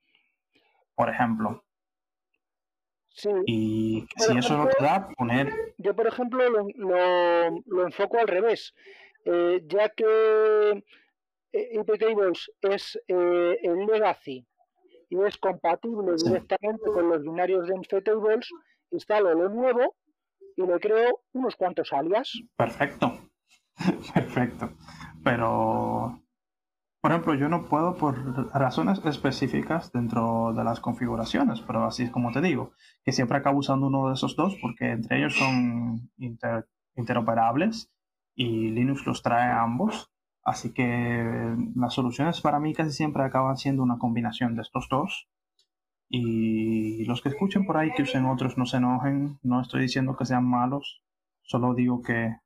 por 0.94 1.10
ejemplo. 1.10 1.64
Sí. 3.10 3.30
Y 3.48 4.08
si 4.18 4.38
eso 4.38 4.58
no 4.58 4.68
te 4.68 4.84
da, 4.84 5.10
poner... 5.18 5.52
Yo, 5.80 5.96
por 5.96 6.06
ejemplo, 6.06 6.48
lo, 6.50 7.64
lo 7.66 7.84
enfoco 7.84 8.20
al 8.20 8.28
revés. 8.28 8.76
Eh, 9.30 9.62
ya 9.68 9.90
que 9.90 10.86
IPTables 11.52 12.50
eh, 12.62 12.74
es 12.74 12.98
eh, 13.10 13.60
el 13.62 13.86
legacy 13.86 14.48
y 15.10 15.22
es 15.22 15.38
compatible 15.38 16.14
directamente 16.16 16.86
con 16.86 17.10
los 17.10 17.22
binarios 17.22 17.68
de 17.68 17.76
inftables, 17.76 18.50
instalo 18.90 19.34
lo 19.34 19.50
nuevo 19.50 19.96
y 20.56 20.62
le 20.62 20.80
creo 20.80 21.24
unos 21.34 21.58
cuantos 21.58 21.92
alias. 21.92 22.42
Perfecto, 22.56 23.20
perfecto. 24.14 24.70
Pero, 25.26 26.22
por 27.02 27.12
ejemplo, 27.12 27.36
yo 27.36 27.50
no 27.50 27.66
puedo 27.66 27.96
por 27.96 28.16
razones 28.54 29.02
específicas 29.04 29.92
dentro 29.92 30.54
de 30.54 30.64
las 30.64 30.80
configuraciones, 30.80 31.60
pero 31.68 31.84
así 31.84 32.04
es 32.04 32.12
como 32.12 32.32
te 32.32 32.40
digo, 32.40 32.72
que 33.04 33.12
siempre 33.12 33.38
acabo 33.38 33.60
usando 33.60 33.88
uno 33.88 34.08
de 34.08 34.14
esos 34.14 34.38
dos 34.38 34.56
porque 34.62 34.92
entre 34.92 35.18
ellos 35.18 35.36
son 35.36 36.10
interoperables 36.96 37.92
y 38.38 38.70
Linux 38.70 39.06
los 39.06 39.22
trae 39.24 39.52
a 39.52 39.64
ambos. 39.64 40.10
Así 40.44 40.74
que 40.74 40.86
las 41.76 41.94
soluciones 41.94 42.40
para 42.40 42.60
mí 42.60 42.74
casi 42.74 42.92
siempre 42.92 43.24
acaban 43.24 43.58
siendo 43.58 43.84
una 43.84 43.98
combinación 43.98 44.56
de 44.56 44.62
estos 44.62 44.88
dos. 44.90 45.28
Y 46.08 47.04
los 47.06 47.22
que 47.22 47.30
escuchen 47.30 47.66
por 47.66 47.76
ahí 47.76 47.92
que 47.94 48.04
usen 48.04 48.26
otros 48.26 48.58
no 48.58 48.66
se 48.66 48.78
enojen. 48.78 49.40
No 49.42 49.60
estoy 49.60 49.82
diciendo 49.82 50.16
que 50.16 50.26
sean 50.26 50.46
malos. 50.46 51.04
Solo 51.42 51.74
digo 51.74 52.02
que 52.02 52.38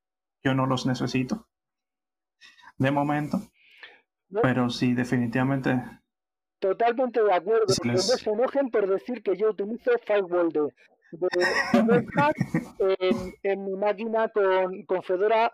yo 0.43 0.55
no 0.55 0.65
los 0.65 0.87
necesito. 0.87 1.47
De 2.77 2.89
momento. 2.89 3.41
Pero 4.41 4.69
sí, 4.69 4.93
definitivamente. 4.93 5.83
Totalmente 6.59 7.21
de 7.21 7.33
acuerdo. 7.33 7.65
No 7.83 7.97
se 7.97 8.29
enojen 8.29 8.69
por 8.71 8.89
decir 8.89 9.21
que 9.21 9.35
yo 9.35 9.49
utilizo 9.49 9.91
Firewall 10.07 10.49
de, 10.49 10.69
en, 12.79 13.33
en, 13.43 13.65
mi 13.65 13.75
máquina 13.75 14.29
con, 14.29 14.83
con 14.83 15.03
Fedora 15.03 15.51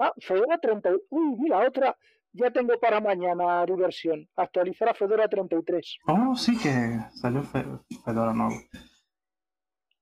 Ah, 0.00 0.14
Fedora 0.18 0.58
30. 0.58 0.90
Uy, 1.10 1.36
mira, 1.38 1.58
otra. 1.58 1.94
Ya 2.32 2.50
tengo 2.50 2.72
para 2.80 3.00
mañana 3.00 3.66
diversión. 3.66 4.26
Actualizar 4.34 4.88
a 4.88 4.94
Fedora 4.94 5.28
33. 5.28 5.98
Oh, 6.06 6.34
sí 6.36 6.56
que 6.56 7.00
salió 7.12 7.42
Fedora 7.42 8.32
nuevo. 8.32 8.54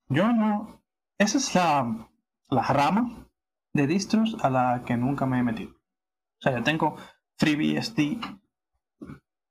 Yo 0.08 0.32
no. 0.32 0.80
Esa 1.18 1.38
es 1.38 1.52
la, 1.54 2.08
la 2.48 2.62
rama 2.62 3.28
de 3.72 3.86
distros 3.88 4.36
a 4.42 4.50
la 4.50 4.84
que 4.86 4.96
nunca 4.96 5.26
me 5.26 5.40
he 5.40 5.42
metido. 5.42 5.72
O 5.72 6.42
sea, 6.42 6.56
yo 6.56 6.62
tengo 6.62 6.96
FreeBSD 7.38 8.20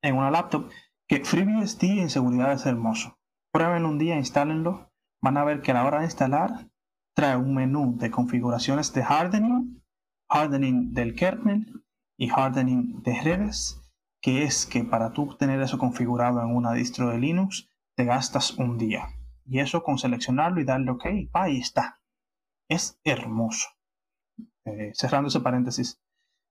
en 0.02 0.16
una 0.16 0.30
laptop. 0.30 0.70
Que 1.06 1.24
FreeBSD 1.24 2.00
en 2.00 2.10
seguridad 2.10 2.52
es 2.52 2.64
hermoso. 2.64 3.18
Prueben 3.50 3.84
un 3.84 3.98
día, 3.98 4.16
instálenlo. 4.16 4.90
Van 5.20 5.36
a 5.36 5.44
ver 5.44 5.60
que 5.60 5.72
a 5.72 5.74
la 5.74 5.84
hora 5.84 5.98
de 5.98 6.04
instalar 6.06 6.68
trae 7.14 7.36
un 7.36 7.54
menú 7.54 7.98
de 7.98 8.10
configuraciones 8.10 8.94
de 8.94 9.02
hardening 9.02 9.82
hardening 10.28 10.92
del 10.92 11.14
kernel 11.14 11.84
y 12.16 12.28
hardening 12.28 13.02
de 13.02 13.20
redes, 13.22 13.80
que 14.20 14.42
es 14.42 14.66
que 14.66 14.84
para 14.84 15.12
tú 15.12 15.36
tener 15.36 15.60
eso 15.60 15.78
configurado 15.78 16.40
en 16.40 16.54
una 16.54 16.72
distro 16.72 17.08
de 17.10 17.18
Linux, 17.18 17.68
te 17.96 18.04
gastas 18.04 18.52
un 18.58 18.78
día. 18.78 19.08
Y 19.44 19.60
eso 19.60 19.82
con 19.82 19.98
seleccionarlo 19.98 20.60
y 20.60 20.64
darle 20.64 20.90
OK, 20.90 21.06
ahí 21.32 21.58
está. 21.58 22.00
Es 22.68 23.00
hermoso. 23.04 23.68
Eh, 24.64 24.92
cerrando 24.94 25.28
ese 25.28 25.40
paréntesis. 25.40 26.00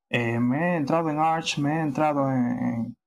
Eh, 0.10 0.40
me 0.40 0.74
he 0.74 0.78
entrado 0.78 1.10
en 1.10 1.20
Arch, 1.20 1.60
me 1.60 1.78
he 1.78 1.82
entrado 1.82 2.32
en, 2.32 2.98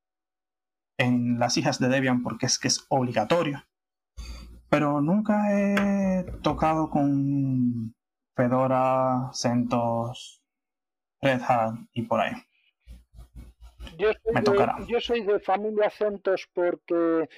en 0.98 1.38
las 1.38 1.56
hijas 1.56 1.78
de 1.80 1.88
Debian 1.88 2.22
porque 2.22 2.46
es 2.46 2.58
que 2.58 2.68
es 2.68 2.86
obligatorio. 2.88 3.64
Pero 4.68 5.00
nunca 5.00 5.50
he 5.52 6.24
tocado 6.42 6.90
con 6.90 7.94
Fedora, 8.36 9.30
CentOS, 9.32 10.39
Red 11.20 11.40
Hat 11.46 11.74
y 11.92 12.02
por 12.02 12.20
ahí. 12.20 12.32
Yo 13.98 14.12
soy, 14.12 14.34
De, 14.42 14.86
yo 14.86 15.00
soy 15.00 15.22
de 15.22 15.40
familia 15.40 15.90
Centos 15.90 16.48
porque 16.52 17.28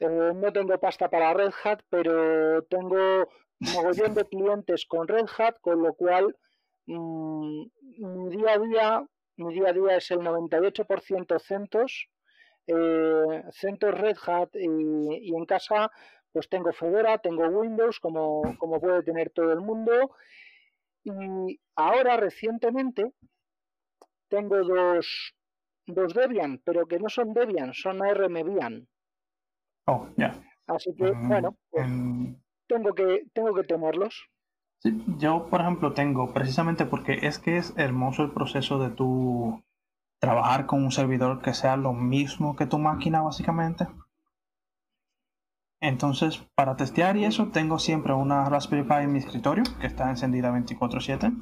eh, 0.00 0.32
no 0.34 0.52
tengo 0.52 0.78
pasta 0.78 1.08
para 1.08 1.34
Red 1.34 1.52
Hat, 1.64 1.80
pero 1.88 2.62
tengo 2.64 3.28
mogollón 3.58 4.14
de 4.14 4.24
clientes 4.26 4.86
con 4.86 5.06
Red 5.06 5.26
Hat, 5.38 5.56
con 5.60 5.82
lo 5.82 5.94
cual 5.94 6.36
mm, 6.86 7.62
mi 7.98 8.36
día 8.36 8.54
a 8.54 8.58
día, 8.58 9.06
mi 9.36 9.54
día 9.54 9.68
a 9.68 9.72
día 9.72 9.96
es 9.96 10.10
el 10.10 10.20
98% 10.20 11.40
CentOS, 11.40 12.08
eh, 12.66 13.42
CentOS 13.52 13.94
Red 13.94 14.16
Hat 14.26 14.50
y, 14.54 15.28
y, 15.30 15.36
en 15.36 15.46
casa 15.46 15.90
pues 16.32 16.48
tengo 16.48 16.72
Fedora, 16.72 17.18
tengo 17.18 17.46
Windows 17.48 18.00
como, 18.00 18.56
como 18.58 18.80
puede 18.80 19.02
tener 19.02 19.30
todo 19.30 19.52
el 19.52 19.60
mundo 19.60 20.16
y 21.04 21.60
ahora 21.76 22.16
recientemente 22.16 23.12
tengo 24.28 24.62
dos, 24.64 25.34
dos 25.86 26.14
Debian, 26.14 26.60
pero 26.64 26.86
que 26.86 26.98
no 26.98 27.08
son 27.08 27.34
Debian, 27.34 27.74
son 27.74 28.02
ARM 28.02 28.34
Debian. 28.34 28.88
Oh, 29.86 30.08
ya. 30.16 30.40
Así 30.66 30.94
que, 30.94 31.12
mm, 31.12 31.28
bueno, 31.28 31.56
pues 31.70 31.86
tengo, 32.68 32.94
que, 32.94 33.26
tengo 33.34 33.54
que 33.54 33.64
tenerlos. 33.64 34.28
yo, 35.18 35.46
por 35.50 35.60
ejemplo, 35.60 35.92
tengo, 35.92 36.32
precisamente 36.32 36.86
porque 36.86 37.18
es 37.22 37.38
que 37.38 37.56
es 37.56 37.74
hermoso 37.76 38.22
el 38.22 38.30
proceso 38.30 38.78
de 38.78 38.90
tu 38.90 39.62
trabajar 40.20 40.66
con 40.66 40.84
un 40.84 40.92
servidor 40.92 41.42
que 41.42 41.52
sea 41.52 41.76
lo 41.76 41.92
mismo 41.92 42.56
que 42.56 42.66
tu 42.66 42.78
máquina, 42.78 43.22
básicamente. 43.22 43.86
Entonces, 45.82 46.38
para 46.54 46.76
testear 46.76 47.16
y 47.16 47.24
eso, 47.24 47.48
tengo 47.48 47.80
siempre 47.80 48.14
una 48.14 48.48
Raspberry 48.48 48.84
Pi 48.84 48.94
en 49.02 49.12
mi 49.12 49.18
escritorio, 49.18 49.64
que 49.80 49.88
está 49.88 50.08
encendida 50.08 50.52
24/7, 50.52 51.32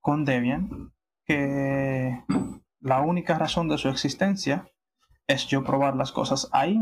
con 0.00 0.24
Debian, 0.24 0.94
que 1.26 2.24
la 2.80 3.02
única 3.02 3.38
razón 3.38 3.68
de 3.68 3.76
su 3.76 3.90
existencia 3.90 4.72
es 5.26 5.46
yo 5.48 5.64
probar 5.64 5.96
las 5.96 6.12
cosas 6.12 6.48
ahí 6.52 6.78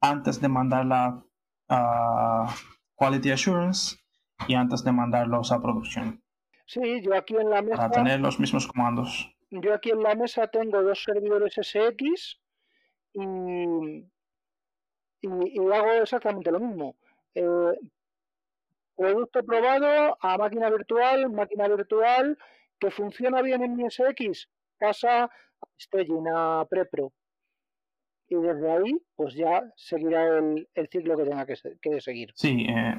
antes 0.00 0.40
de 0.40 0.48
mandarla 0.48 1.22
a 1.68 2.54
Quality 2.94 3.32
Assurance 3.32 3.98
y 4.48 4.54
antes 4.54 4.84
de 4.84 4.92
mandarlos 4.92 5.52
a 5.52 5.60
producción. 5.60 6.22
Sí, 6.64 7.02
yo 7.02 7.14
aquí 7.14 7.36
en 7.36 7.50
la 7.50 7.60
mesa. 7.60 7.76
Para 7.76 7.90
tener 7.90 8.20
los 8.20 8.40
mismos 8.40 8.66
comandos. 8.66 9.30
Yo 9.50 9.74
aquí 9.74 9.90
en 9.90 10.02
la 10.02 10.14
mesa 10.14 10.46
tengo 10.46 10.82
dos 10.82 11.02
servidores 11.02 11.58
SX 11.60 12.40
y, 13.12 14.06
y, 15.20 15.58
hago 15.72 15.92
exactamente 16.02 16.50
lo 16.50 16.60
mismo. 16.60 16.96
Eh, 17.34 17.72
producto 18.96 19.44
probado 19.44 20.16
a 20.20 20.38
máquina 20.38 20.70
virtual, 20.70 21.30
máquina 21.30 21.68
virtual 21.68 22.38
que 22.78 22.90
funciona 22.90 23.42
bien 23.42 23.62
en 23.62 23.76
mi 23.76 23.90
SX, 23.90 24.48
pasa 24.78 25.24
a 25.24 25.30
staging, 25.78 26.28
a 26.34 26.64
prepro. 26.68 27.12
Y 28.28 28.34
desde 28.36 28.72
ahí, 28.72 29.00
pues 29.14 29.34
ya 29.34 29.62
seguirá 29.76 30.38
el, 30.38 30.68
ciclo 30.90 31.16
que 31.16 31.24
tenga 31.24 31.46
que, 31.46 31.54
que 31.80 32.00
seguir. 32.00 32.32
Sí, 32.34 32.66
eh, 32.68 32.98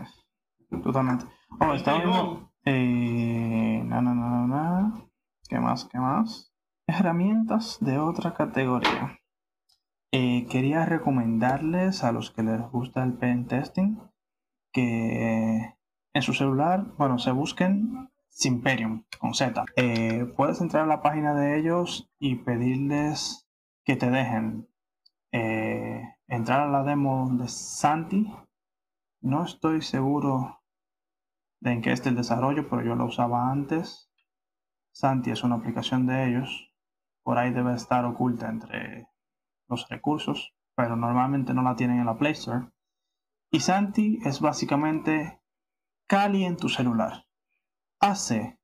Totalmente. 0.69 1.25
Oh, 1.59 1.73
está 1.73 1.97
viendo. 1.97 2.51
Eh, 2.65 3.81
no, 3.85 4.01
no, 4.01 4.13
no, 4.13 4.47
no. 4.47 5.09
¿Qué 5.47 5.59
más? 5.59 5.85
¿Qué 5.85 5.97
más? 5.97 6.51
Herramientas 6.87 7.77
de 7.79 7.97
otra 7.97 8.33
categoría. 8.33 9.17
Eh, 10.11 10.47
quería 10.49 10.85
recomendarles 10.85 12.03
a 12.03 12.11
los 12.11 12.31
que 12.31 12.43
les 12.43 12.61
gusta 12.71 13.03
el 13.03 13.13
pen 13.13 13.45
testing 13.45 13.97
que 14.71 15.75
en 16.13 16.21
su 16.21 16.33
celular, 16.33 16.85
bueno, 16.97 17.19
se 17.19 17.31
busquen 17.31 18.09
Simperium 18.29 19.03
con 19.19 19.33
Z. 19.33 19.65
Eh, 19.75 20.25
puedes 20.37 20.61
entrar 20.61 20.83
a 20.83 20.87
la 20.87 21.01
página 21.01 21.33
de 21.33 21.59
ellos 21.59 22.09
y 22.19 22.35
pedirles 22.35 23.49
que 23.83 23.95
te 23.95 24.09
dejen 24.09 24.67
entrar 26.27 26.61
a 26.61 26.71
la 26.71 26.83
demo 26.83 27.29
de 27.33 27.47
Santi. 27.47 28.33
No 29.21 29.43
estoy 29.43 29.81
seguro 29.81 30.61
de 31.59 31.73
en 31.73 31.81
qué 31.81 31.91
está 31.91 32.09
el 32.09 32.15
desarrollo, 32.15 32.69
pero 32.69 32.83
yo 32.83 32.95
lo 32.95 33.05
usaba 33.05 33.51
antes. 33.51 34.09
Santi 34.91 35.31
es 35.31 35.43
una 35.43 35.55
aplicación 35.55 36.07
de 36.07 36.27
ellos. 36.27 36.73
Por 37.23 37.37
ahí 37.37 37.51
debe 37.51 37.73
estar 37.73 38.05
oculta 38.05 38.49
entre 38.49 39.07
los 39.67 39.87
recursos, 39.89 40.53
pero 40.75 40.95
normalmente 40.95 41.53
no 41.53 41.61
la 41.61 41.75
tienen 41.75 41.99
en 41.99 42.05
la 42.05 42.17
Play 42.17 42.33
Store. 42.33 42.69
Y 43.51 43.61
Santi 43.61 44.19
es 44.23 44.41
básicamente 44.41 45.41
Kali 46.07 46.45
en 46.45 46.57
tu 46.57 46.69
celular. 46.69 47.25
Hace 47.99 48.59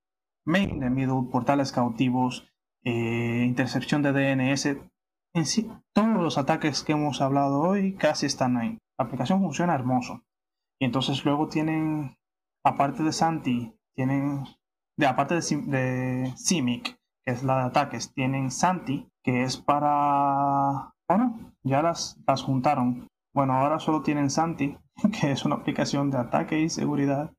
main 0.46 0.80
de 0.80 0.90
middle, 0.90 1.30
portales 1.32 1.72
cautivos, 1.72 2.48
eh, 2.84 3.44
intercepción 3.46 4.02
de 4.02 4.12
DNS. 4.12 4.78
En 5.34 5.46
sí, 5.46 5.72
todos 5.94 6.22
los 6.22 6.38
ataques 6.38 6.84
que 6.84 6.94
hemos 6.94 7.22
hablado 7.22 7.62
hoy 7.62 7.96
casi 7.96 8.26
están 8.26 8.58
ahí. 8.58 8.78
La 8.98 9.06
aplicación 9.06 9.42
funciona 9.42 9.74
hermoso. 9.74 10.24
Y 10.80 10.86
entonces 10.86 11.26
luego 11.26 11.48
tienen 11.48 12.18
aparte 12.64 13.04
de 13.04 13.12
Santi, 13.12 13.74
tienen, 13.96 14.46
de, 14.98 15.06
aparte 15.06 15.36
de, 15.36 15.42
de 15.42 16.34
Simic, 16.38 16.98
que 17.26 17.32
es 17.32 17.44
la 17.44 17.58
de 17.58 17.64
ataques, 17.64 18.14
tienen 18.14 18.52
Santi, 18.52 19.10
que 19.24 19.44
es 19.44 19.58
para, 19.58 20.93
bueno, 21.16 21.54
ya 21.64 21.84
las, 21.84 22.20
las 22.28 22.42
juntaron. 22.42 23.08
Bueno, 23.34 23.54
ahora 23.54 23.80
solo 23.80 24.02
tienen 24.02 24.32
Santi, 24.32 24.78
que 25.22 25.32
es 25.32 25.46
una 25.46 25.56
aplicación 25.56 26.10
de 26.10 26.18
ataque 26.18 26.60
y 26.60 26.70
seguridad 26.70 27.32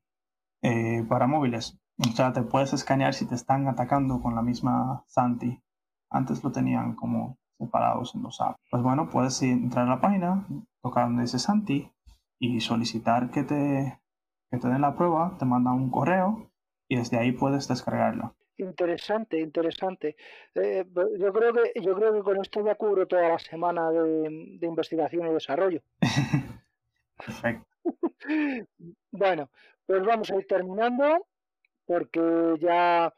eh, 0.61 1.05
para 1.09 1.27
móviles. 1.27 1.77
O 1.97 2.11
sea, 2.11 2.31
te 2.31 2.41
puedes 2.41 2.71
escanear 2.71 3.13
si 3.13 3.25
te 3.25 3.35
están 3.35 3.67
atacando 3.67 4.21
con 4.21 4.33
la 4.33 4.41
misma 4.41 5.03
Santi. 5.07 5.61
Antes 6.09 6.41
lo 6.43 6.51
tenían 6.51 6.95
como 6.95 7.37
separados 7.57 8.15
en 8.15 8.23
los 8.23 8.39
apps. 8.39 8.57
Pues 8.71 8.81
bueno, 8.81 9.09
puedes 9.09 9.41
entrar 9.41 9.87
a 9.87 9.89
la 9.89 10.01
página, 10.01 10.47
tocar 10.81 11.07
donde 11.07 11.23
dice 11.23 11.39
Santi 11.39 11.91
y 12.39 12.61
solicitar 12.61 13.31
que 13.31 13.43
te 13.43 13.99
que 14.51 14.57
te 14.57 14.67
den 14.69 14.81
la 14.81 14.95
prueba, 14.95 15.35
te 15.37 15.45
mandan 15.45 15.73
un 15.73 15.89
correo 15.89 16.49
y 16.87 16.95
desde 16.95 17.17
ahí 17.17 17.33
puedes 17.33 17.67
descargarla. 17.67 18.33
Interesante, 18.57 19.39
interesante. 19.39 20.15
Eh, 20.53 20.85
yo 21.19 21.33
creo 21.33 21.53
que 21.53 21.81
yo 21.81 21.95
creo 21.95 22.13
que 22.13 22.21
con 22.21 22.41
esto 22.41 22.65
ya 22.65 22.75
cubro 22.75 23.05
toda 23.05 23.29
la 23.29 23.39
semana 23.39 23.91
de, 23.91 24.65
investigación 24.65 25.27
y 25.27 25.33
desarrollo. 25.33 25.81
Perfecto. 27.17 27.67
bueno, 29.11 29.49
pues 29.85 30.03
vamos 30.03 30.31
a 30.31 30.35
ir 30.37 30.47
terminando 30.47 31.25
porque 31.85 32.55
ya 32.59 33.13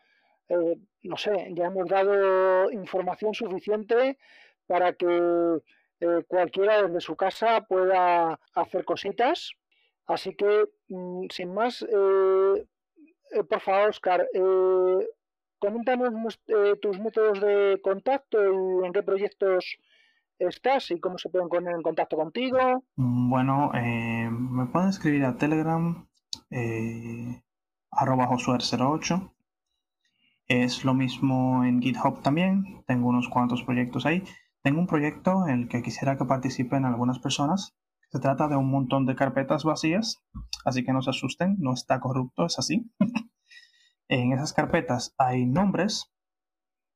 eh, 0.49 0.77
no 1.03 1.17
sé, 1.17 1.49
ya 1.51 1.67
hemos 1.67 1.87
dado 1.87 2.71
información 2.71 3.33
suficiente 3.33 4.17
para 4.65 4.93
que 4.93 5.61
eh, 5.99 6.23
cualquiera 6.27 6.83
desde 6.83 7.01
su 7.01 7.15
casa 7.15 7.61
pueda 7.61 8.39
hacer 8.53 8.85
cositas 8.85 9.51
Así 10.07 10.33
que, 10.35 10.69
mm, 10.87 11.27
sin 11.29 11.53
más, 11.53 11.81
eh, 11.83 12.65
eh, 13.31 13.43
por 13.43 13.59
favor, 13.59 13.89
Oscar, 13.89 14.27
eh, 14.33 15.07
coméntanos 15.59 16.39
tus 16.81 16.99
métodos 16.99 17.41
de 17.41 17.79
contacto 17.83 18.37
y 18.41 18.85
en 18.85 18.93
qué 18.93 19.03
proyectos 19.03 19.77
estás 20.39 20.91
y 20.91 20.99
cómo 20.99 21.17
se 21.17 21.29
pueden 21.29 21.49
poner 21.49 21.73
en 21.73 21.81
contacto 21.81 22.15
contigo. 22.15 22.83
Mm, 22.95 23.29
bueno, 23.29 23.71
me 23.73 24.65
pueden 24.67 24.89
escribir 24.89 25.25
a 25.25 25.37
Telegram, 25.37 26.07
arroba 27.91 28.27
josuer08. 28.27 29.31
Es 30.47 30.85
lo 30.85 30.93
mismo 30.93 31.63
en 31.65 31.81
GitHub 31.81 32.21
también. 32.21 32.83
Tengo 32.87 33.09
unos 33.09 33.27
cuantos 33.27 33.63
proyectos 33.63 34.05
ahí. 34.05 34.23
Tengo 34.61 34.79
un 34.79 34.87
proyecto 34.87 35.47
en 35.47 35.61
el 35.63 35.67
que 35.67 35.81
quisiera 35.81 36.17
que 36.17 36.25
participen 36.25 36.85
algunas 36.85 37.19
personas 37.19 37.75
se 38.09 38.19
trata 38.19 38.47
de 38.47 38.55
un 38.55 38.71
montón 38.71 39.05
de 39.05 39.15
carpetas 39.15 39.63
vacías, 39.63 40.23
así 40.63 40.83
que 40.83 40.93
no 40.93 41.01
se 41.01 41.09
asusten, 41.09 41.57
no 41.59 41.73
está 41.73 41.99
corrupto, 41.99 42.45
es 42.45 42.57
así. 42.57 42.89
en 44.09 44.33
esas 44.33 44.53
carpetas 44.53 45.13
hay 45.17 45.45
nombres 45.45 46.13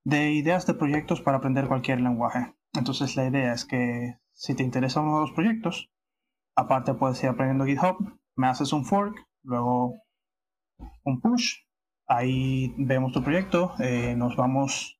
de 0.04 0.32
ideas 0.32 0.66
de 0.66 0.74
proyectos 0.74 1.22
para 1.22 1.38
aprender 1.38 1.68
cualquier 1.68 2.02
lenguaje. 2.02 2.56
Entonces 2.74 3.16
la 3.16 3.28
idea 3.28 3.54
es 3.54 3.66
que 3.66 4.18
si 4.34 4.56
te 4.56 4.64
interesa 4.64 5.02
uno 5.02 5.16
de 5.16 5.22
los 5.22 5.32
proyectos, 5.32 5.92
aparte 6.56 6.94
puedes 6.94 7.22
ir 7.24 7.30
aprendiendo 7.30 7.66
GitHub, 7.66 8.20
me 8.36 8.48
haces 8.48 8.74
un 8.74 8.86
fork, 8.86 9.16
luego 9.44 10.02
un 11.04 11.22
push, 11.22 11.58
ahí 12.08 12.74
vemos 12.78 13.12
tu 13.12 13.24
proyecto, 13.24 13.74
eh, 13.80 14.16
nos 14.16 14.36
vamos 14.36 15.00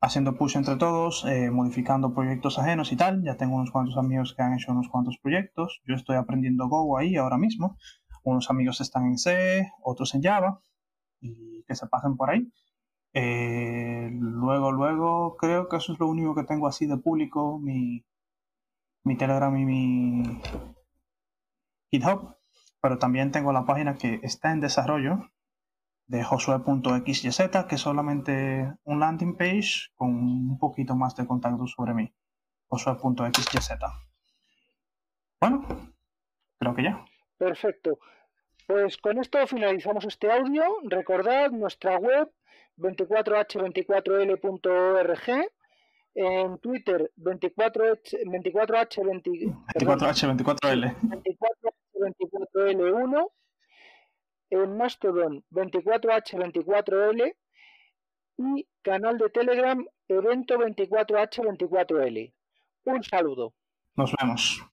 haciendo 0.00 0.36
push 0.36 0.56
entre 0.56 0.76
todos, 0.76 1.24
eh, 1.26 1.50
modificando 1.50 2.14
proyectos 2.14 2.58
ajenos 2.58 2.92
y 2.92 2.96
tal. 2.96 3.22
Ya 3.22 3.36
tengo 3.36 3.56
unos 3.56 3.70
cuantos 3.70 3.96
amigos 3.98 4.34
que 4.34 4.42
han 4.42 4.54
hecho 4.54 4.72
unos 4.72 4.88
cuantos 4.88 5.18
proyectos. 5.18 5.82
Yo 5.86 5.94
estoy 5.94 6.16
aprendiendo 6.16 6.68
Go 6.68 6.96
ahí 6.96 7.16
ahora 7.16 7.36
mismo. 7.36 7.76
Unos 8.22 8.50
amigos 8.50 8.80
están 8.80 9.06
en 9.06 9.18
C, 9.18 9.70
otros 9.82 10.14
en 10.14 10.22
Java, 10.22 10.60
y 11.20 11.62
que 11.64 11.74
se 11.74 11.86
pasen 11.86 12.16
por 12.16 12.30
ahí. 12.30 12.50
Eh, 13.12 14.10
luego, 14.12 14.72
luego, 14.72 15.36
creo 15.36 15.68
que 15.68 15.76
eso 15.76 15.92
es 15.92 15.98
lo 15.98 16.06
único 16.06 16.34
que 16.34 16.44
tengo 16.44 16.66
así 16.66 16.86
de 16.86 16.96
público, 16.96 17.58
mi, 17.58 18.04
mi 19.04 19.16
Telegram 19.16 19.56
y 19.56 19.64
mi 19.64 20.40
GitHub. 21.90 22.36
Pero 22.82 22.98
también 22.98 23.30
tengo 23.30 23.52
la 23.52 23.64
página 23.64 23.96
que 23.96 24.20
está 24.22 24.52
en 24.52 24.60
desarrollo, 24.60 25.30
de 26.06 26.24
josue.xyz, 26.24 27.66
que 27.68 27.74
es 27.76 27.80
solamente 27.80 28.74
un 28.84 28.98
landing 28.98 29.36
page 29.36 29.90
con 29.94 30.08
un 30.10 30.58
poquito 30.58 30.96
más 30.96 31.14
de 31.14 31.26
contacto 31.26 31.66
sobre 31.66 31.94
mí. 31.94 32.12
josue.xyz. 32.68 33.70
Bueno, 35.40 35.64
creo 36.58 36.74
que 36.74 36.82
ya. 36.82 37.04
Perfecto. 37.38 37.98
Pues 38.70 38.96
con 38.98 39.18
esto 39.18 39.44
finalizamos 39.48 40.04
este 40.04 40.30
audio. 40.30 40.62
Recordad 40.84 41.50
nuestra 41.50 41.98
web 41.98 42.30
24h24l.org, 42.76 45.50
en 46.14 46.58
Twitter 46.58 47.10
24h, 47.16 48.22
24h20, 48.26 49.52
24h24l. 49.74 50.94
24h24l1 52.54 53.32
en 54.50 54.76
Mastodon 54.76 55.44
24H24L 55.50 57.34
y 58.38 58.68
canal 58.82 59.18
de 59.18 59.30
Telegram 59.30 59.84
evento 60.06 60.58
24H24L. 60.58 62.32
Un 62.84 63.02
saludo. 63.02 63.52
Nos 63.96 64.12
vemos. 64.12 64.64